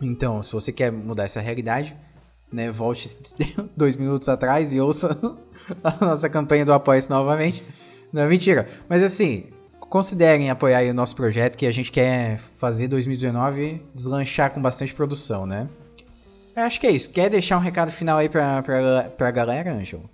Então, 0.00 0.42
se 0.42 0.52
você 0.52 0.70
quer 0.70 0.92
mudar 0.92 1.24
essa 1.24 1.40
realidade, 1.40 1.96
né, 2.52 2.70
volte 2.70 3.18
dois 3.76 3.96
minutos 3.96 4.28
atrás 4.28 4.72
e 4.72 4.80
ouça 4.80 5.18
a 5.82 6.04
nossa 6.04 6.28
campanha 6.28 6.64
do 6.64 6.72
Apoia-se 6.72 7.10
novamente. 7.10 7.64
Não, 8.12 8.22
é 8.22 8.28
mentira. 8.28 8.68
Mas 8.88 9.02
assim, 9.02 9.46
considerem 9.80 10.50
apoiar 10.50 10.84
o 10.84 10.94
nosso 10.94 11.16
projeto, 11.16 11.56
que 11.56 11.66
a 11.66 11.72
gente 11.72 11.90
quer 11.90 12.38
fazer 12.56 12.88
2019 12.88 13.82
deslanchar 13.94 14.52
com 14.52 14.60
bastante 14.60 14.94
produção, 14.94 15.46
né? 15.46 15.68
Eu 16.56 16.62
acho 16.62 16.80
que 16.80 16.86
é 16.86 16.90
isso. 16.90 17.10
Quer 17.10 17.28
deixar 17.30 17.56
um 17.56 17.60
recado 17.60 17.90
final 17.90 18.18
aí 18.18 18.28
pra, 18.28 18.62
pra, 18.62 19.04
pra 19.16 19.30
galera, 19.30 19.72
Ângelo? 19.74 20.08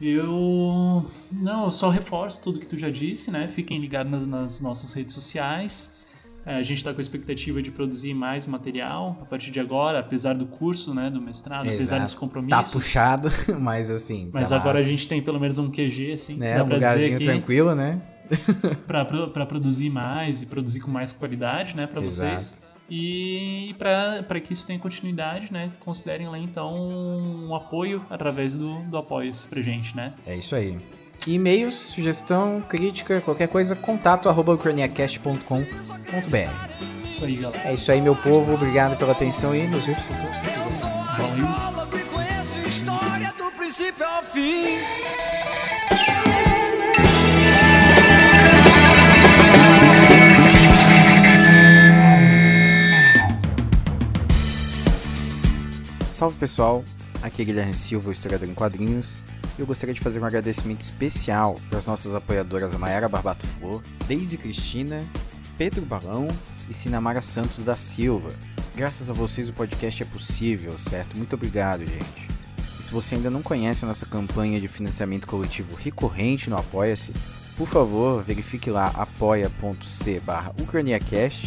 Eu. 0.00 1.06
Não, 1.30 1.66
eu 1.66 1.70
só 1.70 1.90
reforço 1.90 2.42
tudo 2.42 2.58
que 2.58 2.66
tu 2.66 2.78
já 2.78 2.90
disse, 2.90 3.30
né? 3.30 3.48
Fiquem 3.48 3.78
ligados 3.78 4.10
nas, 4.10 4.26
nas 4.26 4.60
nossas 4.60 4.92
redes 4.92 5.14
sociais. 5.14 5.92
É, 6.44 6.54
a 6.56 6.62
gente 6.62 6.78
está 6.78 6.92
com 6.92 6.98
a 6.98 7.02
expectativa 7.02 7.60
de 7.60 7.70
produzir 7.70 8.14
mais 8.14 8.46
material 8.46 9.18
a 9.20 9.26
partir 9.26 9.50
de 9.50 9.60
agora, 9.60 9.98
apesar 9.98 10.34
do 10.34 10.46
curso, 10.46 10.94
né? 10.94 11.10
Do 11.10 11.20
mestrado, 11.20 11.66
apesar 11.66 11.96
Exato. 11.96 12.04
dos 12.04 12.18
compromissos. 12.18 12.66
Tá 12.66 12.72
puxado, 12.72 13.28
mas 13.60 13.90
assim. 13.90 14.30
Mas 14.32 14.48
tá 14.48 14.56
agora 14.56 14.78
a 14.78 14.80
massa, 14.80 14.84
gente 14.84 15.06
tem 15.06 15.22
pelo 15.22 15.38
menos 15.38 15.58
um 15.58 15.70
QG, 15.70 16.12
assim, 16.14 16.36
Né, 16.36 16.56
dá 16.56 16.64
um 16.64 16.68
lugarzinho 16.68 17.16
aqui, 17.16 17.24
tranquilo, 17.24 17.74
né? 17.74 18.00
pra 18.86 19.44
produzir 19.44 19.90
mais 19.90 20.40
e 20.40 20.46
produzir 20.46 20.80
com 20.80 20.90
mais 20.90 21.12
qualidade, 21.12 21.76
né, 21.76 21.86
pra 21.86 22.00
vocês. 22.00 22.62
E 22.90 23.74
para 23.78 24.40
que 24.40 24.52
isso 24.52 24.66
tenha 24.66 24.78
continuidade, 24.78 25.52
né, 25.52 25.70
considerem 25.78 26.28
lá 26.28 26.38
então 26.38 26.76
um 26.76 27.54
apoio 27.54 28.04
através 28.10 28.56
do, 28.56 28.90
do 28.90 28.96
Apoia-se 28.96 29.46
pra 29.46 29.62
gente, 29.62 29.96
né? 29.96 30.12
É 30.26 30.34
isso 30.34 30.56
aí. 30.56 30.76
E-mails, 31.26 31.74
sugestão, 31.74 32.60
crítica, 32.62 33.20
qualquer 33.20 33.46
coisa, 33.46 33.76
contato 33.76 34.28
arroba. 34.28 34.58
Isso 37.04 37.24
aí, 37.24 37.36
galera. 37.36 37.68
É 37.68 37.74
isso 37.74 37.92
aí, 37.92 38.00
meu 38.00 38.16
povo. 38.16 38.54
Obrigado 38.54 38.96
pela 38.96 39.12
atenção 39.12 39.54
e 39.54 39.66
nos 39.66 39.84
vemos 39.86 40.02
no 40.08 40.16
próximo. 40.16 40.46
Valeu. 41.18 41.70
Salve 56.20 56.36
pessoal, 56.36 56.84
aqui 57.22 57.40
é 57.40 57.44
Guilherme 57.46 57.74
Silva, 57.74 58.12
historiador 58.12 58.46
em 58.46 58.52
quadrinhos. 58.52 59.24
E 59.56 59.62
eu 59.62 59.66
gostaria 59.66 59.94
de 59.94 60.02
fazer 60.02 60.20
um 60.20 60.24
agradecimento 60.26 60.82
especial 60.82 61.58
para 61.70 61.78
as 61.78 61.86
nossas 61.86 62.14
apoiadoras 62.14 62.74
Mayara 62.74 63.08
Barbato 63.08 63.46
Flor, 63.46 63.82
Deise 64.06 64.36
Cristina, 64.36 65.02
Pedro 65.56 65.80
Balão 65.80 66.28
e 66.68 66.74
Sinamara 66.74 67.22
Santos 67.22 67.64
da 67.64 67.74
Silva. 67.74 68.34
Graças 68.76 69.08
a 69.08 69.14
vocês 69.14 69.48
o 69.48 69.54
podcast 69.54 70.02
é 70.02 70.04
possível, 70.04 70.78
certo? 70.78 71.16
Muito 71.16 71.32
obrigado, 71.32 71.86
gente. 71.86 72.28
E 72.78 72.82
se 72.82 72.92
você 72.92 73.14
ainda 73.14 73.30
não 73.30 73.40
conhece 73.40 73.86
a 73.86 73.88
nossa 73.88 74.04
campanha 74.04 74.60
de 74.60 74.68
financiamento 74.68 75.26
coletivo 75.26 75.74
recorrente 75.74 76.50
no 76.50 76.58
Apoia-se, 76.58 77.14
por 77.56 77.66
favor, 77.66 78.22
verifique 78.22 78.68
lá 78.68 78.88
apoia.c 78.88 80.20
barra 80.20 80.52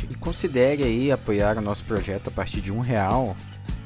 e 0.09 0.15
considere 0.15 0.81
aí 0.81 1.11
apoiar 1.11 1.59
o 1.59 1.61
nosso 1.61 1.85
projeto 1.85 2.29
a 2.29 2.31
partir 2.31 2.59
de 2.59 2.71
um 2.71 2.79
real 2.79 3.35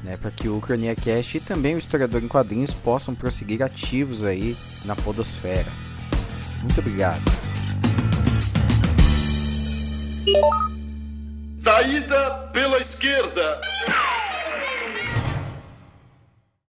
né, 0.02 0.16
para 0.16 0.30
que 0.30 0.48
o 0.48 0.56
UcraniaCast 0.56 1.36
e 1.36 1.40
também 1.40 1.74
o 1.74 1.78
Historiador 1.78 2.22
em 2.22 2.28
Quadrinhos 2.28 2.72
possam 2.72 3.14
prosseguir 3.14 3.62
ativos 3.62 4.24
aí 4.24 4.56
na 4.84 4.94
podosfera. 4.94 5.70
Muito 6.62 6.80
obrigado. 6.80 7.22
Saída 11.58 12.30
pela 12.52 12.78
esquerda. 12.78 13.60